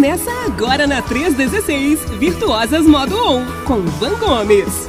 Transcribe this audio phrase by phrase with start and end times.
[0.00, 4.88] Começa agora na 316, Virtuosas Modo On, com Van Gomes.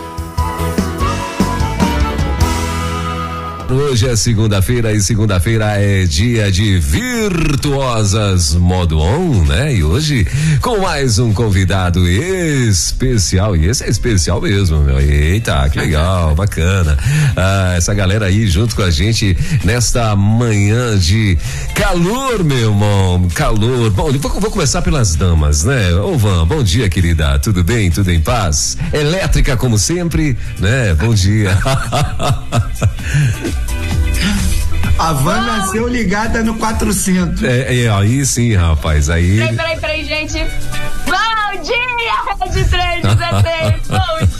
[3.71, 9.73] Hoje é segunda-feira e segunda-feira é dia de Virtuosas Modo On, né?
[9.73, 10.27] E hoje
[10.59, 13.55] com mais um convidado especial.
[13.55, 14.99] E esse é especial mesmo, meu.
[14.99, 16.97] Eita, que legal, bacana.
[17.37, 21.37] Ah, essa galera aí junto com a gente nesta manhã de
[21.73, 23.29] calor, meu irmão.
[23.33, 23.89] Calor.
[23.91, 25.93] Bom, vou, vou começar pelas damas, né?
[25.93, 27.39] Ô, Van, bom dia, querida.
[27.39, 27.89] Tudo bem?
[27.89, 28.77] Tudo em paz?
[28.91, 30.93] Elétrica como sempre, né?
[30.93, 31.57] Bom dia.
[34.97, 37.43] A van nasceu ligada no 400.
[37.43, 39.09] É, é, aí sim, rapaz.
[39.09, 39.37] Aí.
[39.37, 40.37] Peraí, peraí, peraí, gente.
[41.05, 43.87] Bom dia, Rede 316.
[43.87, 44.30] Bom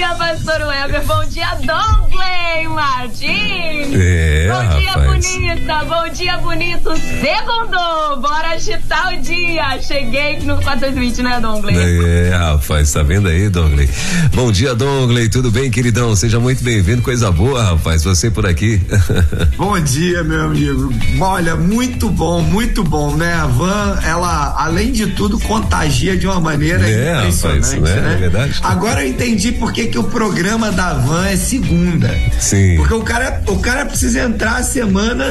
[0.00, 1.04] dia, Pastor Weber.
[1.04, 3.94] Bom dia, Dongley Martins.
[3.94, 5.06] É, bom dia, rapaz.
[5.10, 5.84] bonita.
[5.84, 6.90] Bom dia, bonito.
[6.96, 8.20] Segundo.
[8.22, 9.78] Bora agitar o dia.
[9.82, 11.76] Cheguei no 420, né, Dongley?
[11.76, 13.90] É, rapaz, tá vendo aí, Dongley?
[14.32, 15.28] Bom dia, Dongley.
[15.28, 16.16] Tudo bem, queridão?
[16.16, 17.02] Seja muito bem-vindo.
[17.02, 18.02] Coisa boa, rapaz.
[18.02, 18.80] Você por aqui.
[19.58, 20.94] Bom dia, meu amigo.
[21.20, 23.34] Olha, muito bom, muito bom, né?
[23.34, 28.00] A van, ela, além de tudo, contagia de uma maneira É, impressionante, rapaz, né?
[28.00, 28.14] né?
[28.14, 28.60] É verdade.
[28.62, 32.08] Agora eu entendi por que, que o programa da van é segunda.
[32.38, 32.76] Sim.
[32.76, 35.26] Porque o cara, o cara precisa entrar a semana,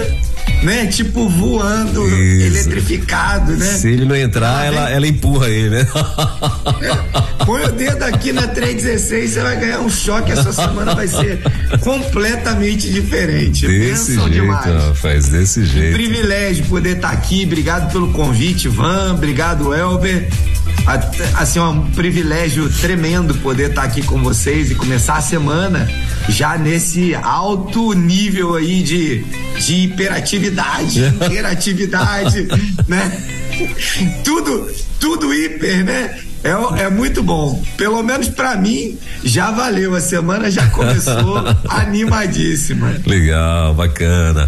[0.64, 0.88] né?
[0.88, 2.46] Tipo, voando, Isso.
[2.58, 3.66] eletrificado, né?
[3.66, 4.96] Se ele não entrar, Ah, ela, vem.
[4.96, 5.88] ela empurra ele, né?
[7.46, 10.32] Põe o dedo aqui na 316, você vai ganhar um choque.
[10.32, 11.40] Essa semana vai ser
[11.82, 13.66] completamente diferente.
[13.68, 14.66] Desse Bênção jeito, demais.
[14.84, 15.94] rapaz, desse jeito.
[15.94, 17.44] Privilégio poder estar aqui.
[17.46, 19.14] Obrigado pelo convite, Van.
[19.14, 20.28] Obrigado, Elber.
[21.36, 25.88] Assim, é um privilégio tremendo poder estar aqui com vocês e começar a semana
[26.30, 29.24] já nesse alto nível aí de,
[29.60, 30.29] de hiperatividade,
[31.26, 32.48] interatividade,
[32.88, 33.12] né?
[34.24, 34.70] Tudo,
[35.00, 36.20] tudo hiper, né?
[36.42, 37.62] É, é muito bom.
[37.76, 39.94] Pelo menos pra mim, já valeu.
[39.94, 42.96] A semana já começou animadíssima.
[43.06, 44.48] Legal, bacana.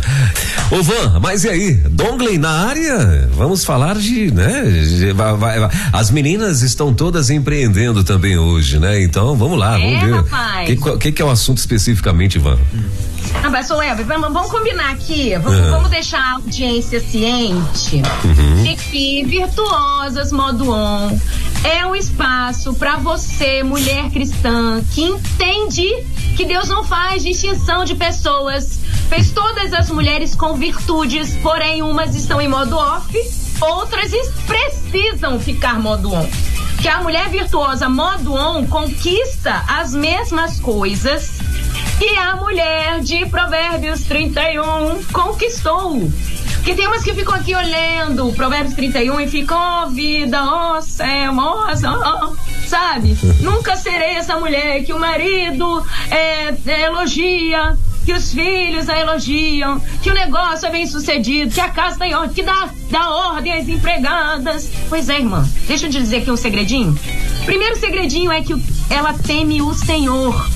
[0.71, 1.73] Ô Van, mas e aí?
[1.73, 3.29] Dongley na área?
[3.33, 4.63] Vamos falar de, né?
[4.63, 9.01] de- vai- vai- vai- as meninas estão todas empreendendo também hoje, né?
[9.03, 10.15] Então vamos lá, É, vamos ver.
[10.15, 10.69] rapaz.
[10.69, 12.57] O que, que, que é o assunto especificamente, Van?
[13.43, 15.33] Ah, mas, Weber, vamos, vamos combinar aqui.
[15.43, 15.71] Vamos, Ah.
[15.71, 18.63] vamos deixar a audiência ciente Uhum.
[18.63, 21.19] de que Virtuosas Modo On
[21.63, 25.87] é um espaço para você, mulher cristã, que entende
[26.35, 28.79] que Deus não faz distinção de pessoas.
[29.07, 33.15] Fez todas as mulheres com virtudes, porém umas estão em modo off,
[33.61, 34.11] outras
[34.47, 36.27] precisam ficar modo on.
[36.81, 41.39] Que a mulher virtuosa modo on conquista as mesmas coisas
[41.99, 46.11] que a mulher de Provérbios 31 conquistou.
[46.63, 51.33] Que tem umas que ficam aqui olhando Provérbios 31 e ficam, ó vida, ó céu,
[51.35, 53.17] ó razão, sabe?
[53.39, 59.81] Nunca serei essa mulher que o marido é, é, elogia, que os filhos a elogiam,
[60.03, 63.53] que o negócio é bem sucedido, que a casa tem ordem, que dá, dá ordem
[63.53, 64.71] às empregadas.
[64.87, 66.97] Pois é, irmã, deixa eu te dizer aqui um segredinho.
[67.43, 68.53] Primeiro segredinho é que
[68.89, 70.49] ela teme o Senhor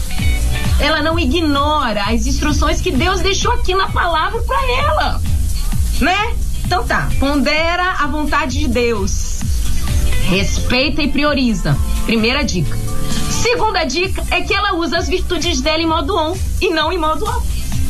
[0.78, 5.22] ela não ignora as instruções que Deus deixou aqui na palavra para ela,
[6.00, 6.36] né?
[6.66, 9.40] Então tá, pondera a vontade de Deus,
[10.28, 11.78] respeita e prioriza.
[12.06, 12.78] Primeira dica.
[13.30, 16.98] Segunda dica é que ela usa as virtudes dela em modo on e não em
[16.98, 17.48] modo off.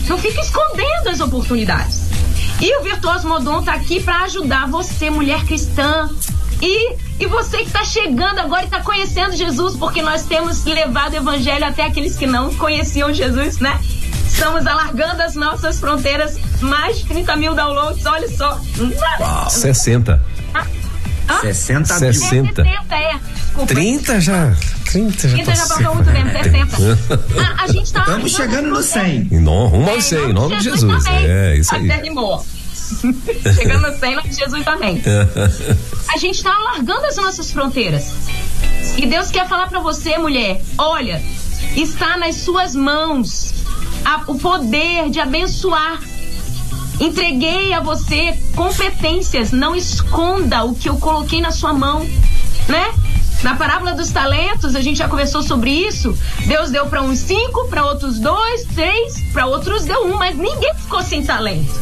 [0.07, 2.05] Não fica escondendo as oportunidades.
[2.61, 6.09] E o Virtuoso modo on tá aqui para ajudar você, mulher cristã,
[6.61, 11.13] e, e você que está chegando agora e está conhecendo Jesus, porque nós temos levado
[11.13, 13.79] o evangelho até aqueles que não conheciam Jesus, né?
[14.35, 18.59] Estamos alargando as nossas fronteiras, mais de 30 mil downloads, olha só.
[19.50, 20.22] 60.
[20.53, 21.40] Hã?
[21.40, 22.13] 60 mil.
[22.13, 22.63] 60.
[22.63, 23.19] 60, é.
[23.46, 23.73] Desculpa.
[23.73, 24.53] 30 já.
[24.91, 25.35] 30 já.
[25.35, 25.96] 30 já passou.
[25.96, 27.22] muito tempo, 60.
[27.41, 28.00] A, a gente tá.
[28.01, 29.29] Estamos chegando no 100.
[29.31, 31.03] Em nome, rumo É, ao 100, em nome de Jesus.
[31.06, 31.25] também.
[31.25, 31.90] É, isso aí.
[31.90, 32.46] Até rimou.
[33.56, 35.02] Chegando no 100, em nome de Jesus também.
[36.14, 38.11] A gente tá alargando as nossas fronteiras.
[38.97, 41.22] E Deus quer falar pra você, mulher: olha,
[41.76, 43.55] está nas suas mãos
[44.05, 45.99] a- o poder de abençoar.
[46.99, 52.07] Entreguei a você competências, não esconda o que eu coloquei na sua mão,
[52.69, 52.93] né?
[53.43, 56.17] Na parábola dos talentos, a gente já conversou sobre isso.
[56.46, 60.73] Deus deu para uns cinco, para outros dois, três, para outros deu um, mas ninguém
[60.75, 61.73] ficou sem talento.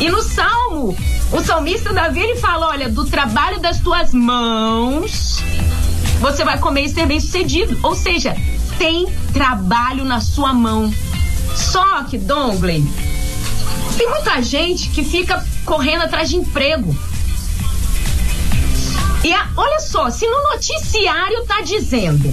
[0.00, 0.96] E no Salmo,
[1.32, 5.42] o salmista Davi ele fala: olha, do trabalho das tuas mãos,
[6.20, 7.78] você vai comer e ser bem sucedido.
[7.82, 8.34] Ou seja,
[8.78, 10.92] tem trabalho na sua mão.
[11.56, 12.84] Só que, Dongley,
[13.96, 16.94] tem muita gente que fica correndo atrás de emprego.
[19.24, 22.32] E a, olha só, se no noticiário tá dizendo,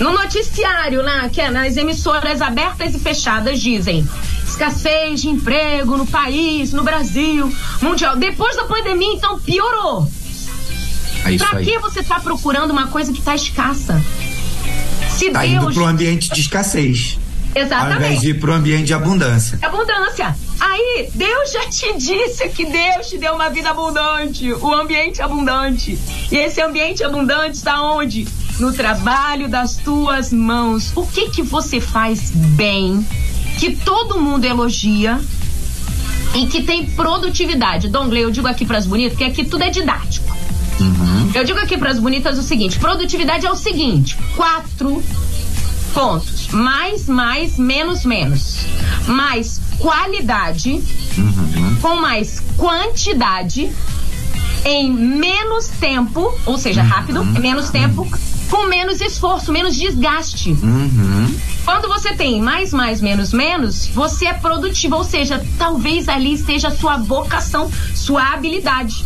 [0.00, 4.06] no noticiário, na, que é nas emissoras abertas e fechadas, dizem
[4.44, 7.50] escassez de emprego no país, no Brasil,
[7.80, 8.16] mundial.
[8.16, 10.10] Depois da pandemia, então, piorou.
[11.24, 14.02] É pra que você tá procurando uma coisa que tá escassa?
[15.08, 15.52] Se tá Deus...
[15.52, 17.18] indo pro ambiente de escassez.
[17.54, 17.92] Exatamente.
[17.92, 19.58] Ao invés de ir pro ambiente de abundância.
[19.62, 20.34] Abundância.
[20.58, 25.98] Aí, Deus já te disse que Deus te deu uma vida abundante, o ambiente abundante.
[26.30, 28.26] E esse ambiente abundante está onde?
[28.58, 30.92] No trabalho das tuas mãos.
[30.94, 33.04] O que que você faz bem,
[33.58, 35.18] que todo mundo elogia
[36.34, 37.88] e que tem produtividade?
[37.88, 40.30] Dongle, eu digo aqui para as bonitas que aqui tudo é didático.
[40.78, 41.30] Uhum.
[41.34, 45.02] Eu digo aqui para as bonitas o seguinte: produtividade é o seguinte: quatro
[45.92, 46.48] pontos.
[46.48, 48.66] Mais, mais, menos, menos.
[49.06, 50.82] Mais qualidade
[51.16, 51.76] uhum.
[51.80, 53.70] com mais quantidade
[54.64, 57.40] em menos tempo, ou seja, rápido, uhum.
[57.40, 58.06] menos tempo,
[58.50, 60.50] com menos esforço, menos desgaste.
[60.50, 61.34] Uhum.
[61.64, 66.68] Quando você tem mais, mais, menos, menos, você é produtivo, ou seja, talvez ali esteja
[66.68, 69.04] a sua vocação, sua habilidade.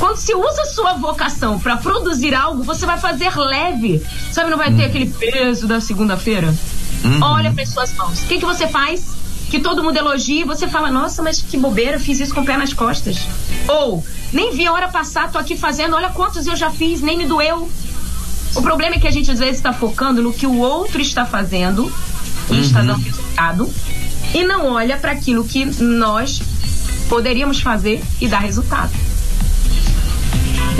[0.00, 4.02] Quando se usa sua vocação para produzir algo, você vai fazer leve.
[4.32, 6.54] Sabe, não vai ter aquele peso da segunda-feira.
[7.04, 7.22] Uhum.
[7.22, 8.22] Olha para suas mãos.
[8.22, 9.14] O que, que você faz?
[9.50, 12.44] Que todo mundo elogia e você fala: Nossa, mas que bobeira, fiz isso com o
[12.46, 13.18] pé nas costas.
[13.68, 14.02] Ou,
[14.32, 17.26] nem vi a hora passar, tô aqui fazendo, olha quantos eu já fiz, nem me
[17.26, 17.70] doeu.
[18.56, 21.26] O problema é que a gente às vezes está focando no que o outro está
[21.26, 21.92] fazendo
[22.48, 22.60] e uhum.
[22.60, 23.70] está dando resultado
[24.32, 26.40] e não olha para aquilo que nós
[27.08, 29.09] poderíamos fazer e dar resultado.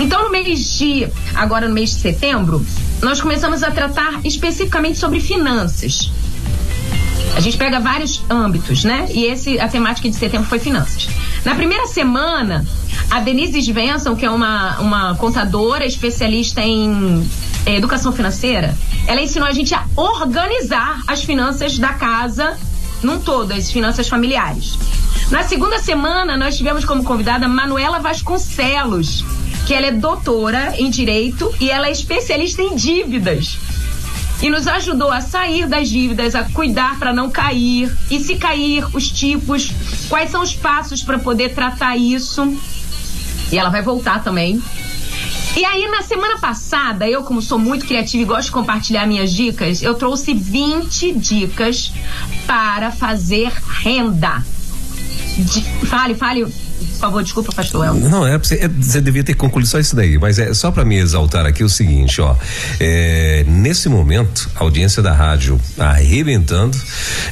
[0.01, 1.07] Então, no mês de.
[1.35, 2.65] Agora, no mês de setembro,
[3.03, 6.11] nós começamos a tratar especificamente sobre finanças.
[7.35, 9.07] A gente pega vários âmbitos, né?
[9.11, 11.07] E esse, a temática de setembro foi finanças.
[11.45, 12.65] Na primeira semana,
[13.11, 17.29] a Denise Svensson, que é uma, uma contadora especialista em
[17.67, 18.75] eh, educação financeira,
[19.05, 22.57] ela ensinou a gente a organizar as finanças da casa
[23.03, 24.79] num todo, as finanças familiares.
[25.29, 29.23] Na segunda semana, nós tivemos como convidada Manuela Vasconcelos,
[29.71, 33.57] que ela é doutora em direito e ela é especialista em dívidas.
[34.41, 37.89] E nos ajudou a sair das dívidas, a cuidar para não cair.
[38.09, 39.71] E se cair, os tipos,
[40.09, 42.53] quais são os passos para poder tratar isso.
[43.49, 44.61] E ela vai voltar também.
[45.55, 49.31] E aí, na semana passada, eu, como sou muito criativa e gosto de compartilhar minhas
[49.31, 51.93] dicas, eu trouxe 20 dicas
[52.45, 54.43] para fazer renda.
[55.37, 56.70] De, fale, fale
[57.01, 58.09] favor, desculpa, pastor Elton.
[58.09, 60.85] Não, é, você, é, você devia ter concluído só isso daí, mas é só para
[60.85, 62.35] me exaltar aqui o seguinte, ó.
[62.79, 66.77] É, nesse momento, a audiência da rádio arrebentando,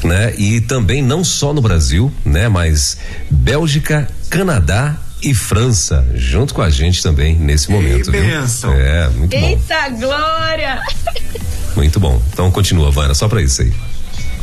[0.04, 0.34] né?
[0.38, 2.50] E também não só no Brasil, né?
[2.50, 2.98] Mas
[3.30, 8.14] Bélgica, Canadá e França, junto com a gente também nesse momento.
[8.14, 8.72] Ei, viu?
[8.74, 9.46] É, muito bom.
[9.46, 10.82] Eita glória!
[11.76, 12.22] Muito bom.
[12.34, 13.74] Então continua, Vana, só para isso aí.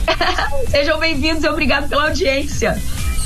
[0.70, 2.80] Sejam bem-vindos e obrigado pela audiência.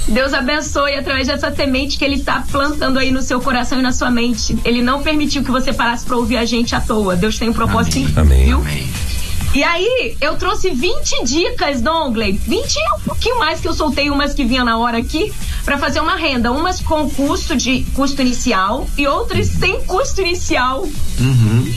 [0.08, 3.92] Deus abençoe através dessa semente que Ele está plantando aí no seu coração e na
[3.92, 4.56] sua mente.
[4.64, 7.16] Ele não permitiu que você parasse para ouvir a gente à toa.
[7.16, 8.46] Deus tem um propósito Amém.
[8.46, 8.58] Viu?
[8.58, 8.90] Amém.
[9.52, 12.40] E aí, eu trouxe 20 dicas, Dongley.
[12.46, 15.32] 20 e um pouquinho mais que eu soltei umas que vinham na hora aqui
[15.64, 16.52] para fazer uma renda.
[16.52, 20.86] Umas com custo de custo inicial e outras sem custo inicial.
[21.18, 21.74] Uhum.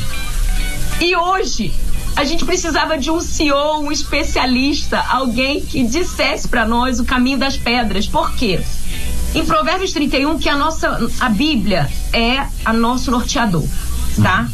[1.01, 1.73] E hoje
[2.15, 7.37] a gente precisava de um CEO, um especialista, alguém que dissesse para nós o caminho
[7.37, 8.07] das pedras.
[8.07, 8.61] Por quê?
[9.33, 13.67] Em Provérbios 31, que a nossa a Bíblia é a nosso norteador,
[14.21, 14.47] tá?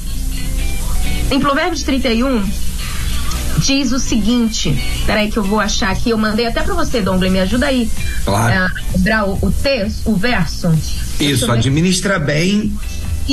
[1.30, 2.44] Em Provérbios 31
[3.60, 4.74] diz o seguinte,
[5.06, 7.92] peraí que eu vou achar aqui, eu mandei até para você, Domble, me ajuda aí.
[8.24, 8.72] Claro.
[9.06, 10.72] É, o, o texto, o verso.
[11.20, 12.74] Isso, administra bem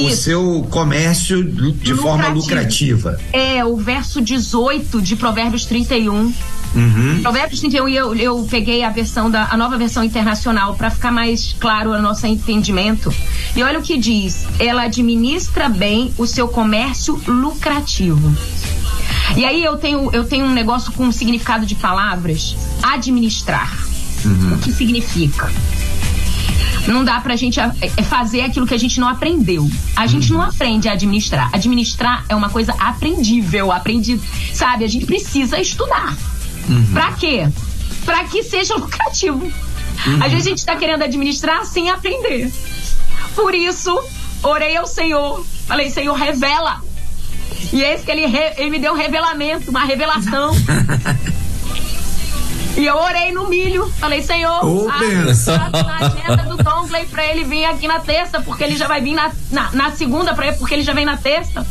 [0.00, 0.14] isso.
[0.14, 2.02] o seu comércio de Lucrativo.
[2.02, 3.18] forma lucrativa.
[3.32, 6.32] É, o verso 18 de Provérbios 31.
[6.74, 7.20] Uhum.
[7.22, 11.54] Provérbios 31, eu, eu peguei a versão da a nova versão internacional para ficar mais
[11.58, 13.12] claro o nosso entendimento.
[13.54, 18.34] E olha o que diz: ela administra bem o seu comércio lucrativo.
[19.36, 23.72] E aí eu tenho, eu tenho um negócio com um significado de palavras: administrar.
[24.24, 24.54] Uhum.
[24.54, 25.50] O que significa?
[26.86, 29.68] Não dá pra gente é, é fazer aquilo que a gente não aprendeu.
[29.94, 31.50] A gente não aprende a administrar.
[31.52, 34.22] Administrar é uma coisa aprendível, aprendido.
[34.52, 34.84] Sabe?
[34.84, 36.16] A gente precisa estudar.
[36.68, 36.86] Uhum.
[36.92, 37.48] Pra quê?
[38.04, 39.42] Pra que seja lucrativo.
[40.06, 40.22] Uhum.
[40.22, 42.52] Às vezes a gente tá querendo administrar sem aprender.
[43.34, 43.98] Por isso,
[44.42, 45.44] orei ao Senhor.
[45.66, 46.80] Falei, Senhor, revela.
[47.72, 50.52] E esse que ele, re, ele me deu um revelamento, uma revelação.
[52.76, 55.54] E eu orei no milho, falei, Senhor, Ô, a, benção.
[55.54, 59.00] a, na agenda do Dongley pra ele vir aqui na terça, porque ele já vai
[59.00, 61.66] vir na, na, na segunda, pra ele, porque ele já vem na terça.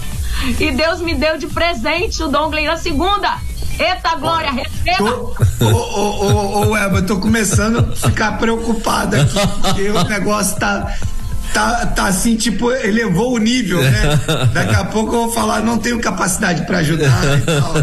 [0.59, 3.37] E Deus me deu de presente o Dongley na segunda.
[3.77, 5.11] Eita glória, receba!
[5.11, 10.57] Ô, ô, ô, ô, Elba, eu tô começando a ficar preocupado aqui, porque o negócio
[10.57, 10.95] tá.
[11.53, 14.19] Tá, tá assim, tipo, elevou o nível, né?
[14.53, 17.73] Daqui a pouco eu vou falar, não tenho capacidade para ajudar e tal.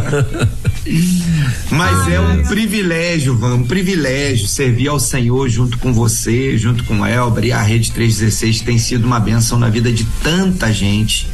[1.70, 7.00] Mas é um privilégio, Van, um privilégio servir ao Senhor junto com você, junto com
[7.00, 11.28] o Elber e a Rede 316 tem sido uma benção na vida de tanta gente.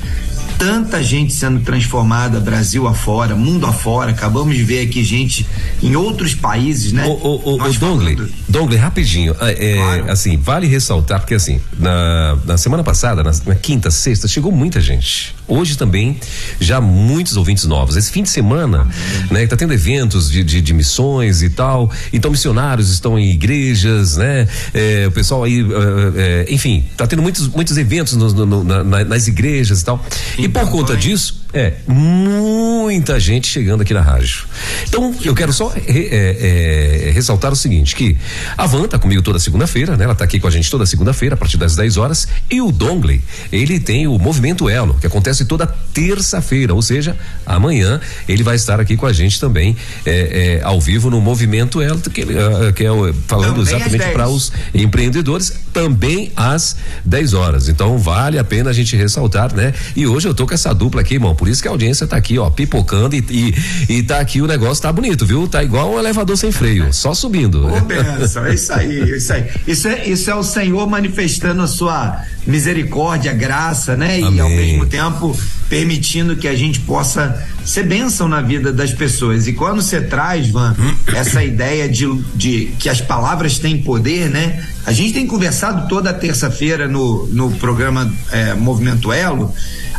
[0.59, 4.11] Tanta gente sendo transformada, Brasil afora, mundo afora.
[4.11, 5.47] Acabamos de ver aqui gente
[5.81, 7.07] em outros países, né?
[7.07, 10.11] O, o, o, o Dongley, falando- Dongley, rapidinho, é, é, Claro.
[10.11, 14.81] assim, vale ressaltar, porque assim, na, na semana passada, na, na quinta, sexta, chegou muita
[14.81, 15.33] gente.
[15.47, 16.19] Hoje também,
[16.61, 17.97] já muitos ouvintes novos.
[17.97, 18.87] Esse fim de semana,
[19.31, 24.17] né, tá tendo eventos de, de, de missões e tal, então missionários estão em igrejas,
[24.17, 28.65] né, é, o pessoal aí, é, é, enfim, tá tendo muitos, muitos eventos no- no-
[28.65, 30.05] na- nas igrejas e tal.
[30.37, 34.45] E por conta disso, é, muita gente chegando aqui na rádio.
[34.87, 38.17] Então, eu quero só re- é, é, ressaltar o seguinte, que
[38.57, 40.05] a Van tá comigo toda segunda-feira, né?
[40.05, 42.71] Ela tá aqui com a gente toda segunda-feira, a partir das 10 horas, e o
[42.71, 48.57] Dongley, ele tem o Movimento Elo, que acontece toda terça-feira, ou seja, amanhã ele vai
[48.57, 52.73] estar aqui com a gente também, é, é, ao vivo no Movimento Elo, que, ah,
[52.73, 52.88] que é
[53.26, 54.12] falando Também exatamente 10.
[54.12, 57.69] para os empreendedores, também às 10 horas.
[57.69, 59.73] Então, vale a pena a gente ressaltar, né?
[59.97, 62.16] E hoje eu tô com essa dupla aqui, irmão, por isso que a audiência tá
[62.16, 65.47] aqui, ó, pipocando e, e, e tá aqui o negócio tá bonito, viu?
[65.47, 67.66] Tá igual um elevador sem freio, só subindo.
[67.66, 69.47] Ô, benção, é isso aí, é isso aí.
[69.66, 74.21] Isso é, isso é o Senhor manifestando a sua misericórdia, graça, né?
[74.21, 74.40] E Amém.
[74.40, 79.47] ao mesmo tempo permitindo que a gente possa ser bênção na vida das pessoas.
[79.47, 80.75] E quando você traz, Van,
[81.14, 84.66] essa ideia de, de que as palavras têm poder, né?
[84.87, 89.52] A gente tem conversado toda terça-feira no, no programa é, Movimento Elo,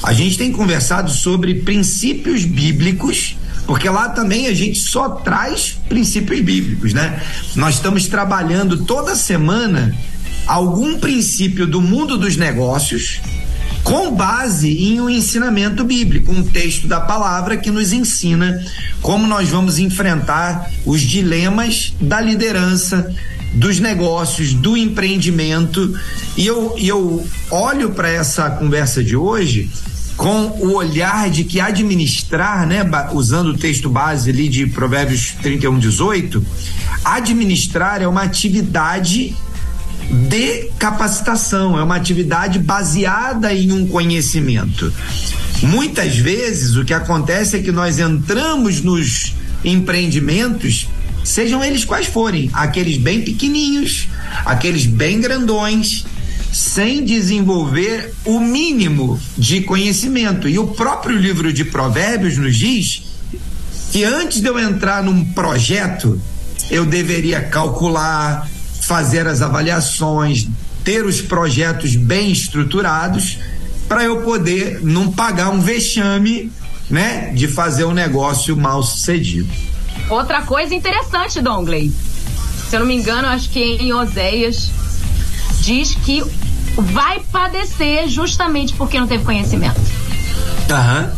[0.03, 3.35] a gente tem conversado sobre princípios bíblicos
[3.69, 7.21] porque lá também a gente só traz princípios bíblicos, né?
[7.55, 9.95] Nós estamos trabalhando toda semana
[10.47, 13.21] algum princípio do mundo dos negócios
[13.83, 18.59] com base em um ensinamento bíblico, um texto da palavra que nos ensina
[19.03, 23.13] como nós vamos enfrentar os dilemas da liderança,
[23.53, 25.95] dos negócios, do empreendimento.
[26.35, 29.69] E eu, eu olho para essa conversa de hoje
[30.19, 32.81] com o olhar de que administrar, né,
[33.13, 36.45] usando o texto base ali de Provérbios 31, 18,
[37.05, 39.33] administrar é uma atividade
[40.27, 44.91] de capacitação, é uma atividade baseada em um conhecimento.
[45.61, 49.33] Muitas vezes o que acontece é que nós entramos nos
[49.63, 50.89] empreendimentos,
[51.23, 54.09] sejam eles quais forem, aqueles bem pequeninhos,
[54.45, 56.03] aqueles bem grandões,
[56.51, 60.47] sem desenvolver o mínimo de conhecimento.
[60.47, 63.03] E o próprio livro de Provérbios nos diz
[63.91, 66.19] que antes de eu entrar num projeto,
[66.69, 68.47] eu deveria calcular,
[68.81, 70.47] fazer as avaliações,
[70.83, 73.39] ter os projetos bem estruturados
[73.87, 76.51] para eu poder não pagar um vexame,
[76.89, 79.49] né, de fazer um negócio mal sucedido.
[80.09, 81.91] Outra coisa interessante, Dongley.
[82.69, 84.71] Se eu não me engano, acho que em Oséias
[85.59, 86.23] diz que
[86.75, 89.79] vai padecer justamente porque não teve conhecimento.
[90.69, 91.13] Aham.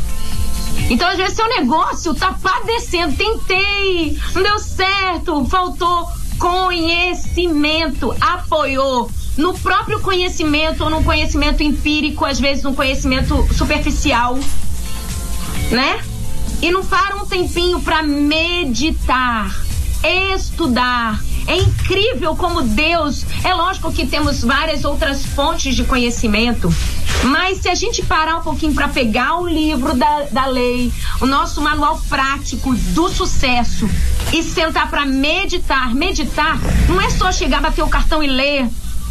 [0.89, 3.15] Então, às vezes, seu negócio tá padecendo.
[3.15, 12.39] Tentei, não deu certo, faltou conhecimento, apoiou no próprio conhecimento ou no conhecimento empírico, às
[12.39, 14.37] vezes no conhecimento superficial,
[15.69, 16.01] né?
[16.61, 19.55] E não para um tempinho para meditar,
[20.35, 21.21] estudar.
[21.51, 23.25] É incrível como Deus.
[23.43, 26.73] É lógico que temos várias outras fontes de conhecimento,
[27.25, 31.25] mas se a gente parar um pouquinho para pegar o livro da, da lei, o
[31.25, 33.89] nosso manual prático do sucesso
[34.31, 38.69] e sentar para meditar, meditar não é só chegar, bater o cartão e ler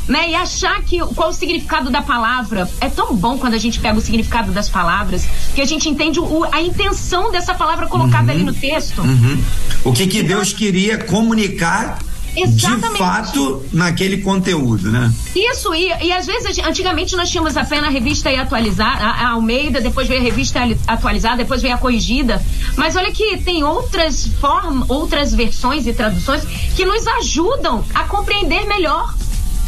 [0.09, 0.31] né?
[0.31, 2.69] E achar que qual o significado da palavra.
[2.81, 6.19] É tão bom quando a gente pega o significado das palavras, que a gente entende
[6.19, 9.03] o- a intenção dessa palavra colocada ali no texto.
[9.03, 9.41] Uhum.
[9.85, 11.99] O que que Deus queria comunicar
[12.35, 12.99] de Exatamente.
[12.99, 15.13] fato naquele conteúdo, né?
[15.35, 19.31] Isso, e, e às vezes, antigamente nós tínhamos apenas a revista e atualizar, a, a
[19.31, 22.43] Almeida, depois veio a revista ali- atualizada, depois veio a corrigida.
[22.77, 26.43] Mas olha que tem outras formas, outras versões e traduções
[26.77, 29.15] que nos ajudam a compreender melhor.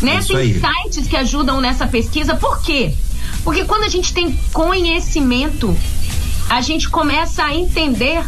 [0.00, 0.16] Né?
[0.16, 0.60] É Tem aí.
[0.60, 2.34] sites que ajudam nessa pesquisa.
[2.34, 2.94] Por quê?
[3.44, 5.76] Porque quando a gente tem conhecimento,
[6.48, 8.24] a gente começa a entender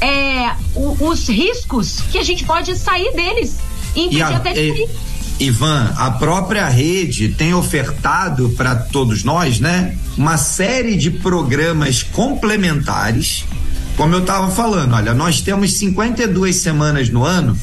[0.00, 3.58] é, os riscos que a gente pode sair deles
[4.10, 4.88] e a, e,
[5.40, 13.44] Ivan, a própria rede tem ofertado para todos nós, né, uma série de programas complementares.
[13.96, 17.56] Como eu estava falando, olha, nós temos 52 semanas no ano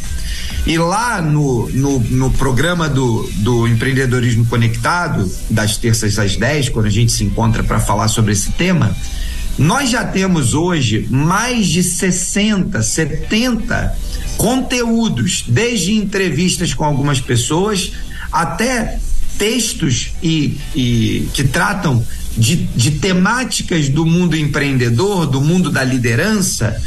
[0.66, 6.88] e lá no, no, no, programa do, do Empreendedorismo Conectado, das terças às 10, quando
[6.88, 8.96] a gente se encontra para falar sobre esse tema,
[9.58, 13.98] nós já temos hoje mais de 60, 70
[14.38, 17.94] conteúdos, desde entrevistas com algumas pessoas
[18.32, 19.00] até
[19.38, 22.06] textos e, e que tratam
[22.38, 26.82] de, de temáticas do mundo empreendedor, do mundo da liderança,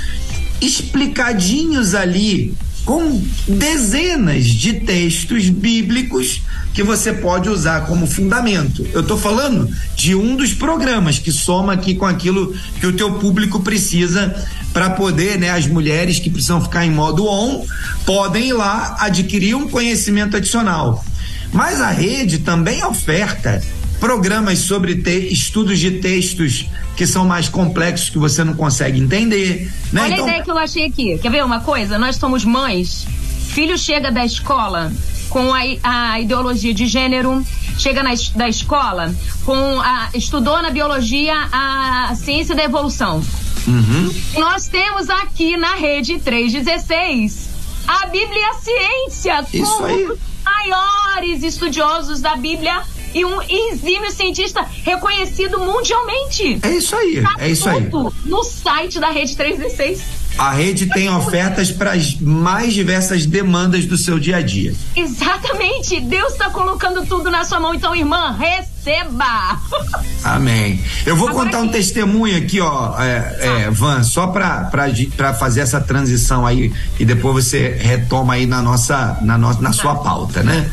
[0.60, 2.54] explicadinhos ali
[2.84, 6.42] com dezenas de textos bíblicos
[6.72, 8.86] que você pode usar como fundamento.
[8.92, 13.14] Eu estou falando de um dos programas que soma aqui com aquilo que o teu
[13.14, 14.34] público precisa
[14.72, 17.66] para poder, né, as mulheres que precisam ficar em modo on,
[18.06, 21.04] podem ir lá adquirir um conhecimento adicional.
[21.52, 23.60] Mas a rede também oferta
[24.00, 29.70] programas sobre te, estudos de textos que são mais complexos que você não consegue entender.
[29.92, 30.02] Né?
[30.02, 30.24] Olha então...
[30.24, 31.18] a ideia que eu achei aqui.
[31.18, 31.98] Quer ver uma coisa?
[31.98, 33.06] Nós somos mães,
[33.50, 34.92] filho chega da escola
[35.28, 37.44] com a, a ideologia de gênero,
[37.78, 39.14] chega na, da escola
[39.44, 43.22] com a, estudou na biologia a ciência da evolução.
[43.66, 44.14] Uhum.
[44.38, 47.48] Nós temos aqui na rede 316
[47.86, 50.04] a Bíblia Ciência Isso com aí.
[50.04, 52.82] os maiores estudiosos da Bíblia
[53.14, 56.58] e um exímio cientista reconhecido mundialmente.
[56.62, 57.88] É isso aí, tá é isso aí.
[58.24, 60.18] No site da Rede 316.
[60.38, 64.72] A rede tem ofertas para as mais diversas demandas do seu dia a dia.
[64.94, 65.98] Exatamente.
[66.00, 67.74] Deus está colocando tudo na sua mão.
[67.74, 69.58] Então, irmã, receba.
[70.22, 70.80] Amém.
[71.04, 71.66] Eu vou Agora contar aqui.
[71.66, 77.44] um testemunho aqui, ó, é, é, Van, só para fazer essa transição aí e depois
[77.46, 80.70] você retoma aí na nossa, na, no, na sua pauta, né?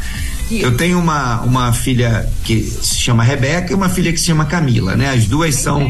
[0.51, 4.45] Eu tenho uma, uma filha que se chama Rebeca e uma filha que se chama
[4.45, 5.09] Camila, né?
[5.09, 5.81] As duas são.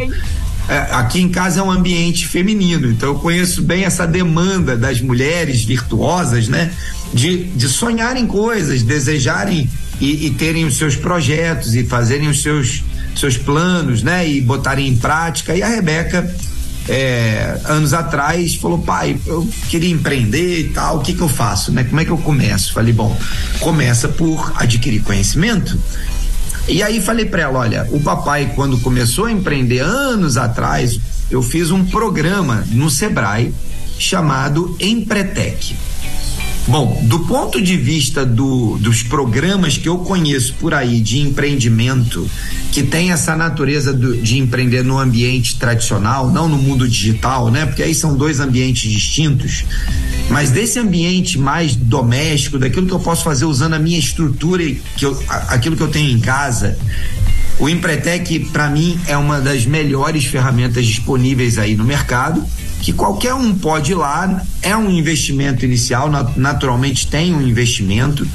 [0.67, 4.99] É, aqui em casa é um ambiente feminino, então eu conheço bem essa demanda das
[4.99, 6.71] mulheres virtuosas, né?
[7.13, 9.69] De, de sonharem coisas, desejarem
[10.01, 12.83] e, e terem os seus projetos e fazerem os seus,
[13.15, 14.27] seus planos, né?
[14.27, 15.55] E botarem em prática.
[15.55, 16.33] E a Rebeca
[16.87, 21.71] é, anos atrás, falou: pai, eu queria empreender e tal, o que que eu faço,
[21.71, 21.83] né?
[21.83, 22.73] Como é que eu começo?
[22.73, 23.17] Falei: bom,
[23.59, 25.79] começa por adquirir conhecimento.
[26.67, 31.41] E aí falei para ela: olha, o papai, quando começou a empreender anos atrás, eu
[31.41, 33.53] fiz um programa no Sebrae
[33.97, 35.75] chamado Empretec.
[36.67, 42.27] Bom, do ponto de vista do, dos programas que eu conheço por aí de empreendimento,
[42.71, 47.67] que tem essa natureza do, de empreender no ambiente tradicional, não no mundo digital, né?
[47.67, 49.63] Porque aí são dois ambientes distintos.
[50.27, 54.63] Mas desse ambiente mais doméstico, daquilo que eu posso fazer usando a minha estrutura,
[54.97, 56.75] que eu, aquilo que eu tenho em casa,
[57.59, 62.43] o Empretec, para mim, é uma das melhores ferramentas disponíveis aí no mercado
[62.81, 68.27] que qualquer um pode ir lá, é um investimento inicial, naturalmente tem um investimento,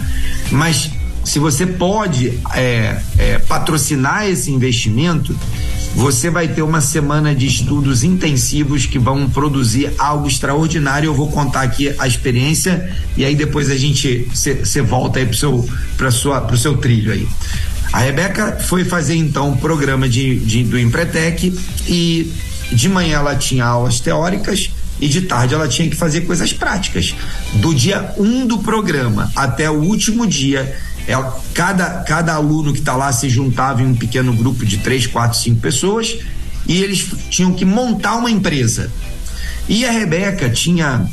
[0.51, 0.91] mas
[1.25, 5.37] se você pode é, é, patrocinar esse investimento,
[5.95, 11.09] você vai ter uma semana de estudos intensivos que vão produzir algo extraordinário.
[11.09, 15.37] Eu vou contar aqui a experiência e aí depois a gente você volta aí pro
[15.37, 15.69] seu
[16.57, 17.29] seu trilho aí.
[17.93, 21.53] A Rebeca foi fazer então o um programa de, de, do Empretec
[21.89, 22.33] e
[22.73, 27.15] de manhã ela tinha aulas teóricas e de tarde ela tinha que fazer coisas práticas.
[27.55, 32.79] Do dia 1 um do programa até o último dia, ela, cada, cada aluno que
[32.81, 36.19] está lá se juntava em um pequeno grupo de três, quatro, cinco pessoas
[36.67, 38.91] e eles tinham que montar uma empresa.
[39.69, 41.09] E a Rebeca tinha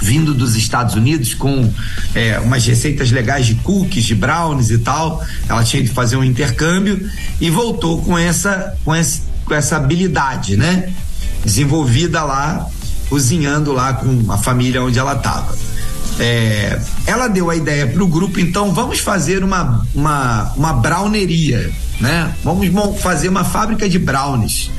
[0.00, 1.70] vindo dos Estados Unidos com
[2.14, 5.22] é, umas receitas legais de cookies, de brownies e tal.
[5.48, 7.08] Ela tinha que fazer um intercâmbio
[7.40, 10.92] e voltou com essa, com esse, com essa habilidade, né?
[11.44, 12.68] Desenvolvida lá,
[13.08, 15.58] cozinhando lá com a família onde ela estava.
[16.20, 21.68] É, ela deu a ideia para o grupo, então vamos fazer uma, uma, uma browneria,
[21.98, 22.32] né?
[22.44, 22.68] Vamos
[23.00, 24.70] fazer uma fábrica de brownies.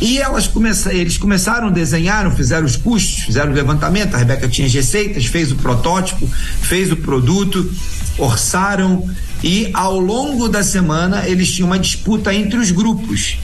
[0.00, 4.14] E elas começaram, eles começaram, desenharam, fizeram os custos, fizeram o levantamento.
[4.14, 6.26] A Rebeca tinha as receitas, fez o protótipo,
[6.62, 7.70] fez o produto,
[8.16, 9.06] orçaram
[9.44, 13.36] e ao longo da semana eles tinham uma disputa entre os grupos.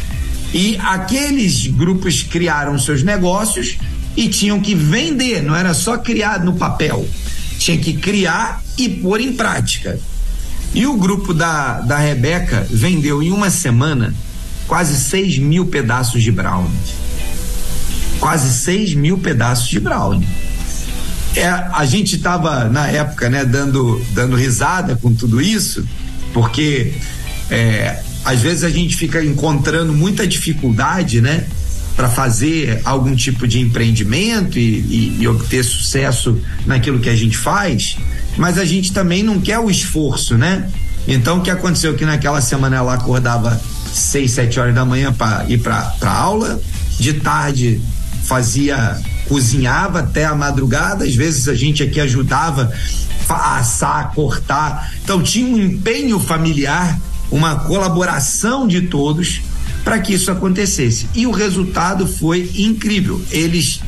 [0.53, 3.77] E aqueles grupos criaram seus negócios
[4.17, 7.07] e tinham que vender, não era só criar no papel,
[7.59, 9.99] tinha que criar e pôr em prática.
[10.75, 14.15] E o grupo da, da Rebeca vendeu em uma semana
[14.67, 16.97] quase 6 mil pedaços de brownies.
[18.21, 20.29] quase 6 mil pedaços de brownie.
[21.37, 25.87] É, a gente estava na época, né, dando, dando risada com tudo isso,
[26.33, 26.95] porque
[27.51, 31.47] é, às vezes a gente fica encontrando muita dificuldade, né,
[31.97, 37.39] para fazer algum tipo de empreendimento e, e, e, obter sucesso naquilo que a gente
[37.39, 37.97] faz,
[38.37, 40.71] mas a gente também não quer o esforço, né?
[41.09, 43.59] Então o que aconteceu que naquela semana ela acordava
[43.93, 46.61] seis, sete horas da manhã para ir para aula,
[47.01, 47.81] de tarde
[48.25, 52.71] fazia cozinhava até a madrugada, às vezes a gente aqui ajudava
[53.27, 54.93] a assar, cortar.
[55.03, 56.99] Então tinha um empenho familiar,
[57.31, 59.41] uma colaboração de todos
[59.85, 61.09] para que isso acontecesse.
[61.15, 63.23] E o resultado foi incrível.
[63.31, 63.81] Eles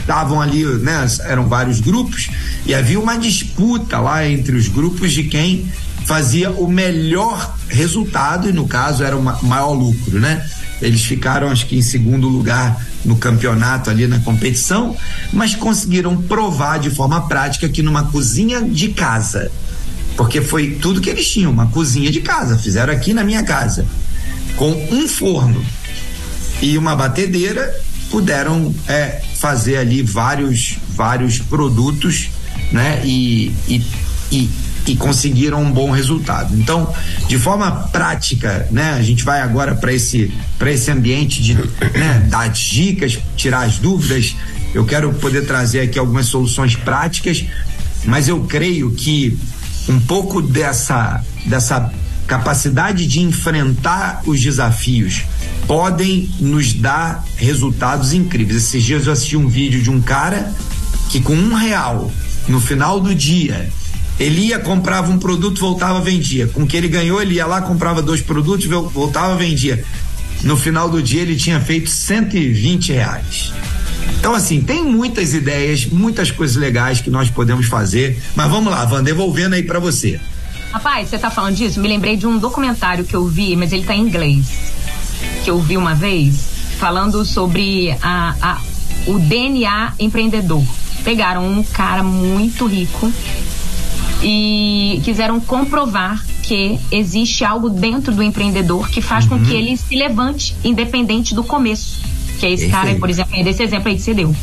[0.00, 2.30] estavam ali, né, eram vários grupos
[2.64, 5.70] e havia uma disputa lá entre os grupos de quem
[6.06, 10.48] fazia o melhor resultado e no caso era o maior lucro, né?
[10.80, 14.96] Eles ficaram, acho que, em segundo lugar no campeonato ali na competição,
[15.32, 19.50] mas conseguiram provar de forma prática que numa cozinha de casa,
[20.18, 23.86] porque foi tudo que eles tinham, uma cozinha de casa, fizeram aqui na minha casa,
[24.56, 25.64] com um forno
[26.60, 27.72] e uma batedeira,
[28.10, 32.30] puderam é, fazer ali vários vários produtos,
[32.72, 33.00] né?
[33.04, 33.86] E, e,
[34.32, 34.50] e
[34.86, 36.56] e conseguiram um bom resultado.
[36.56, 36.90] Então,
[37.28, 42.26] de forma prática, né, a gente vai agora para esse para esse ambiente de né,
[42.30, 44.34] dar dicas, tirar as dúvidas.
[44.74, 47.44] Eu quero poder trazer aqui algumas soluções práticas,
[48.06, 49.38] mas eu creio que
[49.88, 51.92] um pouco dessa dessa
[52.26, 55.22] capacidade de enfrentar os desafios
[55.66, 58.64] podem nos dar resultados incríveis.
[58.64, 60.52] Esses dias eu assisti um vídeo de um cara
[61.08, 62.12] que com um real
[62.46, 63.70] no final do dia
[64.18, 66.48] ele ia, comprava um produto, voltava, vendia.
[66.48, 69.84] Com o que ele ganhou, ele ia lá, comprava dois produtos, voltava, vendia.
[70.42, 73.52] No final do dia, ele tinha feito 120 reais.
[74.18, 78.20] Então, assim, tem muitas ideias, muitas coisas legais que nós podemos fazer.
[78.34, 80.20] Mas vamos lá, Van, devolvendo aí para você.
[80.72, 81.80] Rapaz, você tá falando disso?
[81.80, 84.46] Me lembrei de um documentário que eu vi, mas ele tá em inglês.
[85.44, 88.60] Que eu vi uma vez, falando sobre a, a
[89.06, 90.62] o DNA empreendedor.
[91.02, 93.10] Pegaram um cara muito rico
[94.22, 99.38] e quiseram comprovar que existe algo dentro do empreendedor que faz uhum.
[99.38, 102.00] com que ele se levante independente do começo.
[102.38, 102.86] Que é esse Perfeito.
[102.86, 104.34] cara, por exemplo, desse exemplo aí que você deu.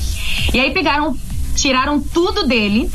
[0.54, 1.18] E aí pegaram,
[1.56, 2.90] tiraram tudo dele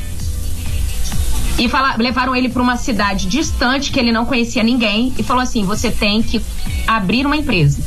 [1.58, 5.42] e fala, levaram ele para uma cidade distante que ele não conhecia ninguém e falou
[5.42, 6.40] assim: você tem que
[6.86, 7.82] abrir uma empresa.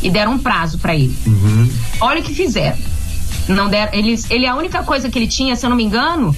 [0.00, 1.16] E deram um prazo para ele.
[1.26, 1.68] Uhum.
[2.00, 2.78] Olha o que fizeram.
[3.48, 6.36] Não deram, eles, ele a única coisa que ele tinha, se eu não me engano,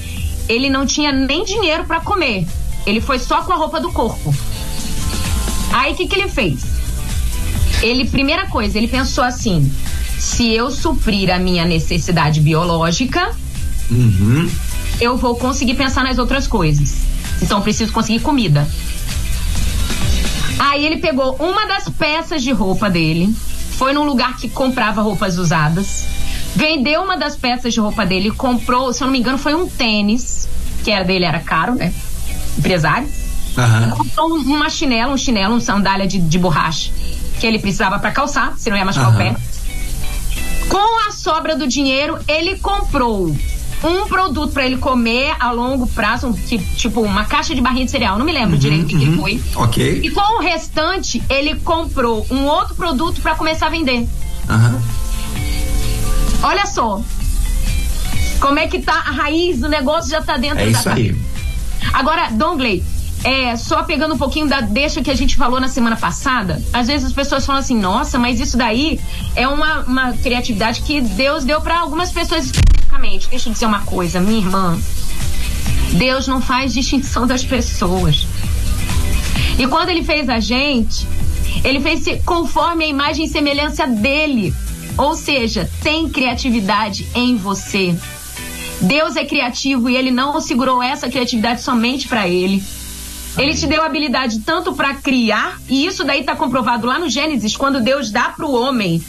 [0.49, 2.47] ele não tinha nem dinheiro para comer.
[2.87, 4.35] Ele foi só com a roupa do corpo.
[5.73, 6.63] Aí o que, que ele fez?
[7.83, 9.71] Ele, primeira coisa, ele pensou assim:
[10.21, 13.35] se eu suprir a minha necessidade biológica,
[13.91, 14.51] uhum.
[15.01, 16.95] eu vou conseguir pensar nas outras coisas.
[17.41, 18.69] Então preciso conseguir comida.
[20.59, 23.35] Aí ele pegou uma das peças de roupa dele,
[23.79, 26.05] foi num lugar que comprava roupas usadas,
[26.55, 29.67] vendeu uma das peças de roupa dele, comprou, se eu não me engano, foi um
[29.67, 30.47] tênis,
[30.85, 31.95] que era dele, era caro, né?
[32.59, 33.09] Empresário.
[33.57, 33.91] Uhum.
[33.97, 36.93] Comprou uma chinela, um chinelo, um sandália de, de borracha,
[37.41, 39.15] que ele precisava para calçar, se não ia machucar uhum.
[39.15, 39.37] o pé.
[40.71, 43.35] Com a sobra do dinheiro, ele comprou
[43.83, 47.91] um produto para ele comer a longo prazo, um, tipo uma caixa de barrinha de
[47.91, 49.01] cereal, não me lembro uhum, direito o que, uhum.
[49.01, 49.43] que foi.
[49.57, 50.01] Ok.
[50.05, 54.07] E com o restante, ele comprou um outro produto para começar a vender.
[54.49, 54.81] Aham.
[56.43, 57.03] Olha só.
[58.39, 61.17] Como é que tá a raiz do negócio já tá dentro é da isso aí.
[61.93, 62.85] Agora, Dongley,
[63.23, 66.87] é, só pegando um pouquinho da deixa que a gente falou na semana passada, às
[66.87, 68.99] vezes as pessoas falam assim, nossa, mas isso daí
[69.37, 73.29] é uma, uma criatividade que Deus deu para algumas pessoas especificamente.
[73.29, 74.79] Deixa eu dizer uma coisa, minha irmã.
[75.93, 78.27] Deus não faz distinção das pessoas.
[79.59, 81.07] E quando ele fez a gente,
[81.63, 84.55] ele fez conforme a imagem e semelhança dele.
[84.97, 87.95] Ou seja, tem criatividade em você.
[88.81, 92.63] Deus é criativo e ele não segurou essa criatividade somente para ele.
[93.39, 97.57] Ele te deu habilidade tanto para criar, e isso daí está comprovado lá no Gênesis,
[97.57, 99.03] quando Deus dá para o homem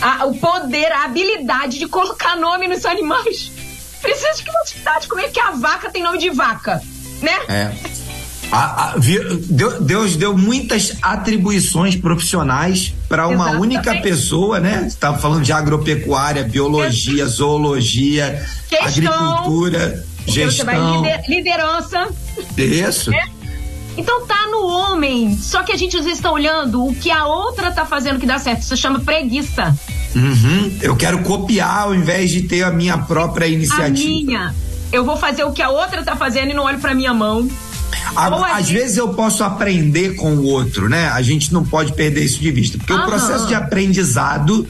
[0.00, 3.52] a, o poder, a habilidade de colocar nome nos animais.
[4.00, 5.08] Precisa de criatividade.
[5.08, 6.80] Como é que a vaca tem nome de vaca?
[7.20, 7.38] Né?
[7.48, 7.72] É.
[8.50, 8.94] A, a,
[9.80, 13.62] Deus deu muitas atribuições profissionais para uma Exatamente.
[13.62, 14.84] única pessoa, né?
[14.88, 22.08] Estava falando de agropecuária, biologia, zoologia, gestão, agricultura, gestão, liderança.
[22.56, 23.12] Isso.
[23.14, 23.39] É.
[23.96, 25.36] Então tá no homem.
[25.36, 28.26] Só que a gente às vezes está olhando o que a outra tá fazendo que
[28.26, 28.62] dá certo.
[28.62, 29.76] Isso chama preguiça.
[30.14, 30.78] Uhum.
[30.80, 33.88] Eu quero copiar ao invés de ter a minha própria iniciativa.
[33.88, 34.54] A minha.
[34.92, 37.48] Eu vou fazer o que a outra tá fazendo e não olho para minha mão.
[38.16, 41.08] A, às vezes eu posso aprender com o outro, né?
[41.08, 43.04] A gente não pode perder isso de vista, porque Aham.
[43.04, 44.66] o processo de aprendizado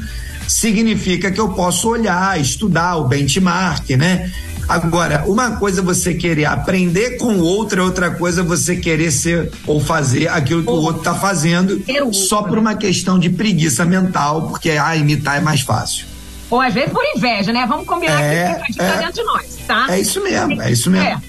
[0.47, 4.31] significa que eu posso olhar, estudar o benchmark, né?
[4.71, 9.11] Agora, uma coisa é você querer aprender com o outro, outra coisa é você querer
[9.11, 11.83] ser ou fazer aquilo que o outro está fazendo
[12.15, 16.07] só por uma questão de preguiça mental, porque ah, imitar é mais fácil.
[16.49, 17.67] Ou às vezes por inveja, né?
[17.67, 19.89] Vamos combinar é, que é, dentro de nós, tá?
[19.91, 21.09] É isso mesmo, é isso mesmo.
[21.09, 21.21] É.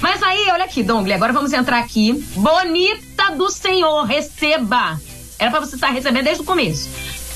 [0.00, 2.24] Mas aí, olha aqui, Dongli, agora vamos entrar aqui.
[2.34, 4.98] Bonita do Senhor, receba.
[5.38, 6.88] Era para você estar recebendo desde o começo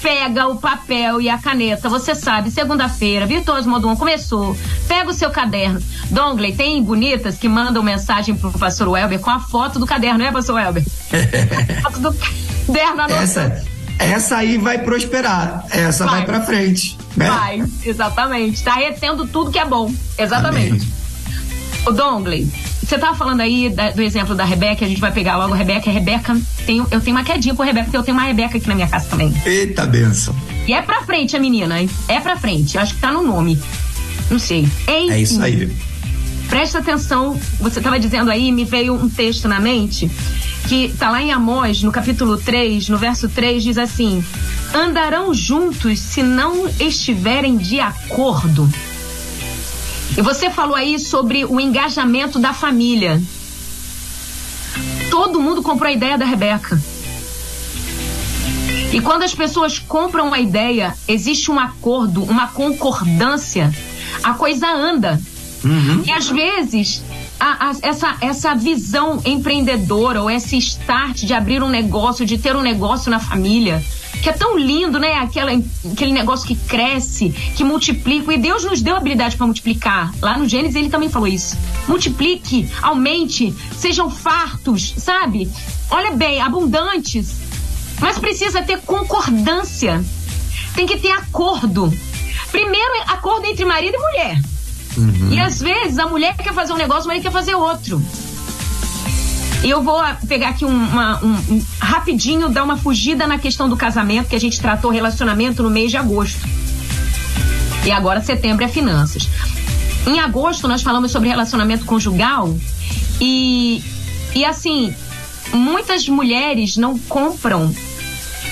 [0.04, 1.88] pega o papel e a caneta.
[1.88, 4.54] Você sabe, segunda-feira, Virtuoso Modo 1 começou.
[4.86, 5.82] Pega o seu caderno.
[6.10, 10.30] Dongley, tem bonitas que mandam mensagem pro pastor Welber com a foto do caderno, né,
[10.30, 10.84] pastor Welber?
[11.82, 13.64] foto do caderno Essa,
[13.98, 15.64] essa aí vai prosperar.
[15.70, 16.98] Essa vai, vai pra frente.
[17.16, 17.30] Né?
[17.30, 18.62] Vai, exatamente.
[18.62, 19.90] Tá retendo tudo que é bom.
[20.18, 20.82] Exatamente.
[20.82, 21.03] Amém.
[21.86, 22.48] O Dongley,
[22.82, 25.56] você tava falando aí da, do exemplo da Rebeca, a gente vai pegar logo a
[25.56, 25.90] Rebeca.
[25.90, 28.68] A Rebeca, tem, eu tenho uma quedinha por Rebeca, porque eu tenho uma Rebeca aqui
[28.68, 29.34] na minha casa também.
[29.44, 30.34] Eita benção.
[30.66, 31.90] E é pra frente a menina, hein?
[32.08, 32.78] É pra frente.
[32.78, 33.60] Acho que tá no nome.
[34.30, 34.60] Não sei.
[34.60, 35.70] Enfim, é isso aí.
[36.48, 40.10] Presta atenção, você tava dizendo aí, me veio um texto na mente
[40.68, 44.24] que tá lá em Amós, no capítulo 3, no verso 3, diz assim:
[44.74, 48.68] Andarão juntos se não estiverem de acordo.
[50.16, 53.20] E você falou aí sobre o engajamento da família.
[55.10, 56.80] Todo mundo comprou a ideia da Rebeca.
[58.92, 63.74] E quando as pessoas compram a ideia, existe um acordo, uma concordância,
[64.22, 65.20] a coisa anda.
[65.64, 66.02] Uhum.
[66.06, 67.02] E às vezes,
[67.40, 72.54] a, a, essa, essa visão empreendedora ou esse start de abrir um negócio, de ter
[72.54, 73.82] um negócio na família,
[74.24, 75.18] que é tão lindo, né?
[75.18, 78.32] Aquela, aquele negócio que cresce, que multiplica.
[78.32, 80.14] E Deus nos deu habilidade para multiplicar.
[80.22, 81.58] Lá no Gênesis ele também falou isso.
[81.86, 85.50] Multiplique, aumente, sejam fartos, sabe?
[85.90, 87.36] Olha bem, abundantes.
[88.00, 90.02] Mas precisa ter concordância.
[90.74, 91.92] Tem que ter acordo.
[92.50, 94.40] Primeiro, acordo entre marido e mulher.
[94.96, 95.32] Uhum.
[95.32, 98.02] E às vezes a mulher quer fazer um negócio, o marido quer fazer outro.
[99.64, 99.98] E eu vou
[100.28, 104.40] pegar aqui uma, um, um, rapidinho, dar uma fugida na questão do casamento, que a
[104.40, 106.46] gente tratou relacionamento no mês de agosto.
[107.86, 109.26] E agora setembro é finanças.
[110.06, 112.54] Em agosto nós falamos sobre relacionamento conjugal
[113.18, 113.82] e,
[114.34, 114.94] e assim,
[115.50, 117.74] muitas mulheres não compram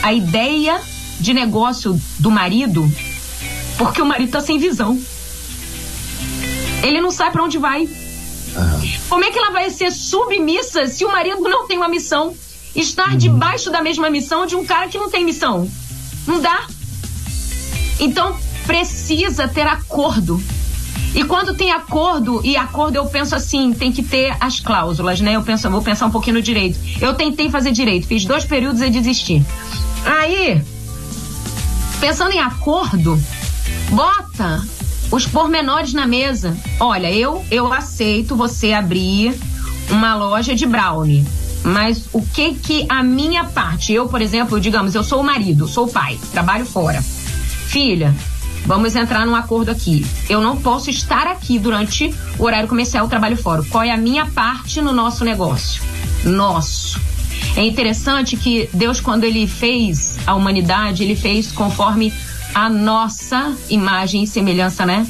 [0.02, 0.80] a ideia
[1.20, 2.90] de negócio do marido
[3.76, 4.98] porque o marido tá sem visão.
[6.82, 7.86] Ele não sabe para onde vai.
[8.56, 8.92] Uhum.
[9.08, 12.34] Como é que ela vai ser submissa se o marido não tem uma missão?
[12.74, 13.16] Estar uhum.
[13.16, 15.70] debaixo da mesma missão de um cara que não tem missão.
[16.26, 16.66] Não dá.
[17.98, 18.36] Então
[18.66, 20.42] precisa ter acordo.
[21.14, 25.36] E quando tem acordo, e acordo eu penso assim, tem que ter as cláusulas, né?
[25.36, 26.78] Eu penso, vou pensar um pouquinho no direito.
[27.00, 29.44] Eu tentei fazer direito, fiz dois períodos e desisti.
[30.06, 30.62] Aí,
[32.00, 33.20] pensando em acordo,
[33.90, 34.64] bota
[35.12, 36.56] os pormenores na mesa.
[36.80, 39.38] Olha, eu eu aceito você abrir
[39.90, 41.24] uma loja de brownie.
[41.62, 45.68] Mas o que que a minha parte, eu, por exemplo, digamos, eu sou o marido,
[45.68, 47.00] sou o pai, trabalho fora.
[47.02, 48.12] Filha,
[48.66, 50.04] vamos entrar num acordo aqui.
[50.28, 53.62] Eu não posso estar aqui durante o horário comercial, trabalho fora.
[53.70, 55.82] Qual é a minha parte no nosso negócio?
[56.24, 57.00] Nosso.
[57.54, 62.12] É interessante que Deus, quando ele fez a humanidade, ele fez conforme
[62.54, 65.06] a nossa imagem e semelhança, né?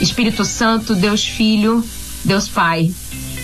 [0.00, 1.84] Espírito Santo, Deus Filho,
[2.24, 2.92] Deus Pai.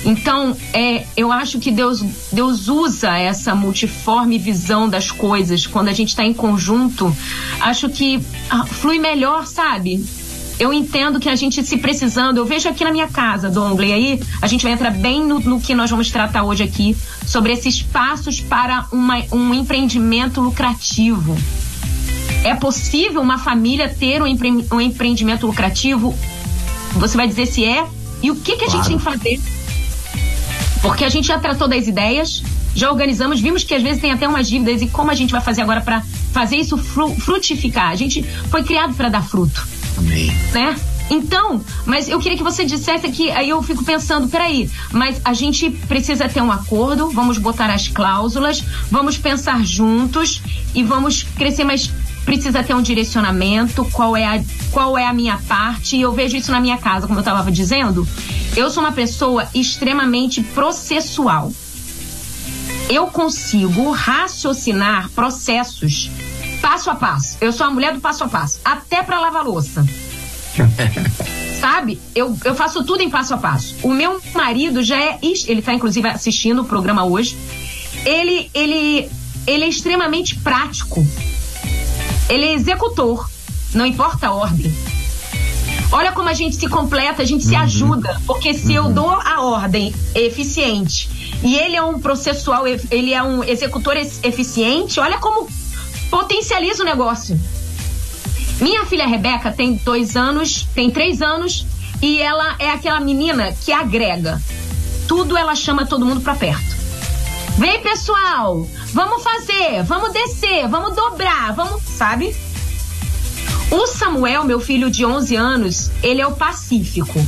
[0.05, 5.93] Então, é, eu acho que Deus, Deus usa essa multiforme visão das coisas quando a
[5.93, 7.15] gente está em conjunto.
[7.61, 10.05] Acho que ah, flui melhor, sabe?
[10.59, 14.23] Eu entendo que a gente se precisando, eu vejo aqui na minha casa, Dongley, aí
[14.41, 17.83] a gente vai entrar bem no, no, que nós vamos tratar hoje aqui, sobre esses
[17.83, 21.37] passos para uma, um empreendimento lucrativo.
[22.45, 26.15] É possível uma família ter um, empre um empreendimento lucrativo?
[26.95, 27.87] Você vai dizer se é
[28.23, 28.71] e o que, que a claro.
[28.71, 29.41] gente tem que fazer.
[30.81, 32.43] Porque a gente já tratou das ideias,
[32.75, 35.41] já organizamos, vimos que às vezes tem até umas dívidas e como a gente vai
[35.41, 36.03] fazer agora para
[36.33, 37.91] fazer isso fru frutificar?
[37.91, 39.67] A gente foi criado para dar fruto.
[39.97, 40.33] Amém.
[40.53, 40.77] Né?
[41.11, 45.35] Então, mas eu queria que você dissesse aqui, aí eu fico pensando, peraí, mas a
[45.35, 50.41] gente precisa ter um acordo, vamos botar as cláusulas, vamos pensar juntos
[50.75, 51.91] e vamos crescer, mas
[52.25, 56.37] precisa ter um direcionamento, qual é a, qual é a minha parte, e eu vejo
[56.37, 58.07] isso na minha casa, como eu estava dizendo.
[58.57, 61.53] Eu sou uma pessoa extremamente processual.
[62.89, 66.11] Eu consigo raciocinar processos
[66.61, 67.37] passo a passo.
[67.41, 69.85] Eu sou a mulher do passo a passo, até para lavar louça.
[71.61, 72.01] Sabe?
[72.15, 73.77] Eu, eu faço tudo em passo a passo.
[73.83, 75.19] O meu marido já é.
[75.23, 77.37] Ele tá, inclusive, assistindo o programa hoje.
[78.05, 79.09] Ele, ele,
[79.47, 81.07] ele é extremamente prático.
[82.29, 83.29] Ele é executor.
[83.75, 84.73] Não importa a ordem.
[85.91, 87.51] Olha como a gente se completa, a gente uhum.
[87.51, 88.21] se ajuda.
[88.27, 88.87] Porque se uhum.
[88.87, 91.11] eu dou a ordem eficiente
[91.43, 95.49] e ele é um processual, ele é um executor eficiente, olha como
[96.11, 97.39] potencializa o negócio.
[98.61, 101.67] Minha filha Rebeca tem dois anos, tem três anos,
[102.01, 104.41] e ela é aquela menina que agrega.
[105.09, 106.82] Tudo ela chama todo mundo pra perto.
[107.59, 108.67] Vem, pessoal!
[108.93, 111.83] Vamos fazer, vamos descer, vamos dobrar, vamos.
[111.83, 112.35] Sabe?
[113.71, 117.25] O Samuel, meu filho de 11 anos, ele é o pacífico.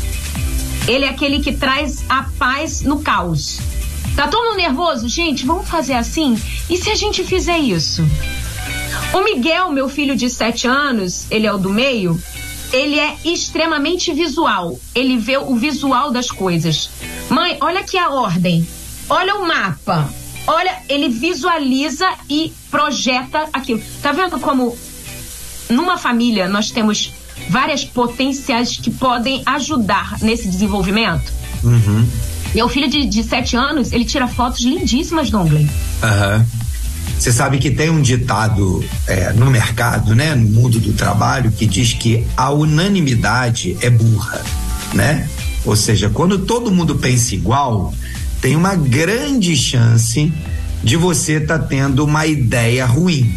[0.88, 3.60] Ele é aquele que traz a paz no caos.
[4.16, 5.08] Tá todo mundo nervoso?
[5.08, 6.40] Gente, vamos fazer assim?
[6.68, 8.02] E se a gente fizer isso?
[9.12, 12.20] O Miguel, meu filho de 7 anos, ele é o do meio,
[12.72, 14.78] ele é extremamente visual.
[14.94, 16.90] Ele vê o visual das coisas.
[17.28, 18.66] Mãe, olha aqui a ordem.
[19.08, 20.08] Olha o mapa.
[20.46, 23.82] Olha, ele visualiza e projeta aquilo.
[24.02, 24.76] Tá vendo como
[25.70, 27.12] numa família nós temos
[27.48, 31.32] várias potenciais que podem ajudar nesse desenvolvimento?
[31.62, 32.06] Uhum.
[32.54, 35.68] Meu filho de, de sete anos, ele tira fotos lindíssimas, Dongley.
[36.02, 36.36] Aham.
[36.38, 36.64] Uhum.
[37.18, 41.64] Você sabe que tem um ditado é, no mercado, né, no mundo do trabalho, que
[41.66, 44.42] diz que a unanimidade é burra,
[44.92, 45.28] né?
[45.64, 47.94] Ou seja, quando todo mundo pensa igual,
[48.44, 50.30] tem uma grande chance
[50.82, 53.34] de você estar tá tendo uma ideia ruim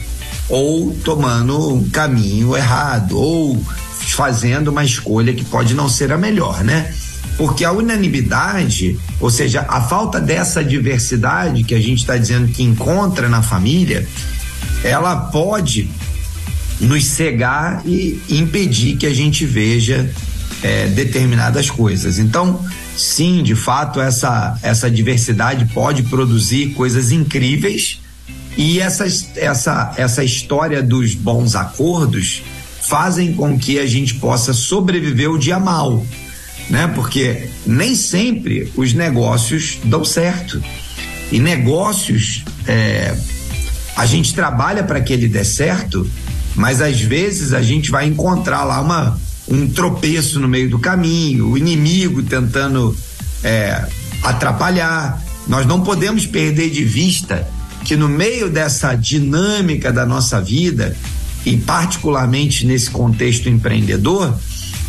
[0.49, 3.57] ou tomando um caminho errado ou
[4.01, 6.93] fazendo uma escolha que pode não ser a melhor, né?
[7.37, 12.61] Porque a unanimidade, ou seja, a falta dessa diversidade que a gente está dizendo que
[12.61, 14.05] encontra na família,
[14.83, 15.89] ela pode
[16.81, 20.13] nos cegar e impedir que a gente veja
[20.61, 22.19] é, determinadas coisas.
[22.19, 22.61] Então,
[22.97, 28.01] sim, de fato, essa, essa diversidade pode produzir coisas incríveis
[28.57, 29.05] e essa,
[29.35, 32.43] essa, essa história dos bons acordos
[32.81, 36.03] fazem com que a gente possa sobreviver o dia mal
[36.69, 36.87] né?
[36.93, 40.61] Porque nem sempre os negócios dão certo.
[41.31, 43.15] E negócios, é,
[43.95, 46.09] a gente trabalha para que ele dê certo,
[46.55, 51.49] mas às vezes a gente vai encontrar lá uma, um tropeço no meio do caminho,
[51.49, 52.95] o inimigo tentando
[53.43, 53.85] é,
[54.23, 55.21] atrapalhar.
[55.47, 57.47] Nós não podemos perder de vista
[57.85, 60.95] que no meio dessa dinâmica da nossa vida,
[61.45, 64.37] e particularmente nesse contexto empreendedor,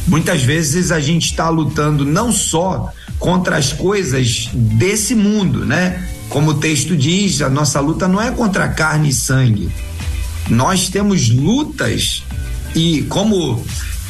[0.08, 6.08] Muitas vezes a gente está lutando não só contra as coisas desse mundo, né?
[6.30, 9.68] Como o texto diz, a nossa luta não é contra carne e sangue.
[10.48, 12.22] Nós temos lutas
[12.74, 13.62] e como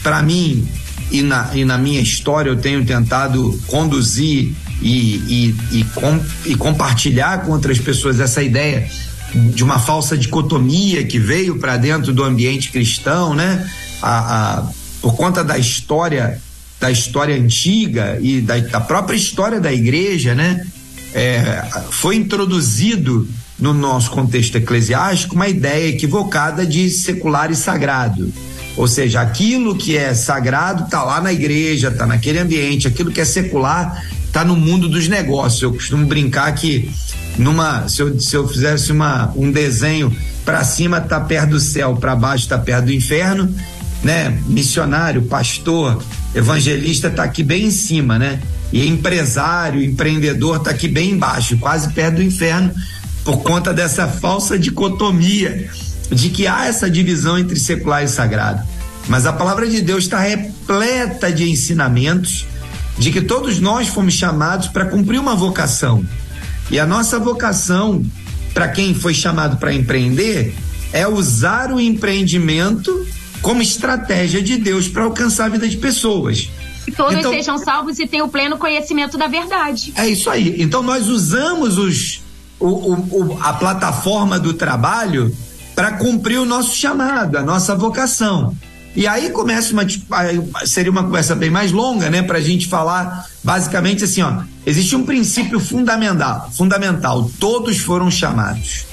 [0.02, 0.66] para mim
[1.10, 6.54] e na, e na minha história eu tenho tentado conduzir e, e, e, com, e
[6.54, 8.88] compartilhar com outras pessoas essa ideia
[9.34, 13.68] de uma falsa dicotomia que veio para dentro do ambiente cristão, né?
[14.00, 14.66] A, a,
[15.02, 16.40] por conta da história
[16.80, 20.64] da história antiga e da, da própria história da igreja, né?
[21.12, 23.26] É, foi introduzido
[23.58, 28.32] no nosso contexto eclesiástico uma ideia equivocada de secular e sagrado.
[28.78, 33.20] Ou seja, aquilo que é sagrado está lá na igreja, está naquele ambiente, aquilo que
[33.20, 35.62] é secular está no mundo dos negócios.
[35.62, 36.88] Eu costumo brincar que
[37.36, 41.96] numa se eu, se eu fizesse uma, um desenho para cima está perto do céu,
[41.96, 43.52] para baixo está perto do inferno
[44.00, 46.00] né, missionário, pastor,
[46.32, 48.40] evangelista está aqui bem em cima, né?
[48.72, 52.72] E empresário, empreendedor está aqui bem embaixo, quase perto do inferno,
[53.24, 55.68] por conta dessa falsa dicotomia
[56.10, 58.62] de que há essa divisão entre secular e sagrado.
[59.08, 62.46] Mas a palavra de Deus está repleta de ensinamentos
[62.98, 66.04] de que todos nós fomos chamados para cumprir uma vocação.
[66.70, 68.04] E a nossa vocação,
[68.52, 70.54] para quem foi chamado para empreender,
[70.92, 73.06] é usar o empreendimento
[73.40, 76.50] como estratégia de Deus para alcançar a vida de pessoas.
[76.84, 79.92] Que todos então, sejam salvos e tenham o pleno conhecimento da verdade.
[79.94, 80.56] É isso aí.
[80.58, 82.20] Então nós usamos os,
[82.58, 85.34] o, o, o, a plataforma do trabalho
[85.78, 88.52] para cumprir o nosso chamado, a nossa vocação.
[88.96, 89.86] E aí começa uma
[90.66, 94.96] seria uma conversa bem mais longa, né, para a gente falar basicamente assim, ó, existe
[94.96, 97.30] um princípio fundamental, fundamental.
[97.38, 98.86] Todos foram chamados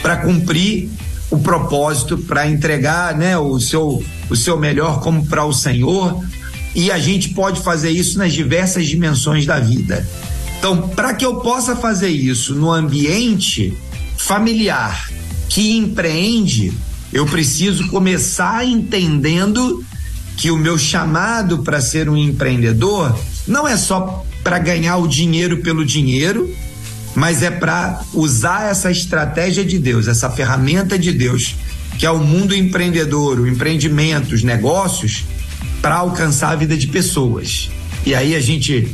[0.00, 0.88] para cumprir
[1.30, 6.24] o propósito para entregar né, o, seu, o seu melhor como para o Senhor.
[6.74, 10.08] E a gente pode fazer isso nas diversas dimensões da vida.
[10.58, 13.76] Então, para que eu possa fazer isso no ambiente
[14.16, 15.09] familiar
[15.50, 16.72] que empreende,
[17.12, 19.84] Eu preciso começar entendendo
[20.36, 25.56] que o meu chamado para ser um empreendedor não é só para ganhar o dinheiro
[25.56, 26.48] pelo dinheiro,
[27.16, 31.56] mas é para usar essa estratégia de Deus, essa ferramenta de Deus,
[31.98, 35.24] que é o mundo empreendedor, o empreendimento, os negócios,
[35.82, 37.70] para alcançar a vida de pessoas.
[38.06, 38.88] E aí a gente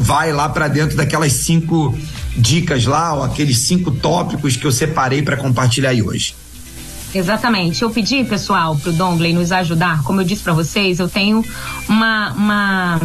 [0.00, 1.98] vai lá para dentro daquelas cinco
[2.36, 6.34] dicas lá, ó, aqueles cinco tópicos que eu separei para compartilhar aí hoje.
[7.14, 7.82] Exatamente.
[7.82, 10.02] Eu pedi, pessoal, pro Dongley nos ajudar.
[10.02, 11.44] Como eu disse para vocês, eu tenho
[11.88, 13.00] uma, uma,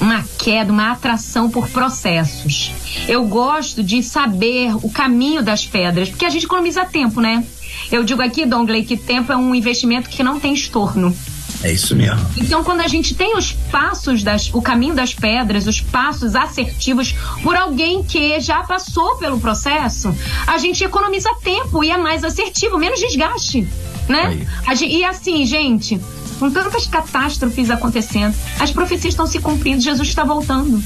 [0.00, 2.72] uma queda, uma atração por processos.
[3.06, 7.44] Eu gosto de saber o caminho das pedras, porque a gente economiza tempo, né?
[7.92, 11.14] Eu digo aqui, Dongley, que tempo é um investimento que não tem estorno.
[11.62, 12.26] É isso mesmo.
[12.38, 17.14] Então, quando a gente tem os passos, das, o caminho das pedras, os passos assertivos
[17.42, 20.14] por alguém que já passou pelo processo,
[20.46, 23.68] a gente economiza tempo e é mais assertivo, menos desgaste,
[24.08, 24.46] né?
[24.74, 26.00] Gente, e assim, gente,
[26.38, 30.82] com tantas catástrofes acontecendo, as profecias estão se cumprindo, Jesus está voltando.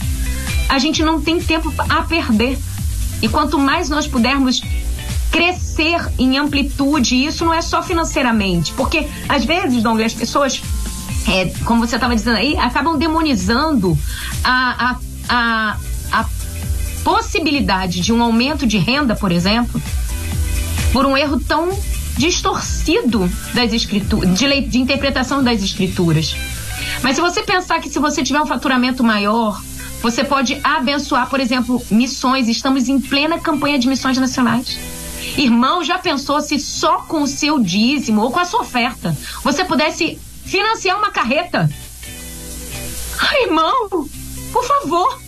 [0.69, 2.59] A gente não tem tempo a perder.
[3.23, 4.61] E quanto mais nós pudermos
[5.35, 7.17] crescer em amplitude.
[7.17, 10.63] E isso não é só financeiramente, porque às vezes, Douglas, as pessoas,
[11.27, 13.99] é, como você estava dizendo aí, acabam demonizando
[14.45, 14.97] a,
[15.29, 15.77] a,
[16.13, 16.27] a,
[17.03, 19.83] possibilidade de um aumento de renda, por exemplo,
[20.91, 21.69] por um erro tão
[22.17, 26.35] distorcido das escrituras, de, de interpretação das escrituras.
[27.03, 29.61] Mas se você pensar que se você tiver um faturamento maior,
[30.01, 32.49] você pode abençoar, por exemplo, missões.
[32.49, 34.79] Estamos em plena campanha de missões nacionais.
[35.37, 39.65] Irmão, já pensou se só com o seu dízimo ou com a sua oferta você
[39.65, 41.71] pudesse financiar uma carreta?
[43.19, 43.89] Ai, irmão,
[44.53, 45.19] por favor,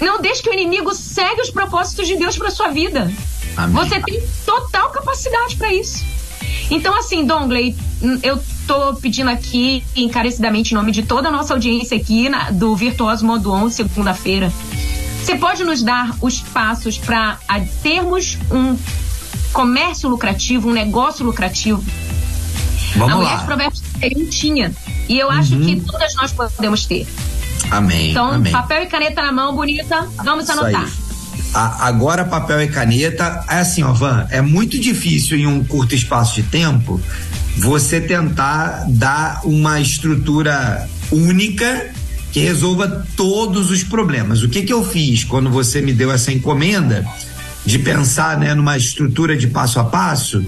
[0.00, 3.12] não deixe que o inimigo segue os propósitos de Deus para sua vida.
[3.56, 3.74] Amém.
[3.74, 6.04] Você tem total capacidade para isso.
[6.70, 7.76] Então, assim, Dongley,
[8.22, 12.74] eu tô pedindo aqui encarecidamente em nome de toda a nossa audiência aqui na, do
[12.74, 14.52] Virtuoso Modo 11, segunda-feira.
[15.22, 17.38] Você pode nos dar os passos para
[17.82, 18.76] termos um
[19.52, 21.82] comércio lucrativo, um negócio lucrativo.
[22.96, 23.36] Vamos a mulher lá.
[23.36, 23.82] de provérbios
[24.16, 24.72] não tinha.
[25.08, 25.64] E eu acho uhum.
[25.64, 27.06] que todas nós podemos ter.
[27.70, 28.10] Amém.
[28.10, 28.52] Então, amém.
[28.52, 30.08] papel e caneta na mão, bonita.
[30.24, 30.88] Vamos Isso anotar.
[31.54, 35.94] A, agora, papel e caneta, é assim, ó, Van, é muito difícil em um curto
[35.94, 37.00] espaço de tempo
[37.56, 41.90] você tentar dar uma estrutura única
[42.32, 44.42] que resolva todos os problemas.
[44.42, 47.06] O que que eu fiz quando você me deu essa encomenda?
[47.64, 50.44] De pensar né, numa estrutura de passo a passo,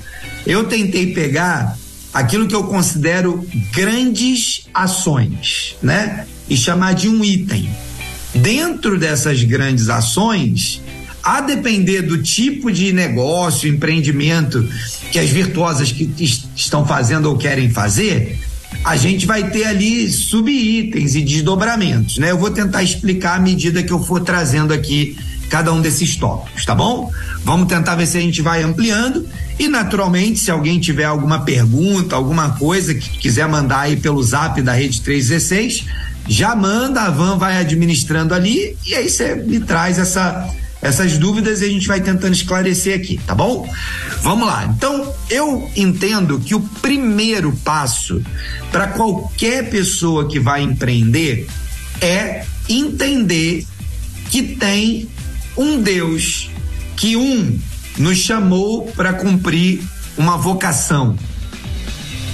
[0.46, 1.76] eu tentei pegar
[2.12, 6.26] aquilo que eu considero grandes ações, né?
[6.48, 7.68] E chamar de um item.
[8.34, 10.80] Dentro dessas grandes ações,
[11.22, 14.68] a depender do tipo de negócio, empreendimento
[15.10, 16.12] que as virtuosas que
[16.54, 18.38] estão fazendo ou querem fazer,
[18.84, 22.30] a gente vai ter ali subitens e desdobramentos, né?
[22.30, 25.16] Eu vou tentar explicar à medida que eu for trazendo aqui
[25.48, 27.10] cada um desses tópicos, tá bom?
[27.44, 29.26] Vamos tentar ver se a gente vai ampliando
[29.58, 34.60] e naturalmente se alguém tiver alguma pergunta, alguma coisa que quiser mandar aí pelo zap
[34.62, 35.84] da Rede 316,
[36.26, 40.50] já manda, a Van vai administrando ali e aí você me traz essa
[40.84, 43.66] essas dúvidas e a gente vai tentando esclarecer aqui, tá bom?
[44.20, 44.66] Vamos lá.
[44.66, 48.22] Então, eu entendo que o primeiro passo
[48.70, 51.48] para qualquer pessoa que vai empreender
[52.02, 53.66] é entender
[54.30, 55.08] que tem
[55.56, 56.50] um Deus
[56.96, 57.58] que um
[57.98, 59.82] nos chamou para cumprir
[60.16, 61.16] uma vocação.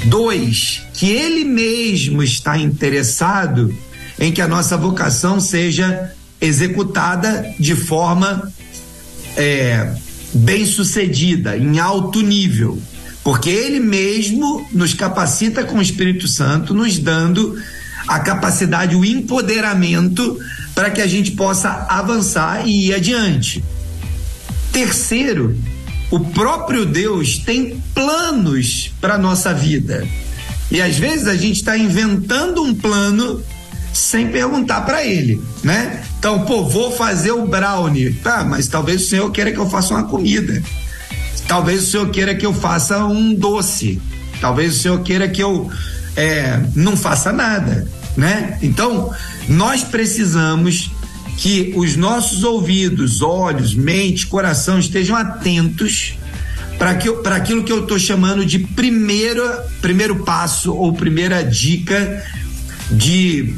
[0.04, 3.74] Dois, que ele mesmo está interessado
[4.18, 8.50] em que a nossa vocação seja executada de forma
[9.36, 9.94] é,
[10.32, 12.80] bem sucedida, em alto nível,
[13.22, 17.56] porque ele mesmo nos capacita com o Espírito Santo, nos dando
[18.10, 20.36] a capacidade, o empoderamento
[20.74, 23.62] para que a gente possa avançar e ir adiante.
[24.72, 25.56] Terceiro,
[26.10, 30.04] o próprio Deus tem planos para nossa vida.
[30.72, 33.40] E às vezes a gente está inventando um plano
[33.92, 36.02] sem perguntar para ele, né?
[36.18, 38.12] Então, pô, vou fazer o brownie.
[38.14, 40.60] Tá, mas talvez o senhor queira que eu faça uma comida.
[41.46, 44.02] Talvez o senhor queira que eu faça um doce.
[44.40, 45.70] Talvez o senhor queira que eu
[46.16, 48.58] é, não faça nada né?
[48.62, 49.12] Então,
[49.48, 50.90] nós precisamos
[51.36, 56.18] que os nossos ouvidos, olhos, mente, coração estejam atentos
[56.78, 59.42] para aquilo que eu estou chamando de primeiro,
[59.80, 62.24] primeiro passo ou primeira dica
[62.90, 63.54] de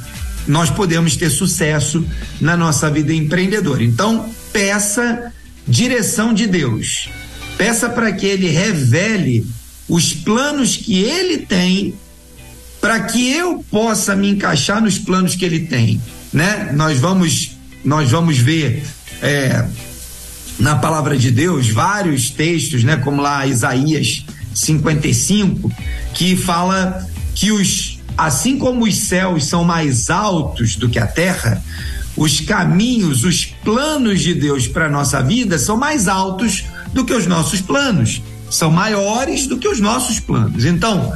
[0.46, 2.04] nós podemos ter sucesso
[2.40, 3.82] na nossa vida empreendedora.
[3.82, 5.32] Então, peça
[5.66, 7.08] direção de Deus.
[7.56, 9.46] Peça para que ele revele
[9.88, 11.94] os planos que ele tem
[12.82, 16.02] para que eu possa me encaixar nos planos que ele tem,
[16.32, 16.72] né?
[16.74, 17.52] Nós vamos
[17.84, 18.84] nós vamos ver
[19.22, 19.64] é,
[20.58, 22.96] na palavra de Deus vários textos, né?
[22.96, 25.72] Como lá Isaías 55,
[26.12, 27.06] que fala
[27.36, 31.62] que os assim como os céus são mais altos do que a terra,
[32.16, 37.28] os caminhos, os planos de Deus para nossa vida são mais altos do que os
[37.28, 38.20] nossos planos,
[38.50, 40.64] são maiores do que os nossos planos.
[40.64, 41.12] Então,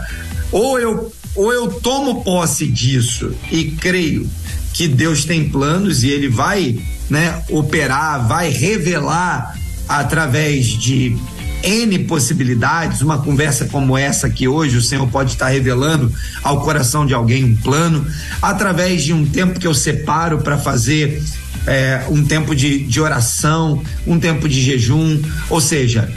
[0.52, 4.28] ou eu ou eu tomo posse disso e creio
[4.72, 6.78] que Deus tem planos e ele vai,
[7.08, 9.56] né, operar, vai revelar
[9.88, 11.16] através de
[11.62, 16.12] N possibilidades, uma conversa como essa que hoje o Senhor pode estar revelando
[16.42, 18.06] ao coração de alguém um plano,
[18.40, 21.22] através de um tempo que eu separo para fazer
[21.66, 26.10] é, um tempo de, de oração, um tempo de jejum, ou seja,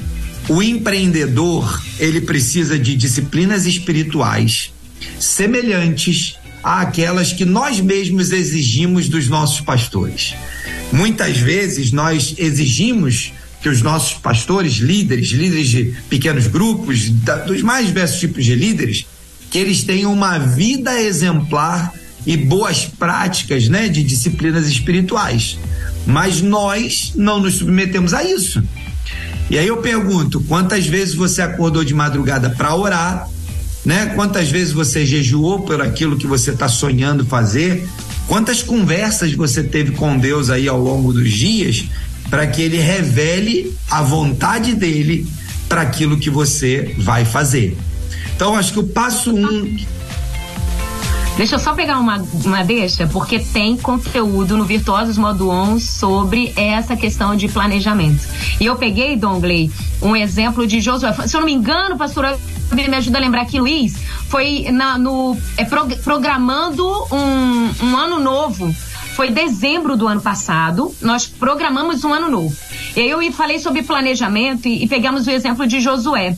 [0.48, 4.72] o empreendedor ele precisa de disciplinas espirituais
[5.20, 10.36] semelhantes àquelas que nós mesmos exigimos dos nossos pastores.
[10.92, 13.32] Muitas vezes nós exigimos
[13.62, 18.56] que os nossos pastores, líderes, líderes de pequenos grupos, da, dos mais diversos tipos de
[18.56, 19.06] líderes,
[19.52, 21.94] que eles tenham uma vida exemplar
[22.26, 25.58] e boas práticas, né, de disciplinas espirituais.
[26.06, 28.64] Mas nós não nos submetemos a isso.
[29.50, 33.28] E aí eu pergunto, quantas vezes você acordou de madrugada para orar
[33.86, 34.14] né?
[34.16, 37.88] Quantas vezes você jejuou por aquilo que você está sonhando fazer?
[38.28, 41.86] Quantas conversas você teve com Deus aí ao longo dos dias
[42.30, 45.28] para que Ele revele a vontade dele
[45.68, 47.76] para aquilo que você vai fazer?
[48.36, 49.78] Então, acho que o passo um
[51.40, 56.52] Deixa eu só pegar uma, uma deixa, porque tem conteúdo no Virtuosos Modo On sobre
[56.54, 58.28] essa questão de planejamento.
[58.60, 59.72] E eu peguei, Dongley,
[60.02, 61.14] um exemplo de Josué.
[61.26, 62.38] Se eu não me engano, pastora
[62.74, 63.96] me ajuda a lembrar aqui, Luiz,
[64.28, 68.76] foi na, no é, programando um, um ano novo.
[69.16, 72.54] Foi dezembro do ano passado, nós programamos um ano novo.
[72.98, 76.36] E aí eu falei sobre planejamento e, e pegamos o exemplo de Josué.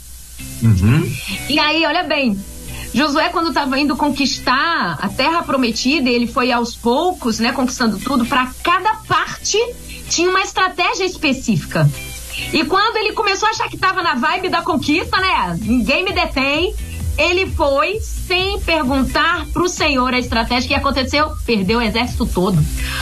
[0.61, 1.11] Uhum.
[1.49, 2.37] E aí, olha bem,
[2.93, 8.25] Josué, quando estava indo conquistar a terra prometida, ele foi aos poucos, né, conquistando tudo,
[8.25, 9.57] para cada parte
[10.09, 11.89] tinha uma estratégia específica.
[12.51, 15.57] E quando ele começou a achar que estava na vibe da conquista, né?
[15.61, 16.75] Ninguém me detém.
[17.17, 21.31] Ele foi sem perguntar pro Senhor a estratégia que aconteceu.
[21.45, 22.57] Perdeu o exército todo.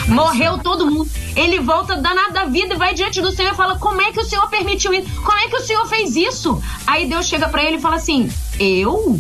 [0.08, 1.10] Morreu todo mundo.
[1.36, 4.20] Ele volta danado da vida e vai diante do Senhor e fala: Como é que
[4.20, 5.10] o Senhor permitiu isso?
[5.22, 6.62] Como é que o Senhor fez isso?
[6.86, 8.30] Aí Deus chega para ele e fala assim:
[8.60, 9.18] Eu?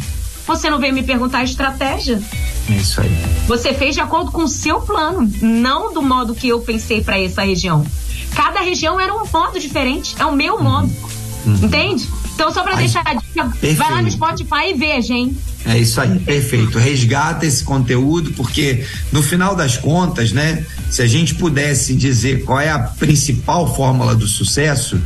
[0.49, 2.19] Você não veio me perguntar a estratégia?
[2.67, 3.11] É isso aí.
[3.47, 7.19] Você fez de acordo com o seu plano, não do modo que eu pensei para
[7.19, 7.85] essa região.
[8.33, 10.15] Cada região era um modo diferente.
[10.17, 10.63] É o meu uhum.
[10.63, 10.91] modo.
[11.45, 11.53] Uhum.
[11.65, 12.09] Entende?
[12.33, 13.77] Então, só para deixar a dica, perfeito.
[13.77, 15.37] vai lá no Spotify e veja, hein?
[15.67, 16.79] É isso aí, perfeito.
[16.79, 20.65] Resgata esse conteúdo, porque no final das contas, né?
[20.89, 24.99] Se a gente pudesse dizer qual é a principal fórmula do sucesso,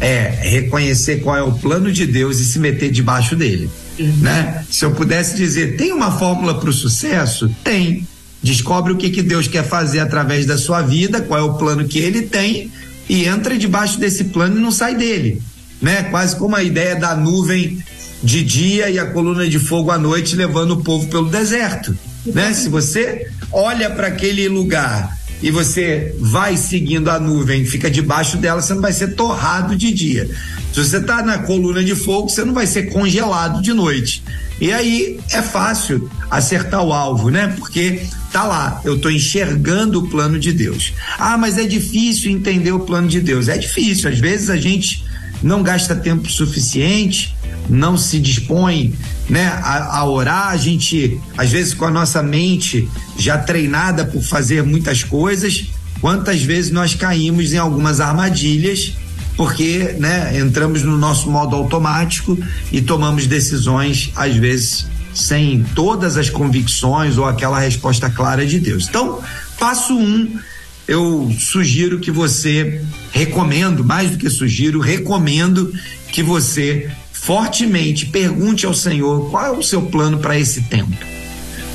[0.00, 3.68] é reconhecer qual é o plano de Deus e se meter debaixo dele.
[3.98, 4.64] Né?
[4.70, 7.48] Se eu pudesse dizer, tem uma fórmula para o sucesso?
[7.62, 8.06] Tem.
[8.42, 11.86] Descobre o que, que Deus quer fazer através da sua vida, qual é o plano
[11.86, 12.70] que ele tem
[13.08, 15.40] e entra debaixo desse plano e não sai dele.
[15.80, 16.04] Né?
[16.04, 17.78] Quase como a ideia da nuvem
[18.22, 21.96] de dia e a coluna de fogo à noite levando o povo pelo deserto.
[22.24, 22.52] Né?
[22.54, 28.62] Se você olha para aquele lugar e você vai seguindo a nuvem, fica debaixo dela,
[28.62, 30.28] você não vai ser torrado de dia.
[30.74, 34.24] Se você está na coluna de fogo, você não vai ser congelado de noite.
[34.60, 37.54] E aí é fácil acertar o alvo, né?
[37.56, 38.02] Porque
[38.32, 40.92] tá lá, eu estou enxergando o plano de Deus.
[41.16, 43.46] Ah, mas é difícil entender o plano de Deus.
[43.46, 45.04] É difícil, às vezes a gente
[45.40, 47.36] não gasta tempo suficiente,
[47.70, 48.94] não se dispõe
[49.30, 54.24] né, a, a, orar, a gente, às vezes, com a nossa mente já treinada por
[54.24, 55.66] fazer muitas coisas,
[56.00, 58.94] quantas vezes nós caímos em algumas armadilhas,
[59.36, 62.38] porque né, entramos no nosso modo automático
[62.70, 68.88] e tomamos decisões, às vezes, sem todas as convicções ou aquela resposta clara de Deus.
[68.88, 69.20] Então,
[69.58, 70.38] passo um,
[70.86, 72.82] eu sugiro que você
[73.12, 75.72] recomendo, mais do que sugiro, recomendo
[76.12, 81.13] que você fortemente pergunte ao Senhor qual é o seu plano para esse tempo.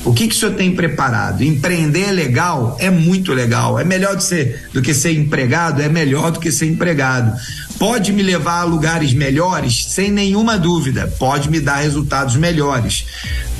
[0.06, 1.44] O que, que o senhor tem preparado?
[1.44, 2.78] Empreender é legal?
[2.80, 3.78] É muito legal.
[3.78, 5.82] É melhor ser, do que ser empregado?
[5.82, 7.38] É melhor do que ser empregado.
[7.78, 9.86] Pode me levar a lugares melhores?
[9.86, 11.14] Sem nenhuma dúvida.
[11.20, 13.06] Pode me dar resultados melhores.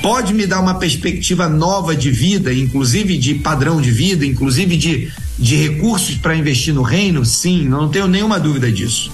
[0.02, 5.12] Pode me dar uma perspectiva nova de vida, inclusive de padrão de vida, inclusive de,
[5.38, 7.26] de recursos para investir no reino?
[7.26, 9.12] Sim, não tenho nenhuma dúvida disso.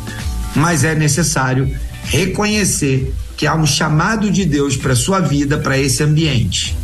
[0.55, 1.69] Mas é necessário
[2.03, 6.75] reconhecer que há um chamado de Deus para sua vida, para esse ambiente.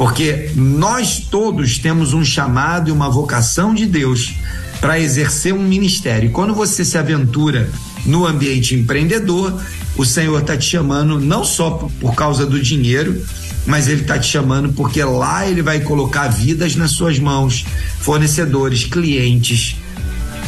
[0.00, 4.32] Porque nós todos temos um chamado e uma vocação de Deus
[4.80, 6.30] para exercer um ministério.
[6.30, 7.70] E quando você se aventura
[8.06, 9.62] no ambiente empreendedor,
[9.94, 13.22] o Senhor está te chamando não só por causa do dinheiro,
[13.66, 17.66] mas Ele está te chamando porque lá Ele vai colocar vidas nas suas mãos,
[17.98, 19.76] fornecedores, clientes,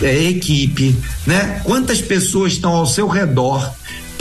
[0.00, 0.96] é, equipe,
[1.26, 1.61] né?
[1.62, 3.70] Quantas pessoas estão ao seu redor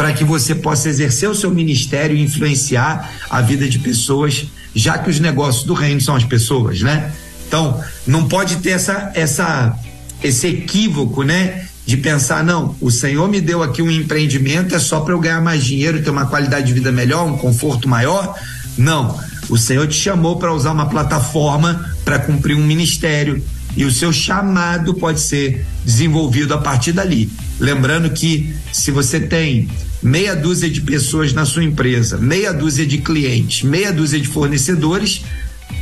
[0.02, 4.98] para que você possa exercer o seu ministério e influenciar a vida de pessoas, já
[4.98, 7.12] que os negócios do reino são as pessoas, né?
[7.48, 9.78] Então, não pode ter essa, essa,
[10.24, 11.68] esse equívoco, né?
[11.86, 15.40] De pensar, não, o Senhor me deu aqui um empreendimento, é só para eu ganhar
[15.40, 18.34] mais dinheiro, ter uma qualidade de vida melhor, um conforto maior.
[18.76, 19.16] Não,
[19.50, 23.40] o Senhor te chamou para usar uma plataforma para cumprir um ministério
[23.78, 27.30] e o seu chamado pode ser desenvolvido a partir dali.
[27.60, 29.70] Lembrando que se você tem
[30.02, 35.24] meia dúzia de pessoas na sua empresa, meia dúzia de clientes, meia dúzia de fornecedores,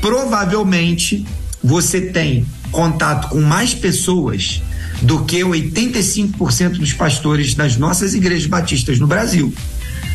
[0.02, 1.26] provavelmente
[1.64, 4.62] você tem contato com mais pessoas
[5.02, 9.54] do que 85% dos pastores das nossas igrejas batistas no Brasil.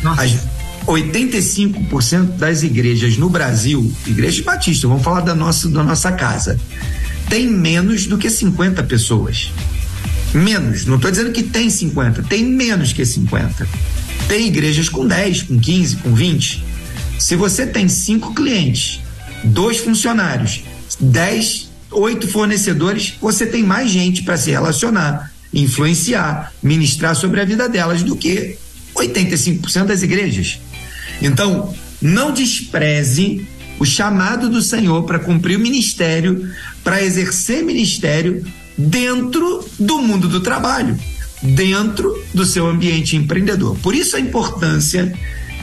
[0.03, 0.23] Nossa.
[0.23, 0.37] As
[0.85, 6.59] 85% das igrejas no Brasil, igrejas batistas, vamos falar da nossa, da nossa casa,
[7.27, 9.51] tem menos do que 50 pessoas.
[10.33, 13.67] Menos, não estou dizendo que tem 50, tem menos que 50.
[14.27, 16.63] Tem igrejas com 10, com 15, com 20.
[17.19, 18.99] Se você tem cinco clientes,
[19.43, 20.63] dois funcionários,
[20.99, 27.69] 10, oito fornecedores, você tem mais gente para se relacionar, influenciar, ministrar sobre a vida
[27.69, 28.57] delas do que
[28.95, 30.59] 85% das igrejas.
[31.21, 33.45] Então, não despreze
[33.79, 36.49] o chamado do Senhor para cumprir o ministério,
[36.83, 38.45] para exercer ministério
[38.77, 40.97] dentro do mundo do trabalho,
[41.45, 43.77] dentro do seu ambiente empreendedor.
[43.77, 45.13] Por isso a importância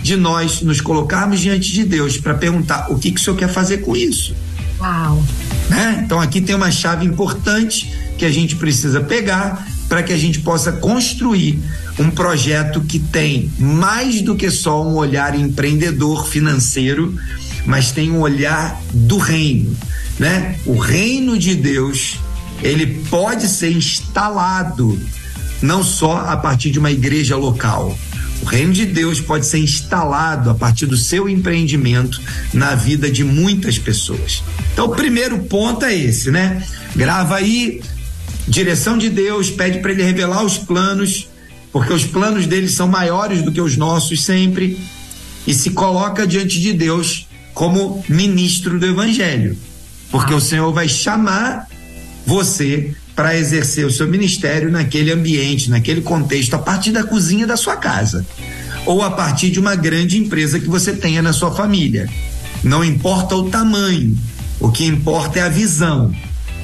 [0.03, 3.49] de nós nos colocarmos diante de Deus para perguntar o que, que o Senhor quer
[3.49, 4.35] fazer com isso.
[4.81, 5.23] Uau!
[5.69, 6.03] Né?
[6.05, 10.41] Então aqui tem uma chave importante que a gente precisa pegar para que a gente
[10.41, 11.59] possa construir
[11.99, 17.15] um projeto que tem mais do que só um olhar empreendedor financeiro,
[17.67, 19.77] mas tem um olhar do reino,
[20.19, 20.57] né?
[20.65, 22.19] O reino de Deus,
[22.63, 24.99] ele pode ser instalado
[25.63, 27.97] não só a partir de uma igreja local.
[28.43, 32.21] O reino de Deus pode ser instalado a partir do seu empreendimento
[32.53, 34.43] na vida de muitas pessoas.
[34.73, 36.61] Então, o primeiro ponto é esse, né?
[36.97, 37.81] Grava aí,
[38.49, 41.29] direção de Deus, pede para ele revelar os planos,
[41.71, 44.77] porque os planos dele são maiores do que os nossos sempre,
[45.47, 49.57] e se coloca diante de Deus como ministro do evangelho,
[50.11, 51.69] porque o Senhor vai chamar
[52.27, 57.57] você para exercer o seu ministério naquele ambiente, naquele contexto, a partir da cozinha da
[57.57, 58.25] sua casa
[58.87, 62.09] ou a partir de uma grande empresa que você tenha na sua família.
[62.63, 64.17] Não importa o tamanho,
[64.59, 66.15] o que importa é a visão.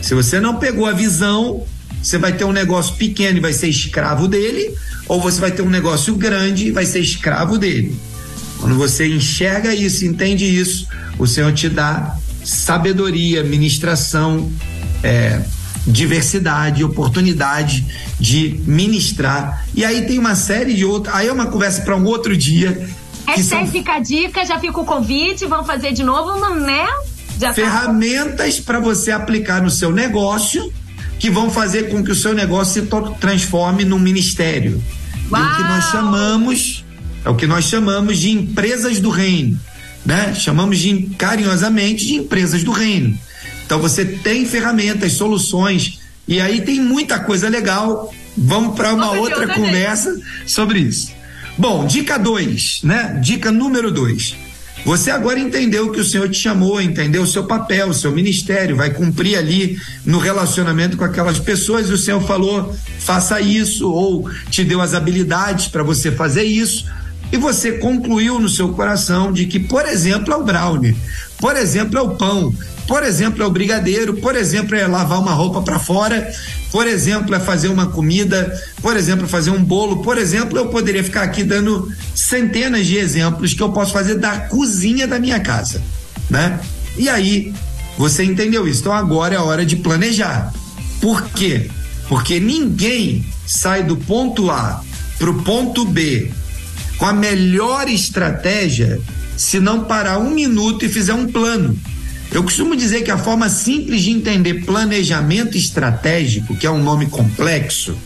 [0.01, 1.65] Se você não pegou a visão,
[2.03, 4.75] você vai ter um negócio pequeno e vai ser escravo dele,
[5.07, 7.97] ou você vai ter um negócio grande e vai ser escravo dele.
[8.59, 10.87] Quando você enxerga isso, entende isso,
[11.19, 14.51] o Senhor te dá sabedoria, ministração,
[15.03, 15.41] é,
[15.89, 17.85] diversidade, oportunidade
[18.21, 19.67] de ministrar.
[19.75, 21.15] E aí tem uma série de outras.
[21.15, 22.89] Aí é uma conversa para um outro dia.
[23.27, 23.67] Hashtag são...
[23.67, 26.87] fica a dica, já fica o convite, vamos fazer de novo, né?
[27.41, 27.55] Já tá.
[27.55, 28.63] ferramentas tá.
[28.65, 30.73] para você aplicar no seu negócio
[31.19, 34.83] que vão fazer com que o seu negócio se transforme num ministério.
[35.31, 35.43] Uau.
[35.43, 36.85] o que nós chamamos
[37.25, 39.59] é o que nós chamamos de empresas do reino,
[40.07, 40.35] né?
[40.35, 43.19] Chamamos de carinhosamente de empresas do reino.
[43.69, 48.11] Então você tem ferramentas, soluções e aí tem muita coisa legal.
[48.35, 51.13] Vamos para uma outra conversa sobre isso.
[51.59, 53.21] Bom, dica 2, né?
[53.23, 54.37] Dica número 2.
[54.87, 58.75] Você agora entendeu que o Senhor te chamou, entendeu o seu papel, o seu ministério,
[58.75, 64.31] vai cumprir ali no relacionamento com aquelas pessoas e o Senhor falou: faça isso, ou
[64.49, 66.87] te deu as habilidades para você fazer isso.
[67.31, 70.97] E você concluiu no seu coração de que, por exemplo, é o brownie,
[71.39, 72.55] por exemplo, é o pão,
[72.87, 76.27] por exemplo, é o brigadeiro, por exemplo, é lavar uma roupa para fora,
[76.73, 78.51] por exemplo, é fazer uma comida,
[78.81, 82.97] por exemplo, é fazer um bolo, por exemplo, eu poderia ficar aqui dando centenas de
[82.97, 85.83] exemplos que eu posso fazer da cozinha da minha casa,
[86.31, 86.59] né?
[86.97, 87.53] E aí,
[87.99, 88.81] você entendeu isso?
[88.81, 90.53] Então agora é a hora de planejar.
[91.01, 91.71] Por quê?
[92.09, 94.83] Porque ninguém sai do ponto A
[95.19, 96.31] para o ponto B
[96.99, 99.01] com a melhor estratégia
[99.37, 101.79] se não parar um minuto e fizer um plano.
[102.31, 107.07] Eu costumo dizer que a forma simples de entender planejamento estratégico, que é um nome
[107.07, 107.97] complexo,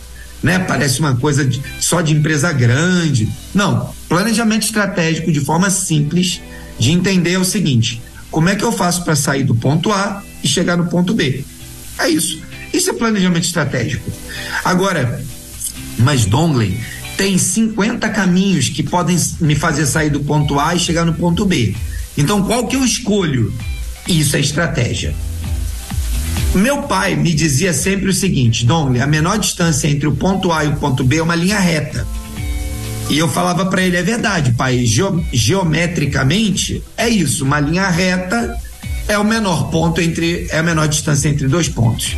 [0.43, 0.59] né?
[0.61, 3.29] Parece uma coisa de, só de empresa grande.
[3.55, 6.41] Não, planejamento estratégico de forma simples
[6.79, 10.23] de entender é o seguinte: como é que eu faço para sair do ponto A
[10.43, 11.45] e chegar no ponto B?
[11.99, 12.41] É isso.
[12.73, 14.11] Isso é planejamento estratégico.
[14.65, 15.23] Agora,
[15.99, 16.79] mas Dongley
[17.17, 21.45] tem 50 caminhos que podem me fazer sair do ponto A e chegar no ponto
[21.45, 21.75] B.
[22.17, 23.53] Então, qual que eu escolho?
[24.07, 25.15] Isso é estratégia.
[26.55, 30.65] Meu pai me dizia sempre o seguinte, Donley, a menor distância entre o ponto A
[30.65, 32.07] e o ponto B é uma linha reta.
[33.09, 34.85] E eu falava para ele, é verdade, pai,
[35.33, 38.55] geometricamente é isso, uma linha reta
[39.09, 42.17] é o menor ponto entre é a menor distância entre dois pontos.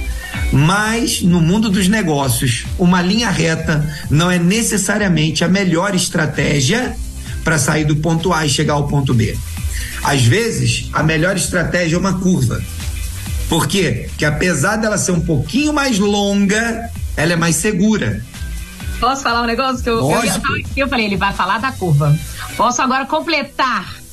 [0.54, 6.96] Mas no mundo dos negócios, uma linha reta não é necessariamente a melhor estratégia
[7.42, 9.36] para sair do ponto A e chegar ao ponto B.
[10.04, 12.62] Às vezes, a melhor estratégia é uma curva.
[13.48, 14.06] Por quê?
[14.10, 18.24] Porque apesar dela ser um pouquinho mais longa, ela é mais segura.
[19.00, 20.22] Posso falar um negócio que eu, eu,
[20.76, 22.16] eu falei, ele vai falar da curva.
[22.56, 24.03] Posso agora completar.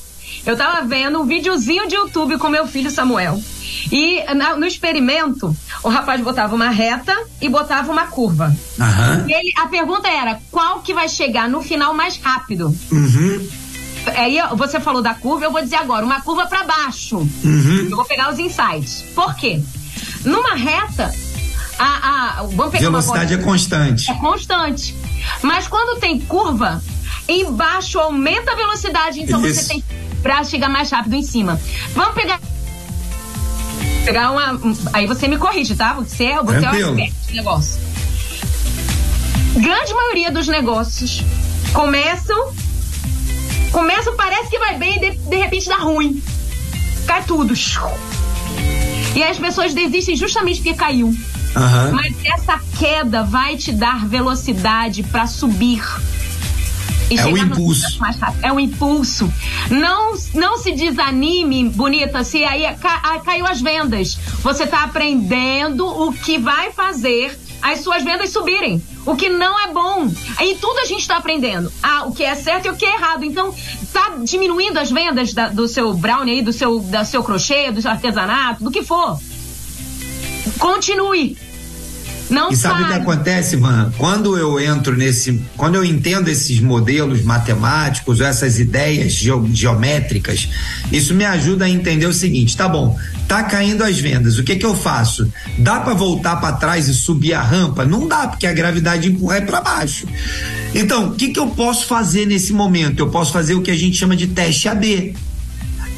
[0.45, 3.41] Eu tava vendo um videozinho de YouTube com meu filho Samuel.
[3.91, 8.55] E na, no experimento, o rapaz botava uma reta e botava uma curva.
[8.79, 9.29] Uhum.
[9.29, 12.75] E ele, a pergunta era: qual que vai chegar no final mais rápido?
[12.91, 13.49] Uhum.
[14.15, 17.17] Aí você falou da curva, eu vou dizer agora, uma curva para baixo.
[17.17, 17.87] Uhum.
[17.89, 19.03] Eu vou pegar os insights.
[19.13, 19.61] Por quê?
[20.25, 21.13] Numa reta,
[21.77, 24.09] a, a vamos pegar velocidade é constante.
[24.09, 24.95] É constante.
[25.41, 26.81] Mas quando tem curva,
[27.27, 29.61] embaixo aumenta a velocidade, então Isso.
[29.61, 29.83] você tem
[30.21, 31.59] para chegar mais rápido em cima.
[31.93, 32.39] Vamos pegar
[34.05, 34.59] pegar uma.
[34.93, 35.93] Aí você me corrige, tá?
[35.93, 37.79] Você é, você é o expert negócio.
[39.55, 41.23] Grande maioria dos negócios
[41.73, 42.53] começam
[43.71, 46.21] Começa, parece que vai bem e de, de repente dá ruim.
[47.07, 47.53] Cai tudo.
[49.15, 51.07] E as pessoas desistem justamente porque caiu.
[51.07, 51.91] Uhum.
[51.93, 55.81] Mas essa queda vai te dar velocidade para subir.
[57.17, 57.99] É o impulso.
[58.41, 59.33] É o impulso.
[59.69, 64.17] Não, não se desanime, bonita, se aí ca, caiu as vendas.
[64.41, 68.81] Você está aprendendo o que vai fazer as suas vendas subirem.
[69.05, 70.11] O que não é bom.
[70.37, 71.71] Aí tudo a gente está aprendendo.
[71.81, 73.23] Ah, o que é certo e o que é errado.
[73.23, 73.53] Então,
[73.91, 77.81] tá diminuindo as vendas da, do seu brownie aí, do seu, do seu crochê, do
[77.81, 79.19] seu artesanato, do que for.
[80.59, 81.37] Continue.
[82.31, 83.91] Não e sabe o que acontece, Van?
[83.97, 85.41] Quando eu entro nesse.
[85.57, 90.47] Quando eu entendo esses modelos matemáticos, essas ideias geométricas,
[90.91, 94.55] isso me ajuda a entender o seguinte: tá bom, tá caindo as vendas, o que
[94.55, 95.31] que eu faço?
[95.57, 97.85] Dá para voltar para trás e subir a rampa?
[97.85, 100.07] Não dá, porque a gravidade empurra é para baixo.
[100.73, 102.99] Então, o que que eu posso fazer nesse momento?
[102.99, 105.13] Eu posso fazer o que a gente chama de teste AB.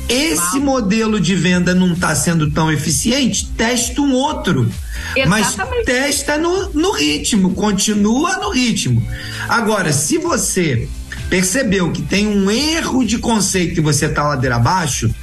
[0.07, 4.69] Esse modelo de venda não está sendo tão eficiente, testa um outro.
[5.15, 5.27] Exatamente.
[5.27, 9.05] Mas testa no, no ritmo, continua no ritmo.
[9.47, 10.87] Agora, se você
[11.29, 15.13] percebeu que tem um erro de conceito e você está ladeira abaixo,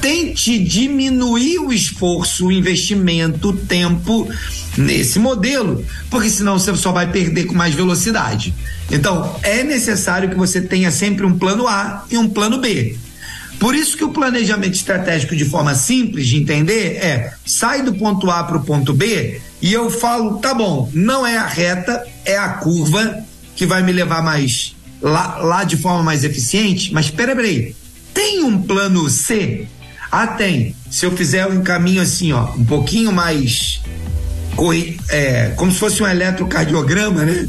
[0.00, 4.28] tente diminuir o esforço, o investimento, o tempo
[4.76, 8.54] nesse modelo, porque senão você só vai perder com mais velocidade.
[8.90, 12.96] Então, é necessário que você tenha sempre um plano A e um plano B.
[13.58, 18.30] Por isso que o planejamento estratégico de forma simples de entender é sai do ponto
[18.30, 22.36] A para o ponto B e eu falo, tá bom, não é a reta, é
[22.36, 27.34] a curva que vai me levar mais lá, lá de forma mais eficiente, mas peraí,
[27.34, 27.76] peraí,
[28.12, 29.66] tem um plano C?
[30.10, 30.74] Ah, tem.
[30.90, 33.80] Se eu fizer um caminho assim, ó, um pouquinho mais
[35.10, 37.48] é, como se fosse um eletrocardiograma, né?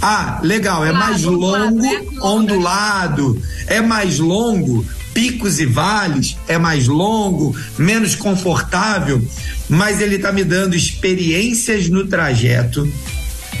[0.00, 1.80] Ah, legal, é mais longo,
[2.22, 9.26] ondulado, é mais longo, picos e vales, é mais longo, menos confortável,
[9.68, 12.90] mas ele está me dando experiências no trajeto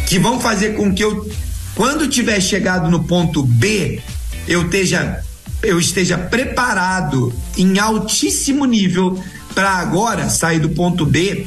[0.06, 1.30] que vão fazer com que eu,
[1.74, 4.00] quando tiver chegado no ponto B,
[4.46, 5.22] eu esteja,
[5.62, 9.22] eu esteja preparado em altíssimo nível
[9.54, 11.46] para agora sair do ponto B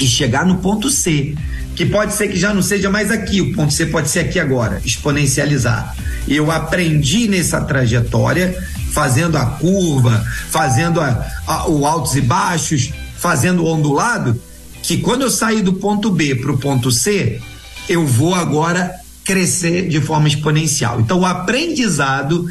[0.00, 1.34] e chegar no ponto C
[1.78, 4.40] que pode ser que já não seja mais aqui, o ponto C pode ser aqui
[4.40, 5.94] agora, exponencializar.
[6.26, 8.52] Eu aprendi nessa trajetória,
[8.92, 14.40] fazendo a curva, fazendo a, a, o altos e baixos, fazendo o ondulado,
[14.82, 17.40] que quando eu sair do ponto B para o ponto C,
[17.88, 21.00] eu vou agora crescer de forma exponencial.
[21.00, 22.46] Então, o aprendizado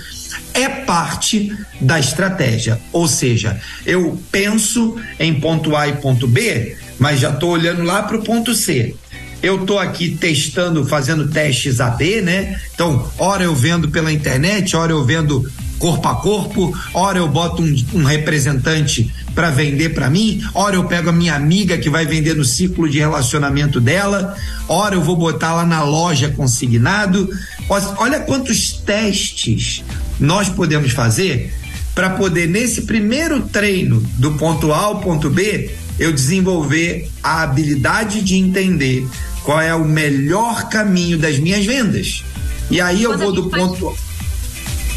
[0.53, 2.79] é parte da estratégia.
[2.91, 8.03] Ou seja, eu penso em ponto A e ponto B, mas já estou olhando lá
[8.03, 8.95] para o ponto C
[9.41, 12.59] eu tô aqui testando, fazendo testes AB, né?
[12.73, 15.49] Então, hora eu vendo pela internet, hora eu vendo
[15.79, 20.85] corpo a corpo, ora eu boto um, um representante para vender para mim, ora eu
[20.85, 24.35] pego a minha amiga que vai vender no ciclo de relacionamento dela,
[24.67, 27.29] ora eu vou botar lá na loja consignado.
[27.97, 29.83] Olha quantos testes
[30.19, 31.53] nós podemos fazer
[31.93, 38.21] para poder, nesse primeiro treino do ponto A ao ponto B, eu desenvolver a habilidade
[38.21, 39.07] de entender
[39.43, 42.23] qual é o melhor caminho das minhas vendas.
[42.69, 43.95] E aí eu vou do ponto.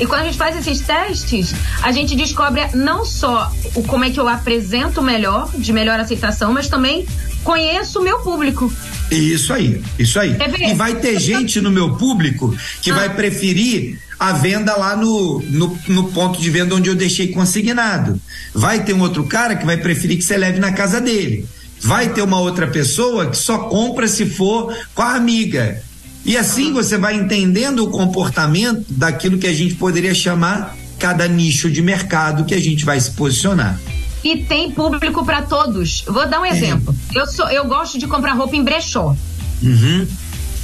[0.00, 4.10] E quando a gente faz esses testes, a gente descobre não só o como é
[4.10, 7.06] que eu apresento melhor, de melhor aceitação, mas também
[7.44, 8.72] conheço o meu público.
[9.10, 10.36] Isso aí, isso aí.
[10.38, 12.94] É e vai ter gente no meu público que ah.
[12.94, 18.18] vai preferir a venda lá no, no, no, ponto de venda onde eu deixei consignado.
[18.54, 21.46] Vai ter um outro cara que vai preferir que você leve na casa dele.
[21.80, 25.82] Vai ter uma outra pessoa que só compra se for com a amiga.
[26.24, 31.70] E assim você vai entendendo o comportamento daquilo que a gente poderia chamar cada nicho
[31.70, 33.80] de mercado que a gente vai se posicionar.
[34.22, 36.04] E tem público para todos.
[36.06, 36.50] Vou dar um é.
[36.50, 36.94] exemplo.
[37.14, 39.16] Eu sou, eu gosto de comprar roupa em brechó.
[39.62, 40.06] Uhum.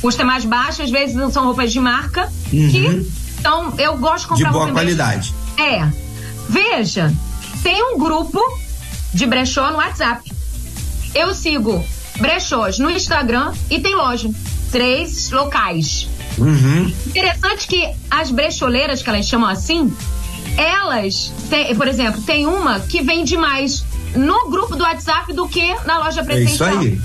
[0.02, 2.30] Custa mais baixo, às vezes não são roupas de marca.
[2.52, 2.68] Uhum.
[2.68, 5.34] Que, então eu gosto de comprar de boa qualidade.
[5.56, 5.90] É.
[6.50, 7.12] Veja,
[7.62, 8.38] tem um grupo
[9.14, 10.30] de brechó no WhatsApp.
[11.14, 11.82] Eu sigo
[12.18, 14.30] brechós no Instagram e tem loja
[14.70, 16.08] três locais.
[16.38, 16.92] Uhum.
[17.06, 19.92] Interessante que as brecholeiras, que elas chamam assim,
[20.56, 25.74] elas, tem, por exemplo, tem uma que vende mais no grupo do WhatsApp do que
[25.84, 26.68] na loja presencial.
[26.68, 27.00] É isso aí.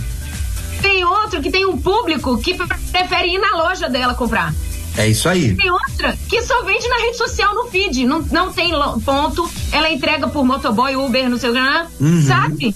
[0.81, 2.55] Tem outro que tem um público que
[2.91, 4.53] prefere ir na loja dela comprar.
[4.97, 5.55] É isso aí.
[5.55, 8.05] Tem outra que só vende na rede social no feed.
[8.05, 8.71] Não, não tem
[9.05, 9.49] ponto.
[9.71, 12.21] Ela entrega por motoboy, Uber, não sei o que, uhum.
[12.23, 12.75] sabe?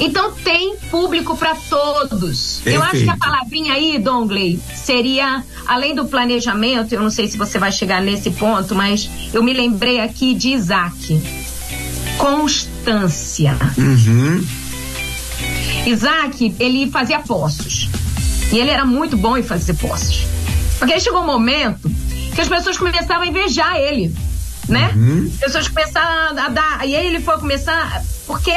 [0.00, 2.60] Então tem público para todos.
[2.64, 2.76] Perfeito.
[2.76, 7.36] Eu acho que a palavrinha aí, Dongley, seria além do planejamento, eu não sei se
[7.36, 11.20] você vai chegar nesse ponto, mas eu me lembrei aqui de Isaac.
[12.16, 13.56] Constância.
[13.76, 14.44] Uhum.
[15.86, 17.88] Isaac, ele fazia postos.
[18.50, 20.26] E ele era muito bom em fazer postos.
[20.78, 21.90] Porque aí chegou um momento
[22.34, 24.12] que as pessoas começavam a invejar ele
[24.70, 24.92] né?
[24.94, 25.30] Uhum.
[25.38, 26.86] Pessoas começaram a dar.
[26.86, 28.02] E aí ele foi começar.
[28.26, 28.52] Porque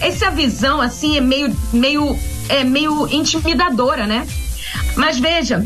[0.00, 4.26] essa visão, assim, é meio, meio, é meio intimidadora, né?
[4.96, 5.64] Mas veja,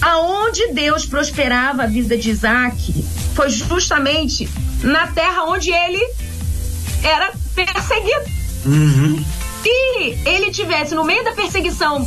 [0.00, 4.48] aonde Deus prosperava a vida de Isaac foi justamente
[4.82, 6.00] na terra onde ele
[7.02, 8.24] era perseguido.
[8.66, 9.24] Uhum.
[9.62, 12.06] Se ele tivesse no meio da perseguição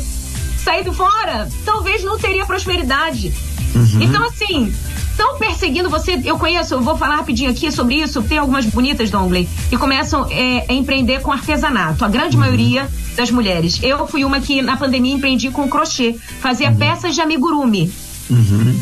[0.62, 3.32] saído fora, talvez não teria prosperidade.
[3.74, 4.02] Uhum.
[4.02, 4.74] Então, assim,
[5.18, 6.20] estão perseguindo você.
[6.24, 8.22] Eu conheço, eu vou falar rapidinho aqui sobre isso.
[8.22, 12.04] Tem algumas bonitas, Dongley, que começam é, a empreender com artesanato.
[12.04, 12.40] A grande uhum.
[12.40, 13.80] maioria das mulheres.
[13.82, 16.14] Eu fui uma que na pandemia empreendi com crochê.
[16.40, 16.76] Fazia uhum.
[16.76, 17.92] peças de amigurumi.
[18.30, 18.80] Uhum.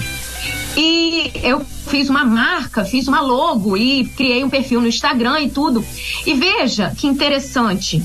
[0.76, 5.48] E eu fiz uma marca, fiz uma logo e criei um perfil no Instagram e
[5.48, 5.82] tudo.
[6.26, 8.02] E veja que interessante.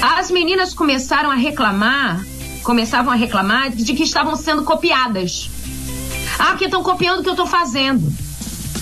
[0.00, 2.24] As meninas começaram a reclamar,
[2.62, 5.50] começavam a reclamar de que estavam sendo copiadas.
[6.38, 8.12] Ah, porque estão copiando o que eu estou fazendo.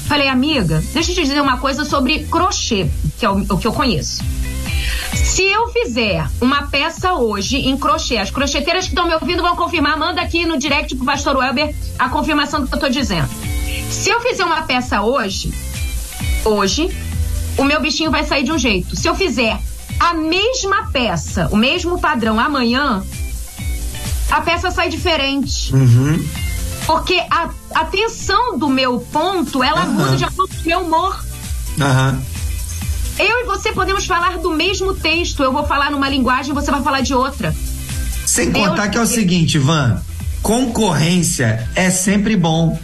[0.06, 3.66] Falei, amiga, deixa eu te dizer uma coisa sobre crochê, que é o, o que
[3.66, 4.22] eu conheço.
[5.14, 9.56] Se eu fizer uma peça hoje em crochê, as crocheteiras que estão me ouvindo vão
[9.56, 13.28] confirmar, manda aqui no direct pro pastor Welber a confirmação do que eu estou dizendo.
[13.90, 15.52] Se eu fizer uma peça hoje,
[16.44, 16.90] hoje,
[17.56, 18.96] o meu bichinho vai sair de um jeito.
[18.96, 19.58] Se eu fizer
[19.98, 23.02] a mesma peça, o mesmo padrão amanhã,
[24.30, 25.74] a peça sai diferente.
[25.74, 26.24] Uhum.
[26.86, 29.92] Porque a, a tensão do meu ponto, ela uhum.
[29.92, 31.24] muda de acordo com o meu humor.
[31.78, 32.22] Uhum.
[33.18, 35.42] Eu e você podemos falar do mesmo texto.
[35.42, 37.54] Eu vou falar numa linguagem, você vai falar de outra.
[38.26, 40.00] Sem contar que é o seguinte, Van,
[40.42, 42.78] concorrência é sempre bom.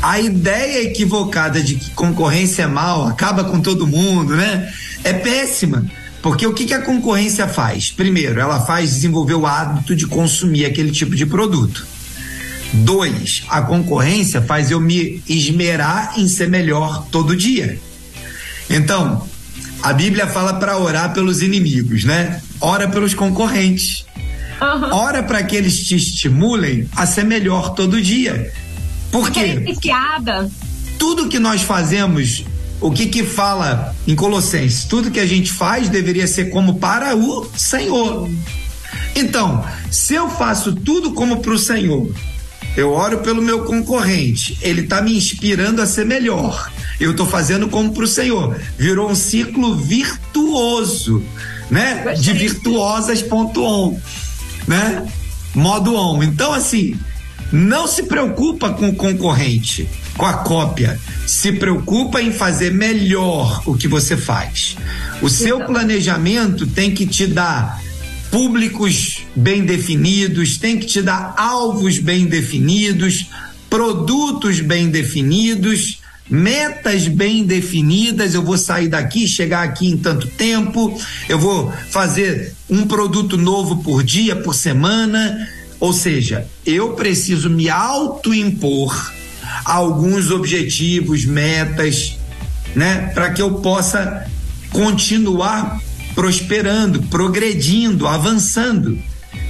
[0.00, 4.72] A ideia equivocada de que concorrência é mal, acaba com todo mundo, né?
[5.02, 5.84] É péssima.
[6.22, 7.90] Porque o que, que a concorrência faz?
[7.90, 11.86] Primeiro, ela faz desenvolver o hábito de consumir aquele tipo de produto.
[12.72, 17.78] Dois, a concorrência faz eu me esmerar em ser melhor todo dia.
[18.68, 19.26] Então,
[19.82, 22.42] a Bíblia fala para orar pelos inimigos, né?
[22.60, 24.04] Ora pelos concorrentes.
[24.60, 24.92] Uhum.
[24.92, 28.52] Ora para que eles te estimulem a ser melhor todo dia.
[29.10, 29.62] Por quê?
[30.98, 32.44] Tudo que nós fazemos,
[32.80, 34.84] o que que fala em Colossenses?
[34.84, 38.28] Tudo que a gente faz deveria ser como para o Senhor.
[39.14, 42.12] Então, se eu faço tudo como para o Senhor,
[42.78, 46.70] eu oro pelo meu concorrente, ele está me inspirando a ser melhor.
[47.00, 48.56] Eu estou fazendo como para o Senhor.
[48.78, 51.20] Virou um ciclo virtuoso,
[51.68, 52.14] né?
[52.14, 53.98] De virtuosas ponto on,
[54.68, 55.04] né?
[55.56, 56.22] Modo on.
[56.22, 56.96] Então assim,
[57.50, 61.00] não se preocupa com o concorrente, com a cópia.
[61.26, 64.76] se preocupa em fazer melhor o que você faz.
[65.20, 67.82] O seu planejamento tem que te dar
[68.30, 73.26] públicos bem definidos, tem que te dar alvos bem definidos,
[73.68, 78.34] produtos bem definidos, metas bem definidas.
[78.34, 80.98] Eu vou sair daqui, chegar aqui em tanto tempo,
[81.28, 85.48] eu vou fazer um produto novo por dia, por semana.
[85.80, 89.12] Ou seja, eu preciso me autoimpor
[89.64, 92.16] alguns objetivos, metas,
[92.74, 94.26] né, para que eu possa
[94.70, 95.80] continuar
[96.18, 98.98] prosperando, progredindo, avançando.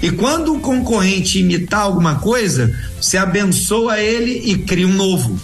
[0.03, 5.41] E quando o concorrente imitar alguma coisa, você abençoa ele e cria um novo,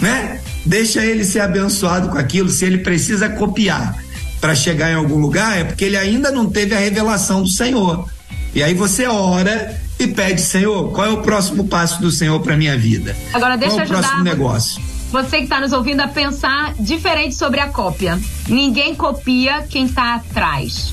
[0.00, 0.40] né?
[0.64, 2.48] Deixa ele ser abençoado com aquilo.
[2.50, 3.98] Se ele precisa copiar
[4.40, 8.08] para chegar em algum lugar, é porque ele ainda não teve a revelação do Senhor.
[8.54, 12.56] E aí você ora e pede, Senhor, qual é o próximo passo do Senhor para
[12.56, 13.16] minha vida?
[13.32, 14.87] Agora deixa qual é o ajudar próximo negócio?
[15.10, 18.18] Você que está nos ouvindo a pensar diferente sobre a cópia.
[18.48, 20.92] Ninguém copia quem está atrás.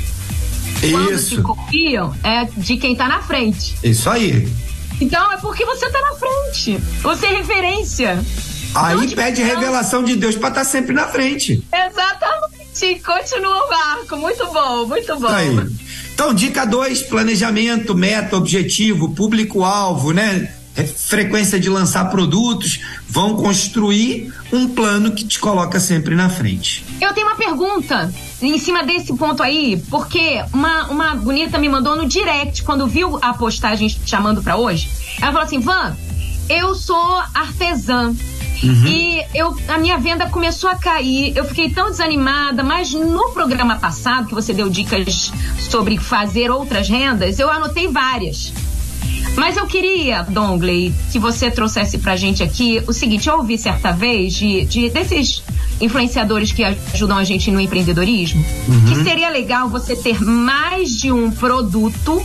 [0.91, 3.75] Quando se Isso, copiam, é de quem está na frente.
[3.83, 4.47] isso aí.
[5.01, 6.77] Então é porque você está na frente.
[7.01, 8.23] Você é referência.
[8.73, 11.63] Aí Então, pede então- revelação de Deus para estar sempre na frente.
[11.73, 13.01] Exatamente.
[13.05, 14.17] Continua o barco.
[14.17, 15.27] Muito bom, muito bom.
[15.27, 15.57] Tá aí.
[16.13, 20.53] Então, dica 2, planejamento, meta, objetivo, público-alvo, né?
[20.75, 26.85] É, Frequência de lançar produtos, vão construir um plano que te coloca sempre na frente.
[26.99, 31.95] Eu tenho uma pergunta em cima desse ponto aí, porque uma, uma bonita me mandou
[31.95, 34.89] no direct quando viu a postagem chamando pra hoje.
[35.21, 35.95] Ela falou assim: Van,
[36.49, 38.13] eu sou artesã.
[38.63, 43.75] E eu, a minha venda começou a cair, eu fiquei tão desanimada, mas no programa
[43.75, 45.31] passado, que você deu dicas
[45.69, 48.51] sobre fazer outras rendas, eu anotei várias.
[49.35, 53.91] Mas eu queria, Dongley, que você trouxesse pra gente aqui o seguinte: eu ouvi certa
[53.91, 55.43] vez de, de desses
[55.79, 58.43] influenciadores que ajudam a gente no empreendedorismo,
[58.87, 62.23] que seria legal você ter mais de um produto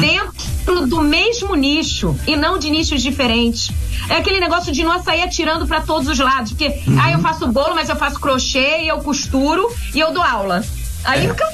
[0.00, 3.70] dentro do mesmo nicho e não de nichos diferentes.
[4.08, 7.46] É aquele negócio de não sair atirando pra todos os lados, porque ah, eu faço
[7.48, 10.64] bolo, mas eu faço crochê e eu costuro e eu dou aula.
[11.04, 11.44] Aí nunca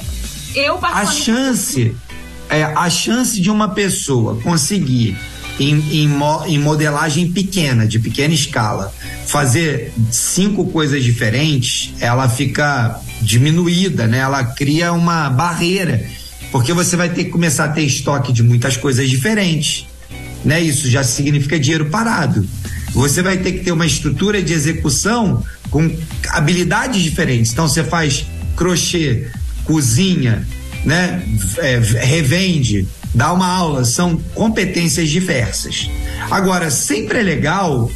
[0.55, 1.95] eu A particularmente, chance,
[2.49, 5.17] é, a chance de uma pessoa conseguir,
[5.59, 6.09] em, em,
[6.47, 8.93] em modelagem pequena, de pequena escala,
[9.25, 14.19] fazer cinco coisas diferentes, ela fica diminuída, né?
[14.19, 16.05] Ela cria uma barreira,
[16.51, 19.87] porque você vai ter que começar a ter estoque de muitas coisas diferentes,
[20.43, 20.61] né?
[20.61, 22.47] Isso já significa dinheiro parado.
[22.93, 25.93] Você vai ter que ter uma estrutura de execução com
[26.29, 27.51] habilidades diferentes.
[27.51, 28.25] Então você faz
[28.55, 29.27] crochê,
[29.65, 30.47] cozinha,
[30.85, 31.21] né?
[31.57, 35.89] É, revende, dá uma aula, são competências diversas.
[36.29, 37.91] Agora, sempre é legal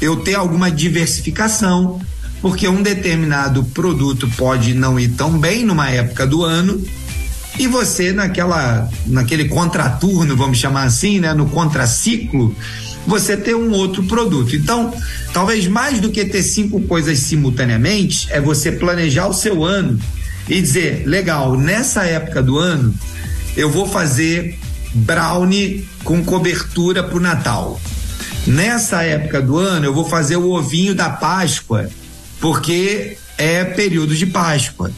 [0.00, 2.00] eu ter alguma diversificação,
[2.42, 6.84] porque um determinado produto pode não ir tão bem numa época do ano
[7.58, 12.54] e você naquela naquele contraturno, vamos chamar assim, né, no contraciclo,
[13.06, 14.56] você ter um outro produto.
[14.56, 14.92] Então,
[15.32, 19.98] talvez mais do que ter cinco coisas simultaneamente, é você planejar o seu ano
[20.48, 22.94] e dizer, legal, nessa época do ano
[23.56, 24.58] eu vou fazer
[24.92, 27.80] brownie com cobertura pro Natal.
[28.46, 31.88] Nessa época do ano eu vou fazer o ovinho da Páscoa,
[32.40, 34.92] porque é período de Páscoa.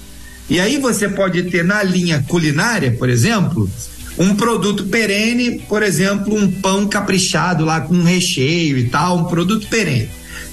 [0.49, 3.70] E aí você pode ter na linha culinária, por exemplo,
[4.18, 9.24] um produto perene, por exemplo, um pão caprichado lá com um recheio e tal, um
[9.24, 10.09] produto perene,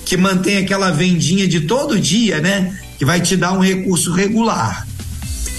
[0.05, 2.77] que mantém aquela vendinha de todo dia, né?
[2.97, 4.87] Que vai te dar um recurso regular.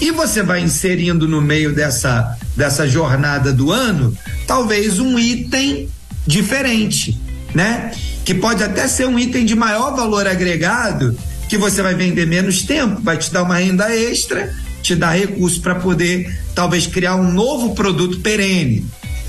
[0.01, 4.15] E você vai inserindo no meio dessa, dessa jornada do ano,
[4.45, 5.89] talvez um item
[6.27, 7.17] diferente,
[7.53, 7.91] né?
[8.25, 11.17] Que pode até ser um item de maior valor agregado,
[11.47, 15.61] que você vai vender menos tempo, vai te dar uma renda extra, te dar recurso
[15.61, 18.85] para poder talvez criar um novo produto perene,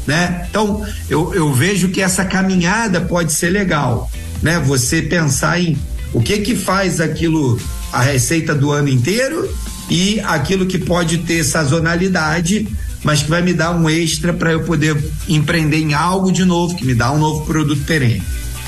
[0.06, 0.46] né?
[0.48, 4.10] Então, eu, eu vejo que essa caminhada pode ser legal,
[4.42, 4.58] né?
[4.60, 5.76] Você pensar em
[6.12, 7.60] o que que faz aquilo,
[7.96, 9.48] a receita do ano inteiro
[9.88, 12.68] e aquilo que pode ter sazonalidade,
[13.02, 16.76] mas que vai me dar um extra para eu poder empreender em algo de novo,
[16.76, 18.22] que me dá um novo produto perene.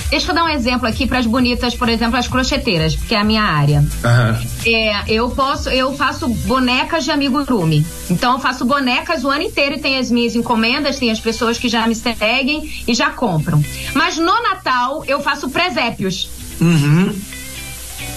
[0.08, 3.18] Deixa eu dar um exemplo aqui para as bonitas, por exemplo, as crocheteiras, porque é
[3.18, 3.84] a minha área.
[4.02, 4.40] Aham.
[4.64, 7.84] É, eu posso, eu faço bonecas de amigurumi.
[8.08, 11.58] Então eu faço bonecas o ano inteiro e tem as minhas encomendas, tem as pessoas
[11.58, 13.62] que já me seguem e já compram.
[13.92, 16.30] Mas no Natal eu faço presépios.
[16.58, 17.14] Uhum.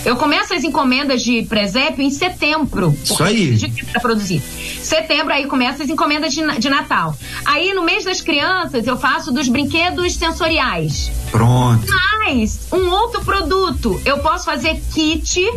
[0.03, 2.97] Eu começo as encomendas de presépio em setembro.
[3.03, 3.57] Isso aí.
[3.91, 4.41] Para produzir.
[4.81, 7.15] Setembro aí começa as encomendas de, de Natal.
[7.45, 11.11] Aí no mês das crianças eu faço dos brinquedos sensoriais.
[11.29, 11.85] Pronto.
[11.87, 15.47] Mas um outro produto, eu posso fazer kit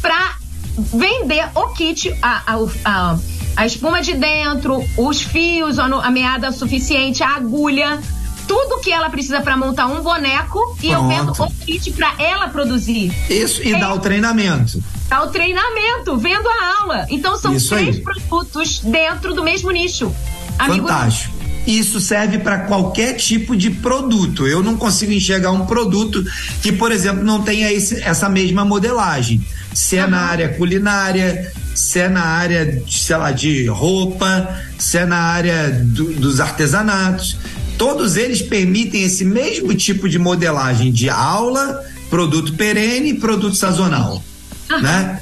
[0.00, 0.36] para
[0.76, 3.18] vender o kit, a, a, a,
[3.56, 8.00] a espuma de dentro, os fios, a meada suficiente, a agulha
[8.46, 11.02] tudo que ela precisa para montar um boneco e Pronto.
[11.02, 13.12] eu vendo o kit para ela produzir.
[13.28, 13.78] Isso, e é.
[13.78, 14.82] dá o treinamento.
[15.08, 17.06] Dá o treinamento, vendo a aula.
[17.10, 18.02] Então são Isso três aí.
[18.02, 20.14] produtos dentro do mesmo nicho.
[20.58, 21.34] Fantástico.
[21.66, 24.46] Isso serve para qualquer tipo de produto.
[24.46, 26.22] Eu não consigo enxergar um produto
[26.60, 29.44] que, por exemplo, não tenha esse, essa mesma modelagem.
[29.72, 30.10] Se é uhum.
[30.10, 35.70] na área culinária, se é na área, sei lá, de roupa, se é na área
[35.70, 37.38] do, dos artesanatos
[37.78, 44.22] todos eles permitem esse mesmo tipo de modelagem de aula, produto perene e produto sazonal,
[44.70, 44.80] uhum.
[44.80, 45.20] né?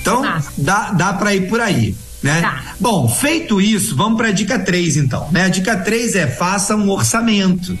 [0.00, 0.22] Então,
[0.56, 2.40] dá, dá para ir por aí, né?
[2.40, 2.74] Tá.
[2.78, 5.44] Bom, feito isso, vamos para a dica 3 então, né?
[5.44, 7.78] A dica 3 é faça um orçamento.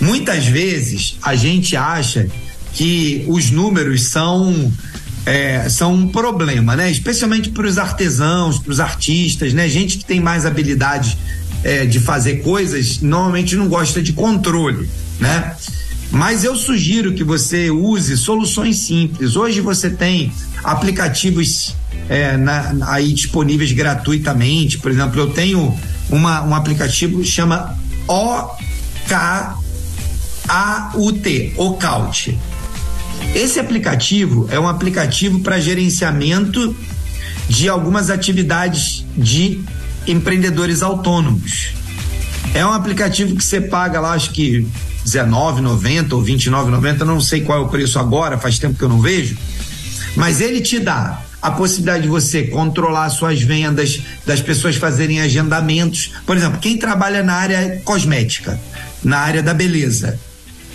[0.00, 2.28] Muitas vezes a gente acha
[2.72, 4.72] que os números são
[5.24, 6.90] é, são um problema, né?
[6.90, 9.68] Especialmente para os artesãos, para os artistas, né?
[9.68, 11.18] Gente que tem mais habilidade
[11.64, 14.88] é, de fazer coisas normalmente não gosta de controle,
[15.18, 15.56] né?
[16.10, 19.36] Mas eu sugiro que você use soluções simples.
[19.36, 20.32] Hoje você tem
[20.64, 21.76] aplicativos
[22.08, 24.78] é, na, aí disponíveis gratuitamente.
[24.78, 25.76] Por exemplo, eu tenho
[26.08, 28.54] uma, um aplicativo que chama OKAUT,
[31.56, 32.38] OCAUT.
[33.34, 36.74] Esse aplicativo é um aplicativo para gerenciamento
[37.48, 39.60] de algumas atividades de
[40.10, 41.72] empreendedores autônomos.
[42.54, 44.66] É um aplicativo que você paga lá, acho que
[45.04, 49.00] R$19,90 ou R$29,90, não sei qual é o preço agora, faz tempo que eu não
[49.00, 49.36] vejo.
[50.16, 56.10] Mas ele te dá a possibilidade de você controlar suas vendas, das pessoas fazerem agendamentos.
[56.26, 58.58] Por exemplo, quem trabalha na área cosmética,
[59.04, 60.18] na área da beleza,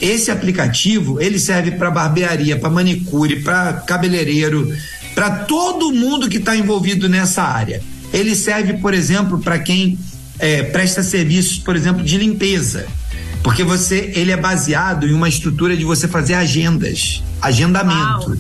[0.02, 4.74] esse aplicativo ele serve para barbearia, para manicure, para cabeleireiro,
[5.14, 7.82] para todo mundo que está envolvido nessa área.
[8.14, 9.98] Ele serve, por exemplo, para quem
[10.40, 12.86] é, presta serviços, por exemplo, de limpeza.
[13.42, 18.30] Porque você, ele é baseado em uma estrutura de você fazer agendas, agendamento.
[18.30, 18.38] Uau.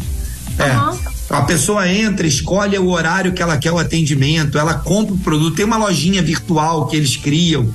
[0.59, 0.77] É.
[0.77, 1.13] Uhum.
[1.29, 5.55] A pessoa entra, escolhe o horário que ela quer o atendimento, ela compra o produto,
[5.55, 7.69] tem uma lojinha virtual que eles criam.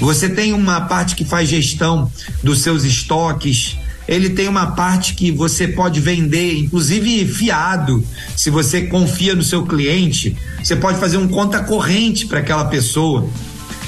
[0.00, 2.10] Você tem uma parte que faz gestão
[2.42, 3.76] dos seus estoques,
[4.08, 8.02] ele tem uma parte que você pode vender, inclusive fiado.
[8.34, 13.28] Se você confia no seu cliente, você pode fazer um conta corrente para aquela pessoa.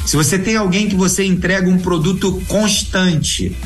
[0.04, 3.56] Se você tem alguém que você entrega um produto constante,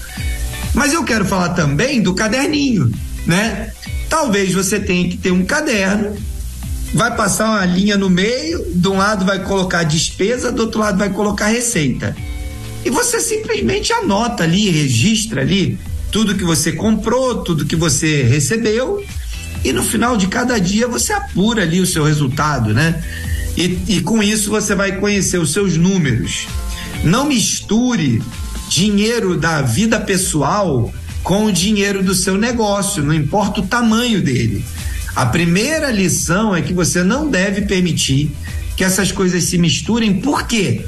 [0.75, 2.93] Mas eu quero falar também do caderninho,
[3.27, 3.73] né?
[4.11, 6.15] Talvez você tenha que ter um caderno
[6.93, 10.99] vai passar uma linha no meio, de um lado vai colocar despesa, do outro lado
[10.99, 12.15] vai colocar receita.
[12.85, 15.79] E você simplesmente anota ali, registra ali
[16.11, 19.03] tudo que você comprou, tudo que você recebeu,
[19.65, 23.03] e no final de cada dia você apura ali o seu resultado, né?
[23.57, 26.47] E, e com isso você vai conhecer os seus números.
[27.05, 28.23] Não misture
[28.69, 30.93] dinheiro da vida pessoal
[31.23, 34.65] com o dinheiro do seu negócio, não importa o tamanho dele.
[35.15, 38.35] A primeira lição é que você não deve permitir
[38.77, 40.21] que essas coisas se misturem.
[40.21, 40.87] Por quê?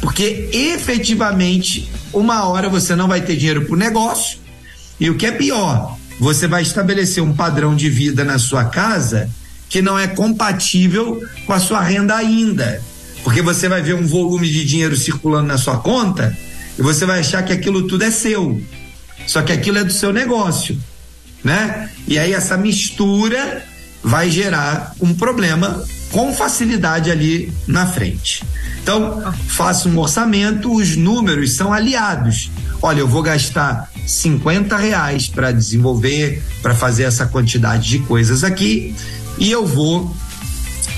[0.00, 4.38] Porque efetivamente, uma hora você não vai ter dinheiro para o negócio.
[5.00, 9.28] E o que é pior, você vai estabelecer um padrão de vida na sua casa
[9.68, 12.80] que não é compatível com a sua renda ainda.
[13.24, 16.36] Porque você vai ver um volume de dinheiro circulando na sua conta
[16.78, 18.62] e você vai achar que aquilo tudo é seu.
[19.26, 20.78] Só que aquilo é do seu negócio
[21.44, 21.90] né?
[22.08, 23.62] E aí essa mistura
[24.02, 28.44] vai gerar um problema com facilidade ali na frente.
[28.82, 32.50] Então, faça um orçamento, os números são aliados.
[32.82, 38.94] Olha, eu vou gastar 50 reais para desenvolver, para fazer essa quantidade de coisas aqui,
[39.38, 40.14] e eu vou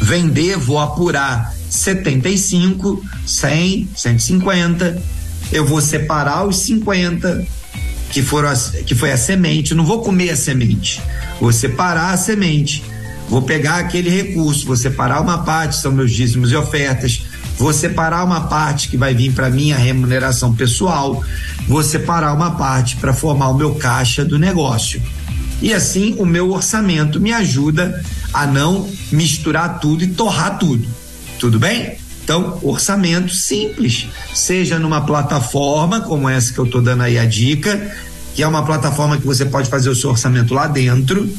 [0.00, 5.02] vender, vou apurar 75, 100, 150,
[5.52, 7.46] eu vou separar os 50
[8.10, 8.52] que, foram
[8.86, 11.02] que foi a semente, não vou comer a semente,
[11.40, 12.82] vou separar a semente,
[13.28, 17.22] vou pegar aquele recurso, vou separar uma parte, são meus dízimos e ofertas,
[17.58, 21.22] vou separar uma parte que vai vir para minha remuneração pessoal,
[21.66, 25.02] vou separar uma parte para formar o meu caixa do negócio.
[25.60, 28.02] E assim o meu orçamento me ajuda
[28.32, 30.86] a não misturar tudo e torrar tudo.
[31.38, 31.96] Tudo bem?
[32.26, 37.94] Então, orçamento simples, seja numa plataforma como essa que eu estou dando aí a dica,
[38.34, 41.32] que é uma plataforma que você pode fazer o seu orçamento lá dentro,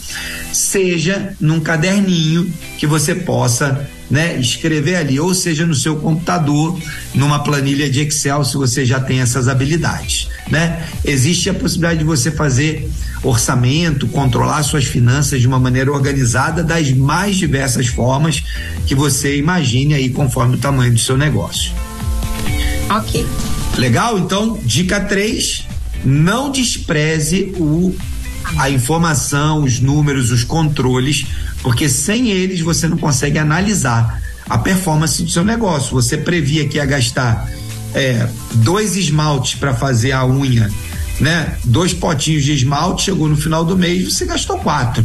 [0.53, 6.79] seja num caderninho que você possa né, escrever ali, ou seja no seu computador,
[7.13, 10.85] numa planilha de Excel, se você já tem essas habilidades, né?
[11.03, 12.89] Existe a possibilidade de você fazer
[13.23, 18.43] orçamento, controlar suas finanças de uma maneira organizada das mais diversas formas
[18.85, 21.71] que você imagine aí conforme o tamanho do seu negócio.
[22.89, 23.25] Ok.
[23.77, 24.17] Legal?
[24.17, 25.67] Então, dica 3,
[26.05, 27.93] não despreze o
[28.55, 31.25] a informação, os números, os controles,
[31.61, 35.91] porque sem eles você não consegue analisar a performance do seu negócio.
[35.91, 37.49] Você previa que ia gastar
[37.93, 40.71] é, dois esmaltes para fazer a unha,
[41.19, 41.57] né?
[41.63, 45.03] Dois potinhos de esmalte, chegou no final do mês, você gastou quatro.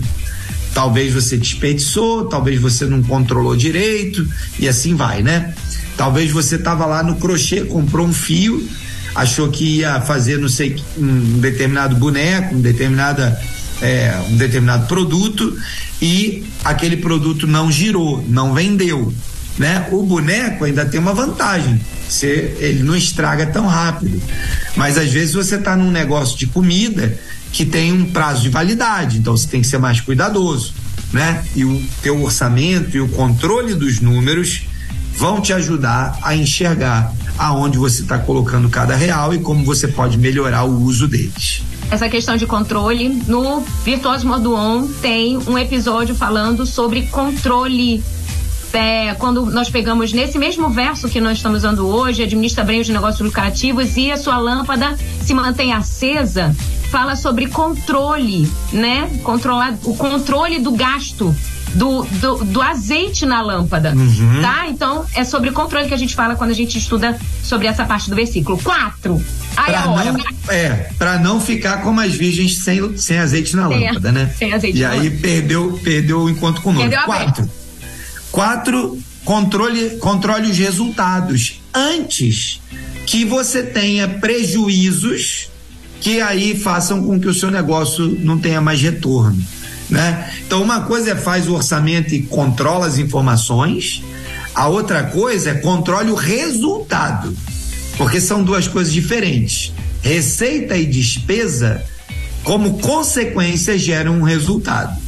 [0.75, 4.27] Talvez você desperdiçou, talvez você não controlou direito
[4.59, 5.55] e assim vai, né?
[5.97, 8.67] Talvez você estava lá no crochê, comprou um fio,
[9.15, 13.41] achou que ia fazer não sei um determinado boneco, um determinada
[13.81, 15.59] é, um determinado produto
[16.01, 19.13] e aquele produto não girou, não vendeu,
[19.59, 19.89] né?
[19.91, 24.23] O boneco ainda tem uma vantagem, você, ele não estraga tão rápido,
[24.77, 27.19] mas às vezes você está num negócio de comida
[27.53, 30.73] que tem um prazo de validade, então você tem que ser mais cuidadoso,
[31.13, 31.45] né?
[31.55, 34.63] E o teu orçamento e o controle dos números
[35.17, 37.13] vão te ajudar a enxergar
[37.43, 41.65] aonde você está colocando cada real e como você pode melhorar o uso deles.
[41.91, 48.03] Essa questão de controle, no Virtuoso Modo On tem um episódio falando sobre controle
[48.73, 52.89] é, quando nós pegamos nesse mesmo verso que nós estamos usando hoje, administra bem os
[52.89, 56.55] negócios lucrativos e a sua lâmpada se mantém acesa,
[56.91, 59.11] fala sobre controle, né?
[59.25, 61.35] Controlar o controle do gasto
[61.75, 64.43] do, do, do azeite na lâmpada, uhum.
[64.43, 64.67] tá?
[64.69, 68.11] Então, é sobre controle que a gente fala quando a gente estuda sobre essa parte
[68.11, 68.59] do versículo.
[68.59, 69.23] Quatro.
[69.57, 70.19] Aí pra Não,
[70.49, 70.69] é,
[70.99, 74.35] pra não ficar como as virgens sem, sem azeite na sem lâmpada, né?
[74.39, 76.95] Sem azeite E aí perdeu, perdeu o encontro com o nome.
[77.05, 77.51] Quatro.
[78.31, 82.61] Quatro, controle, controle os resultados antes
[83.07, 85.49] que você tenha prejuízos
[86.01, 89.41] que aí façam com que o seu negócio não tenha mais retorno
[89.93, 90.33] né?
[90.47, 94.03] Então uma coisa é faz o orçamento e controla as informações,
[94.55, 97.37] a outra coisa é controle o resultado,
[97.99, 99.73] porque são duas coisas diferentes.
[100.01, 101.85] Receita e despesa,
[102.43, 105.01] como consequência, geram um resultado.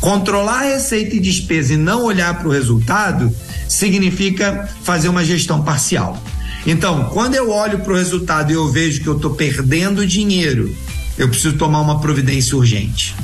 [0.00, 3.34] Controlar receita e despesa e não olhar para o resultado
[3.68, 6.20] significa fazer uma gestão parcial.
[6.66, 10.74] Então, quando eu olho para o resultado e eu vejo que eu estou perdendo dinheiro,
[11.18, 13.14] eu preciso tomar uma providência urgente.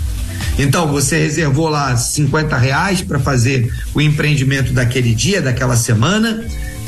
[0.58, 6.44] Então, você reservou lá 50 reais para fazer o empreendimento daquele dia, daquela semana,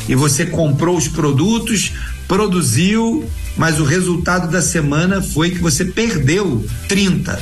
[0.08, 1.92] e você comprou os produtos,
[2.26, 7.38] produziu, mas o resultado da semana foi que você perdeu 30.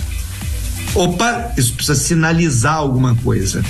[0.95, 3.63] Opa, isso precisa sinalizar alguma coisa.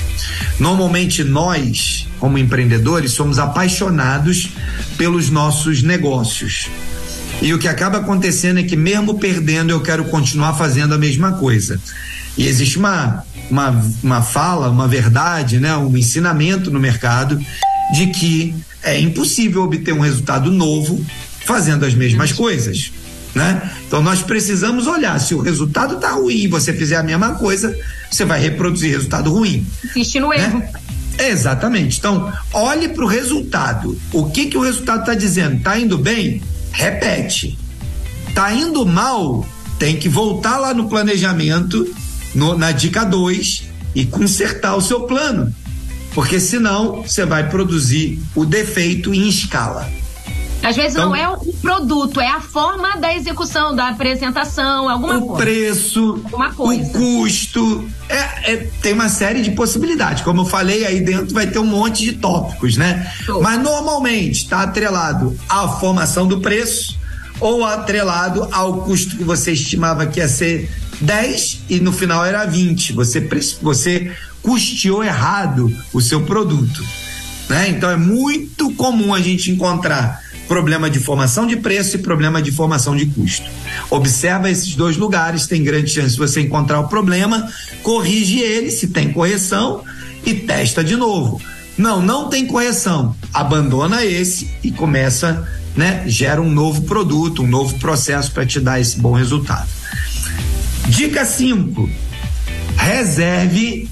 [0.60, 4.50] Normalmente nós, como empreendedores, somos apaixonados
[4.96, 6.70] pelos nossos negócios.
[7.42, 11.32] E o que acaba acontecendo é que, mesmo perdendo, eu quero continuar fazendo a mesma
[11.32, 11.80] coisa.
[12.36, 17.38] E existe uma, uma, uma fala, uma verdade, né, um ensinamento no mercado
[17.92, 21.04] de que é impossível obter um resultado novo
[21.44, 22.92] fazendo as mesmas coisas.
[23.34, 23.70] Né?
[23.86, 27.76] Então nós precisamos olhar se o resultado está ruim e você fizer a mesma coisa,
[28.10, 29.66] você vai reproduzir resultado ruim.
[29.84, 30.38] Insiste no né?
[30.38, 30.62] erro.
[31.18, 31.98] Exatamente.
[31.98, 33.98] Então, olhe para o resultado.
[34.12, 35.56] O que que o resultado está dizendo?
[35.56, 36.42] Está indo bem?
[36.72, 37.58] Repete.
[38.28, 39.46] Está indo mal?
[39.78, 41.86] Tem que voltar lá no planejamento
[42.34, 43.64] no, na dica 2
[43.94, 45.54] e consertar o seu plano.
[46.14, 49.90] Porque senão você vai produzir o defeito em escala.
[50.62, 55.18] Às vezes então, não é o produto, é a forma da execução, da apresentação, alguma
[55.18, 55.32] o coisa.
[55.32, 56.24] O preço,
[56.58, 57.88] o custo.
[58.08, 60.22] É, é, tem uma série de possibilidades.
[60.22, 63.10] Como eu falei, aí dentro vai ter um monte de tópicos, né?
[63.24, 63.42] Show.
[63.42, 66.98] Mas normalmente está atrelado à formação do preço
[67.40, 70.70] ou atrelado ao custo que você estimava que ia ser
[71.00, 72.92] 10 e no final era 20.
[72.94, 73.20] Você,
[73.60, 74.12] você
[74.42, 76.84] custeou errado o seu produto.
[77.48, 77.68] Né?
[77.68, 82.50] Então é muito comum a gente encontrar problema de formação de preço e problema de
[82.52, 83.48] formação de custo.
[83.90, 87.48] Observa esses dois lugares, tem grande chance de você encontrar o problema,
[87.82, 89.82] corrige ele, se tem correção,
[90.24, 91.40] e testa de novo.
[91.76, 93.14] Não, não tem correção.
[93.32, 95.46] Abandona esse e começa,
[95.76, 96.04] né?
[96.06, 99.68] Gera um novo produto, um novo processo para te dar esse bom resultado.
[100.88, 101.88] Dica 5.
[102.76, 103.88] Reserve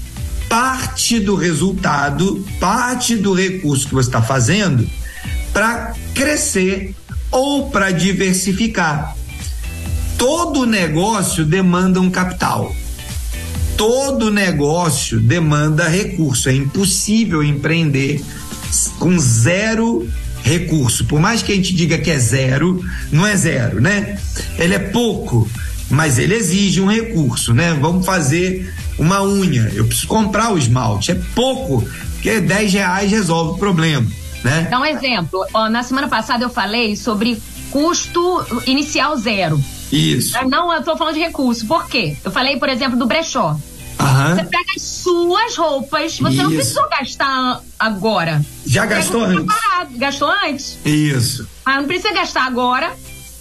[0.49, 4.87] parte do resultado, parte do recurso que você está fazendo
[5.55, 6.93] para crescer
[7.31, 9.15] ou para diversificar.
[10.17, 12.75] Todo negócio demanda um capital.
[13.77, 16.49] Todo negócio demanda recurso.
[16.49, 18.21] É impossível empreender
[18.99, 20.05] com zero
[20.43, 21.05] recurso.
[21.05, 24.19] Por mais que a gente diga que é zero, não é zero, né?
[24.57, 25.49] Ele é pouco,
[25.89, 27.73] mas ele exige um recurso, né?
[27.79, 33.53] Vamos fazer uma unha, eu preciso comprar o esmalte, é pouco, porque 10 reais resolve
[33.53, 34.05] o problema,
[34.43, 34.67] né?
[34.69, 37.41] Dá um exemplo, ó, na semana passada eu falei sobre
[37.71, 39.61] custo inicial zero.
[39.91, 40.35] Isso.
[40.47, 42.15] Não, eu tô falando de recurso, por quê?
[42.23, 43.57] Eu falei, por exemplo, do brechó.
[43.99, 44.35] Aham.
[44.35, 46.55] Você pega as suas roupas, você não Isso.
[46.55, 48.43] precisou gastar agora.
[48.65, 49.53] Já gastou Pega o antes?
[49.55, 51.47] separado, Gastou antes, Isso.
[51.65, 52.93] mas não precisa gastar agora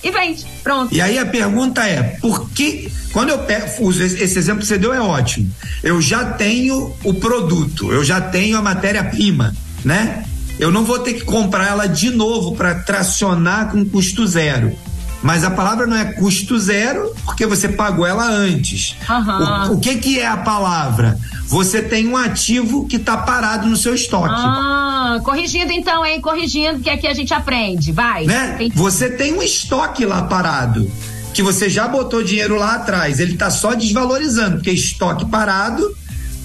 [0.02, 0.44] e vende.
[0.62, 0.94] Pronto.
[0.94, 4.92] E aí a pergunta é, por que quando eu pego, esse exemplo que você deu
[4.92, 5.50] é ótimo.
[5.82, 9.54] Eu já tenho o produto, eu já tenho a matéria-prima,
[9.84, 10.24] né?
[10.58, 14.76] Eu não vou ter que comprar ela de novo para tracionar com custo zero.
[15.22, 18.94] Mas a palavra não é custo zero, porque você pagou ela antes.
[19.08, 19.70] Aham.
[19.70, 21.18] O, o que que é a palavra?
[21.46, 24.34] Você tem um ativo que está parado no seu estoque.
[24.36, 26.20] Ah, corrigindo então, hein?
[26.20, 27.90] Corrigindo, que aqui a gente aprende.
[27.90, 28.26] Vai.
[28.26, 28.54] né?
[28.58, 30.90] Tem- Você tem um estoque lá parado,
[31.32, 35.96] que você já botou dinheiro lá atrás, ele tá só desvalorizando, porque estoque parado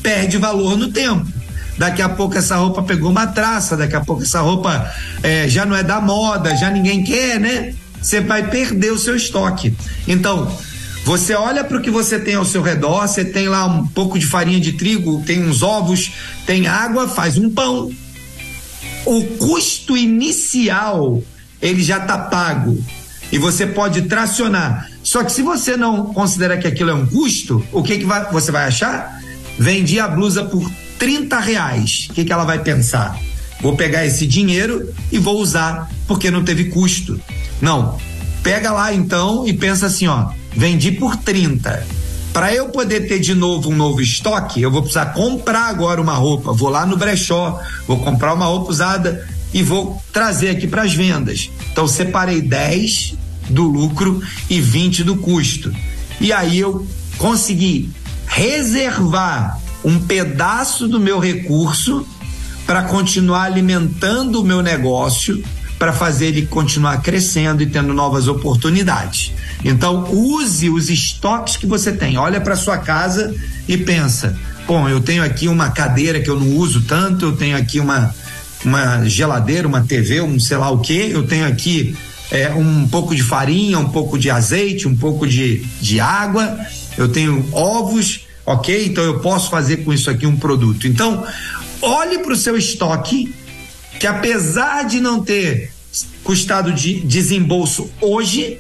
[0.02, 1.28] perde valor no tempo.
[1.80, 4.92] Daqui a pouco essa roupa pegou uma traça, daqui a pouco essa roupa
[5.24, 7.74] eh, já não é da moda, já ninguém quer, né?
[8.02, 9.74] Você vai perder o seu estoque.
[10.08, 10.56] Então,
[11.06, 14.20] você olha para o que você tem ao seu redor, você tem lá um pouco
[14.20, 16.12] de farinha de trigo, tem uns ovos,
[16.46, 17.90] tem água, faz um pão
[19.06, 21.24] o custo inicial
[21.62, 22.78] ele já está pago
[23.32, 24.88] e você pode tracionar.
[25.04, 28.32] Só que se você não considera que aquilo é um custo, o que, que vai-
[28.32, 29.20] você vai achar?
[29.58, 30.70] Vendi a blusa por
[31.00, 32.08] 30 reais.
[32.10, 33.18] O que, que ela vai pensar?
[33.62, 37.20] Vou pegar esse dinheiro e vou usar, porque não teve custo.
[37.62, 37.98] Não.
[38.44, 41.86] Pega lá então e pensa assim, ó, vendi por 30.
[42.32, 46.14] Para eu poder ter de novo um novo estoque, eu vou precisar comprar agora uma
[46.14, 46.54] roupa.
[46.54, 50.94] Vou lá no brechó, vou comprar uma roupa usada e vou trazer aqui para as
[50.94, 51.50] vendas.
[51.72, 53.16] Então separei 10
[53.50, 55.74] do lucro e 20 do custo.
[56.22, 57.90] E aí eu consegui
[58.28, 62.06] reservar um pedaço do meu recurso
[62.66, 65.44] para continuar alimentando o meu negócio,
[65.78, 69.32] para fazer ele continuar crescendo e tendo novas oportunidades.
[69.64, 72.18] Então, use os estoques que você tem.
[72.18, 73.34] Olha para sua casa
[73.68, 74.38] e pensa:
[74.68, 78.14] bom, eu tenho aqui uma cadeira que eu não uso tanto, eu tenho aqui uma,
[78.64, 81.96] uma geladeira, uma TV, um sei lá o que, eu tenho aqui
[82.30, 86.58] é, um pouco de farinha, um pouco de azeite, um pouco de, de água,
[86.98, 88.88] eu tenho ovos, ok?
[88.88, 90.88] Então eu posso fazer com isso aqui um produto.
[90.88, 91.24] Então,
[91.82, 93.32] olhe para o seu estoque,
[94.00, 95.72] que apesar de não ter
[96.24, 98.60] custado de desembolso hoje,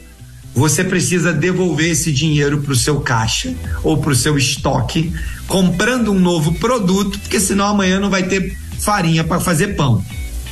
[0.53, 5.11] você precisa devolver esse dinheiro para o seu caixa ou para o seu estoque,
[5.48, 10.06] comprando um novo produto, porque senão amanhã não vai ter farinha para fazer pão.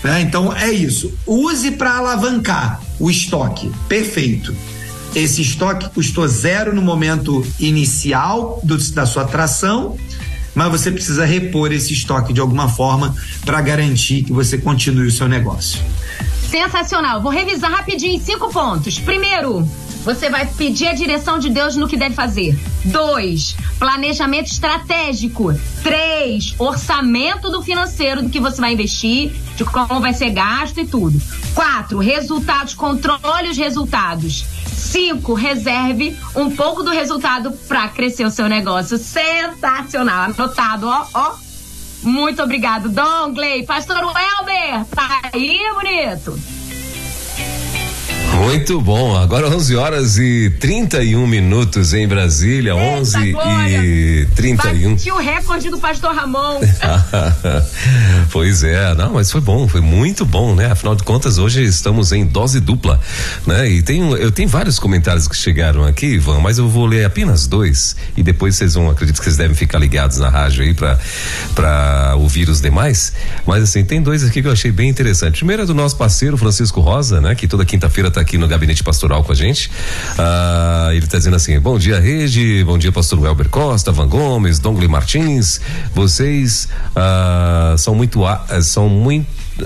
[0.04, 0.22] né?
[0.22, 1.14] Então é isso.
[1.28, 3.72] Use para alavancar o estoque.
[3.88, 4.56] Perfeito.
[5.16, 9.98] Esse estoque custou zero no momento inicial do- da sua atração,
[10.54, 13.16] mas você precisa repor esse estoque de alguma forma
[13.46, 15.80] para garantir que você continue o seu negócio.
[16.50, 17.22] Sensacional.
[17.22, 19.00] Vou revisar rapidinho cinco pontos.
[19.00, 19.68] Primeiro,
[20.08, 22.58] você vai pedir a direção de Deus no que deve fazer.
[22.86, 25.54] Dois, planejamento estratégico.
[25.84, 30.88] Três, orçamento do financeiro do que você vai investir, de como vai ser gasto e
[30.88, 31.22] tudo.
[31.54, 34.46] Quatro, resultados, controle os resultados.
[34.72, 38.98] Cinco, reserve um pouco do resultado para crescer o seu negócio.
[38.98, 40.32] Sensacional.
[40.32, 41.36] Anotado, ó, ó.
[42.02, 43.66] Muito obrigado, Dongley.
[43.66, 46.57] Pastor Welber, tá aí, bonito?
[48.38, 49.16] Muito bom.
[49.18, 53.84] Agora 11 horas e 31 minutos em Brasília, Eita, 11 glória.
[53.84, 54.92] e 31.
[54.92, 56.60] Bati o recorde do pastor Ramon.
[58.32, 60.72] pois é, não, mas foi bom, foi muito bom, né?
[60.72, 63.00] Afinal de contas, hoje estamos em dose dupla,
[63.46, 63.70] né?
[63.70, 67.48] E tem, eu tenho vários comentários que chegaram aqui, Ivan, mas eu vou ler apenas
[67.48, 70.98] dois e depois vocês vão, acredito que vocês devem ficar ligados na rádio aí para
[71.56, 73.14] para ouvir os demais.
[73.46, 75.38] Mas assim, tem dois aqui que eu achei bem interessante.
[75.38, 77.34] Primeiro é do nosso parceiro Francisco Rosa, né?
[77.34, 79.72] Que toda quinta-feira tá aqui no gabinete pastoral com a gente.
[80.18, 84.60] Ah, ele está dizendo assim: bom dia, Rede, bom dia, pastor Welber Costa, Van Gomes,
[84.60, 85.62] Dongley Martins.
[85.96, 88.20] Vocês ah, são muito.
[88.62, 89.26] São muito.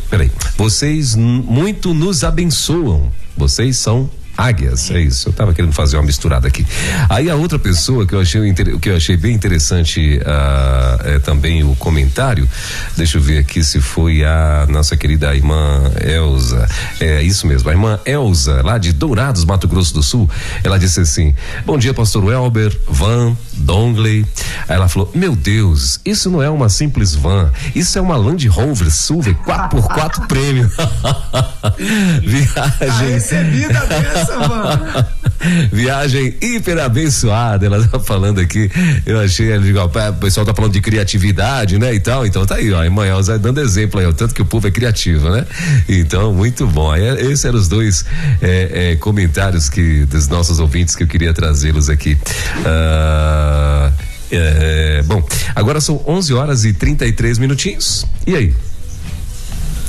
[0.09, 0.31] Peraí.
[0.55, 3.11] Vocês muito nos abençoam.
[3.35, 5.29] Vocês são águias, é isso.
[5.29, 6.65] Eu tava querendo fazer uma misturada aqui.
[7.09, 8.41] Aí a outra pessoa que eu achei
[8.81, 12.47] que eu achei bem interessante uh, é também o comentário.
[12.95, 16.67] Deixa eu ver aqui se foi a nossa querida irmã Elza.
[16.99, 20.29] É isso mesmo, a irmã Elza, lá de Dourados, Mato Grosso do Sul.
[20.63, 21.33] Ela disse assim:
[21.65, 24.25] Bom dia, pastor Welber, Van, Dongley.
[24.67, 28.47] Aí ela falou: Meu Deus, isso não é uma simples van, isso é uma Land
[28.47, 30.71] Rover Silver 4x4 prêmio.
[32.23, 33.11] Viagem.
[33.11, 33.79] recebida
[34.25, 35.07] dessa.
[35.71, 38.69] Viagem hiper abençoada, ela tá falando aqui.
[39.05, 41.93] Eu achei, o pessoal tá falando de criatividade, né?
[41.93, 42.25] E tal.
[42.25, 42.83] Então tá aí, ó.
[42.83, 45.45] Irmã Elza dando exemplo aí, o tanto que o povo é criativo, né?
[45.89, 46.91] Então, muito bom.
[46.91, 48.05] Aí, esses eram os dois
[48.41, 52.17] é, é, comentários que dos nossos ouvintes que eu queria trazê-los aqui.
[52.59, 53.91] Uh,
[54.31, 58.05] é, bom, agora são 11 horas e 33 minutinhos.
[58.25, 58.53] E aí?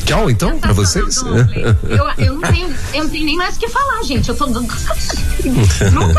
[0.05, 1.23] Tchau, então, pra vocês.
[1.23, 4.29] Eu, eu, não tenho, eu não tenho nem mais o que falar, gente.
[4.29, 4.47] Eu tô.
[4.47, 4.77] Nunca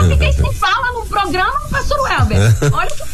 [0.08, 2.56] fiquei sem fala num programa, pastor Welber.
[2.72, 3.13] Olha o que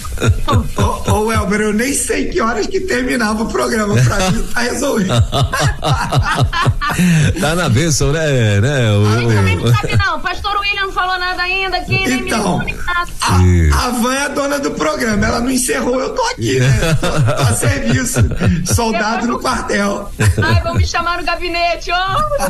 [0.77, 3.95] ô, ô, Elber, eu nem sei que horas que terminava o programa.
[4.01, 5.09] Pra mim tá resolvido.
[7.39, 8.59] tá na bênção, né?
[8.59, 10.17] né o, a também não sabe, não.
[10.17, 13.05] O pastor William não falou nada ainda aqui, então, nem me a,
[13.85, 15.25] a Van é a dona do programa.
[15.25, 16.95] Ela não encerrou, eu tô aqui, né?
[16.99, 18.19] Tô, tô a serviço.
[18.73, 20.11] Soldado no quartel.
[20.41, 22.17] Ai, vão me chamar no gabinete, ó.
[22.45, 22.49] Oh.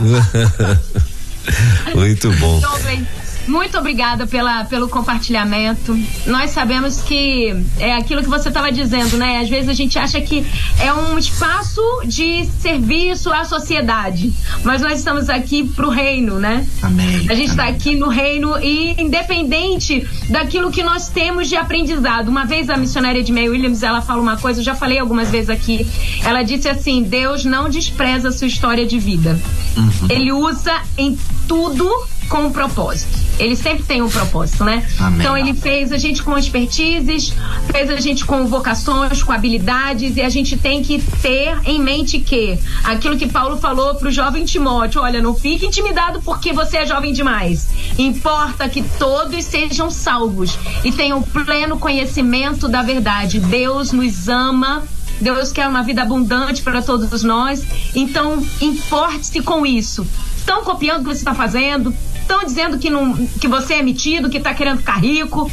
[1.95, 2.57] Muito bom.
[2.57, 3.07] Então, bem.
[3.49, 5.97] Muito obrigada pela, pelo compartilhamento.
[6.27, 9.39] Nós sabemos que é aquilo que você estava dizendo, né?
[9.39, 10.45] Às vezes a gente acha que
[10.79, 14.31] é um espaço de serviço à sociedade,
[14.63, 16.65] mas nós estamos aqui para o reino, né?
[16.83, 17.25] Amém.
[17.27, 22.27] A gente está aqui no reino e independente daquilo que nós temos de aprendizado.
[22.27, 25.31] Uma vez a missionária de May Williams ela fala uma coisa, eu já falei algumas
[25.31, 25.87] vezes aqui.
[26.23, 29.39] Ela disse assim: Deus não despreza a sua história de vida.
[29.75, 30.07] Uhum.
[30.07, 31.17] Ele usa em
[31.47, 31.89] tudo
[32.29, 33.17] com um propósito.
[33.39, 34.85] Ele sempre tem um propósito, né?
[34.99, 35.19] Amém.
[35.19, 37.33] Então ele fez a gente com expertises,
[37.71, 42.19] fez a gente com vocações, com habilidades e a gente tem que ter em mente
[42.19, 46.85] que aquilo que Paulo falou pro jovem Timóteo, olha, não fique intimidado porque você é
[46.85, 47.69] jovem demais.
[47.97, 53.39] Importa que todos sejam salvos e tenham pleno conhecimento da verdade.
[53.39, 54.83] Deus nos ama
[55.21, 57.65] Deus quer uma vida abundante para todos nós.
[57.93, 60.07] Então, importe-se com isso.
[60.37, 61.93] Estão copiando o que você está fazendo?
[62.29, 65.51] Estão dizendo que, não, que você é metido, que está querendo ficar rico.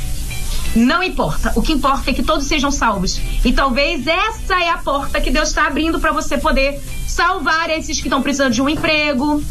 [0.74, 1.53] Não importa.
[1.57, 3.19] O que importa é que todos sejam salvos.
[3.43, 6.78] E talvez essa é a porta que Deus está abrindo para você poder
[7.09, 9.43] salvar esses que estão precisando de um emprego,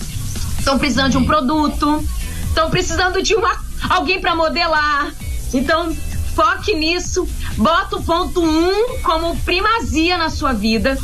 [0.60, 2.04] estão precisando de um produto,
[2.48, 5.12] estão precisando de uma alguém para modelar.
[5.52, 5.96] Então,
[6.36, 7.28] foque nisso.
[7.58, 10.96] Bota o ponto um como primazia na sua vida.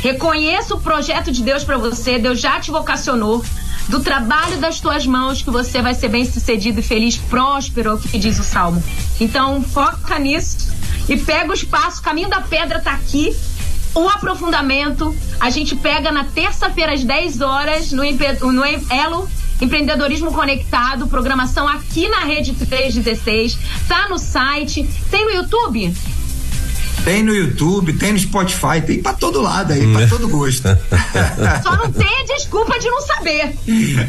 [0.00, 2.18] Reconheça o projeto de Deus para você.
[2.18, 3.42] Deus já te vocacionou
[3.90, 7.94] do trabalho das tuas mãos que você vai ser bem sucedido e feliz, próspero, é
[7.94, 8.82] o que diz o Salmo.
[9.20, 10.72] Então, foca nisso
[11.08, 12.00] e pega o espaço.
[12.00, 13.36] O caminho da pedra tá aqui.
[13.92, 19.28] O aprofundamento a gente pega na terça-feira às 10 horas no, no Elo
[19.60, 23.58] Empreendedorismo Conectado, programação aqui na Rede 316.
[23.88, 25.92] Tá no site, tem no YouTube?
[27.04, 30.68] Tem no YouTube, tem no Spotify, tem pra todo lado aí, pra todo gosto.
[31.62, 33.54] Só não tem desculpa de não saber.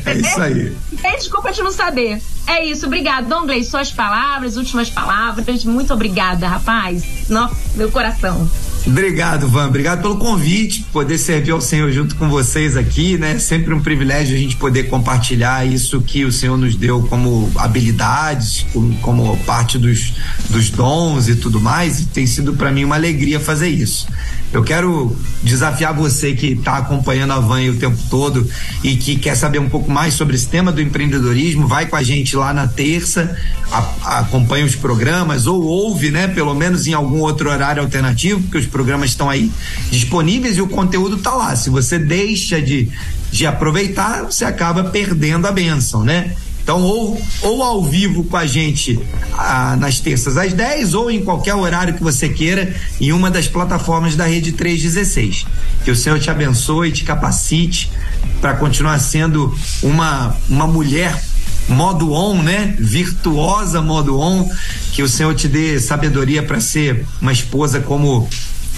[0.06, 0.76] É isso aí.
[1.02, 2.22] Tem desculpa de não saber.
[2.48, 3.28] É isso, obrigado.
[3.28, 5.64] Dongley, suas palavras, últimas palavras.
[5.64, 7.30] Muito obrigada, rapaz.
[7.30, 8.50] Nossa, meu coração.
[8.86, 9.68] Obrigado, Van.
[9.68, 13.38] Obrigado pelo convite, poder servir ao Senhor junto com vocês aqui, né?
[13.38, 18.66] Sempre um privilégio a gente poder compartilhar isso que o Senhor nos deu como habilidades,
[18.74, 20.14] como, como parte dos,
[20.50, 22.00] dos dons e tudo mais.
[22.00, 24.08] E tem sido para mim uma alegria fazer isso.
[24.54, 28.48] Eu quero desafiar você que está acompanhando a Van o tempo todo
[28.84, 32.04] e que quer saber um pouco mais sobre esse tema do empreendedorismo, vai com a
[32.04, 33.36] gente lá na terça,
[33.72, 38.58] a, acompanha os programas ou ouve, né, pelo menos em algum outro horário alternativo, porque
[38.58, 39.50] os programas estão aí
[39.90, 41.56] disponíveis e o conteúdo está lá.
[41.56, 42.92] Se você deixa de
[43.32, 46.36] de aproveitar, você acaba perdendo a bênção, né?
[46.64, 49.00] Então, ou, ou ao vivo com a gente
[49.34, 53.48] ah, nas terças às 10, ou em qualquer horário que você queira, em uma das
[53.48, 55.46] plataformas da Rede 316.
[55.84, 57.92] Que o Senhor te abençoe, te capacite
[58.40, 61.20] para continuar sendo uma, uma mulher
[61.68, 62.76] modo on, né?
[62.78, 64.50] Virtuosa modo on,
[64.92, 68.28] que o Senhor te dê sabedoria para ser uma esposa como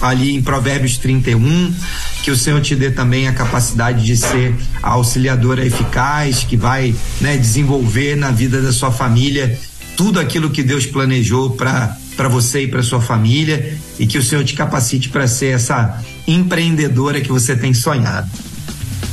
[0.00, 1.74] ali em Provérbios 31,
[2.22, 6.94] que o Senhor te dê também a capacidade de ser a auxiliadora eficaz, que vai
[7.20, 9.58] né, desenvolver na vida da sua família
[9.96, 14.22] tudo aquilo que Deus planejou para para você e para sua família e que o
[14.22, 18.30] Senhor te capacite para ser essa empreendedora que você tem sonhado.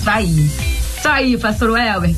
[0.04, 0.52] Tá aí.
[1.02, 2.16] Tá aí, pastor Welber.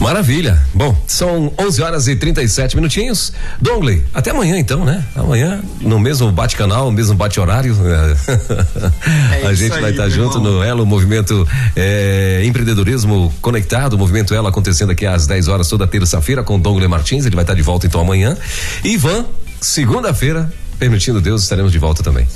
[0.00, 0.60] Maravilha.
[0.74, 3.32] Bom, são 11 horas e 37 minutinhos.
[3.60, 5.04] Dongley, até amanhã então, né?
[5.14, 7.76] Amanhã, no mesmo bate-canal, no mesmo bate-horário.
[9.32, 10.52] É a gente vai estar tá junto irmão.
[10.52, 15.86] no Elo Movimento é, Empreendedorismo Conectado, o Movimento Elo acontecendo aqui às 10 horas toda
[15.86, 17.26] terça-feira com Dongley Martins.
[17.26, 18.36] Ele vai estar tá de volta então amanhã.
[18.84, 19.24] Ivan,
[19.60, 20.52] segunda-feira,
[20.82, 22.26] permitindo Deus, estaremos de volta também.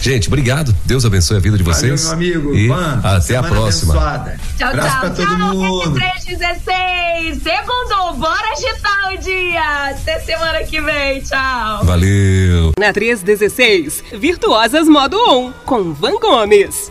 [0.00, 0.74] Gente, obrigado.
[0.84, 2.02] Deus abençoe a vida de vocês.
[2.02, 2.56] Valeu, meu amigo.
[2.56, 3.94] E até a próxima.
[3.94, 4.40] Abençoada.
[4.58, 5.00] Tchau, Abraço tchau.
[5.00, 5.94] Pra todo tchau, mundo.
[5.94, 7.42] 316.
[7.44, 9.90] Segundo, bora agitar o dia.
[9.90, 11.20] Até semana que vem.
[11.20, 11.84] Tchau.
[11.84, 12.72] Valeu.
[12.76, 16.90] Na 316, Virtuosas Modo On, com Van Gomes.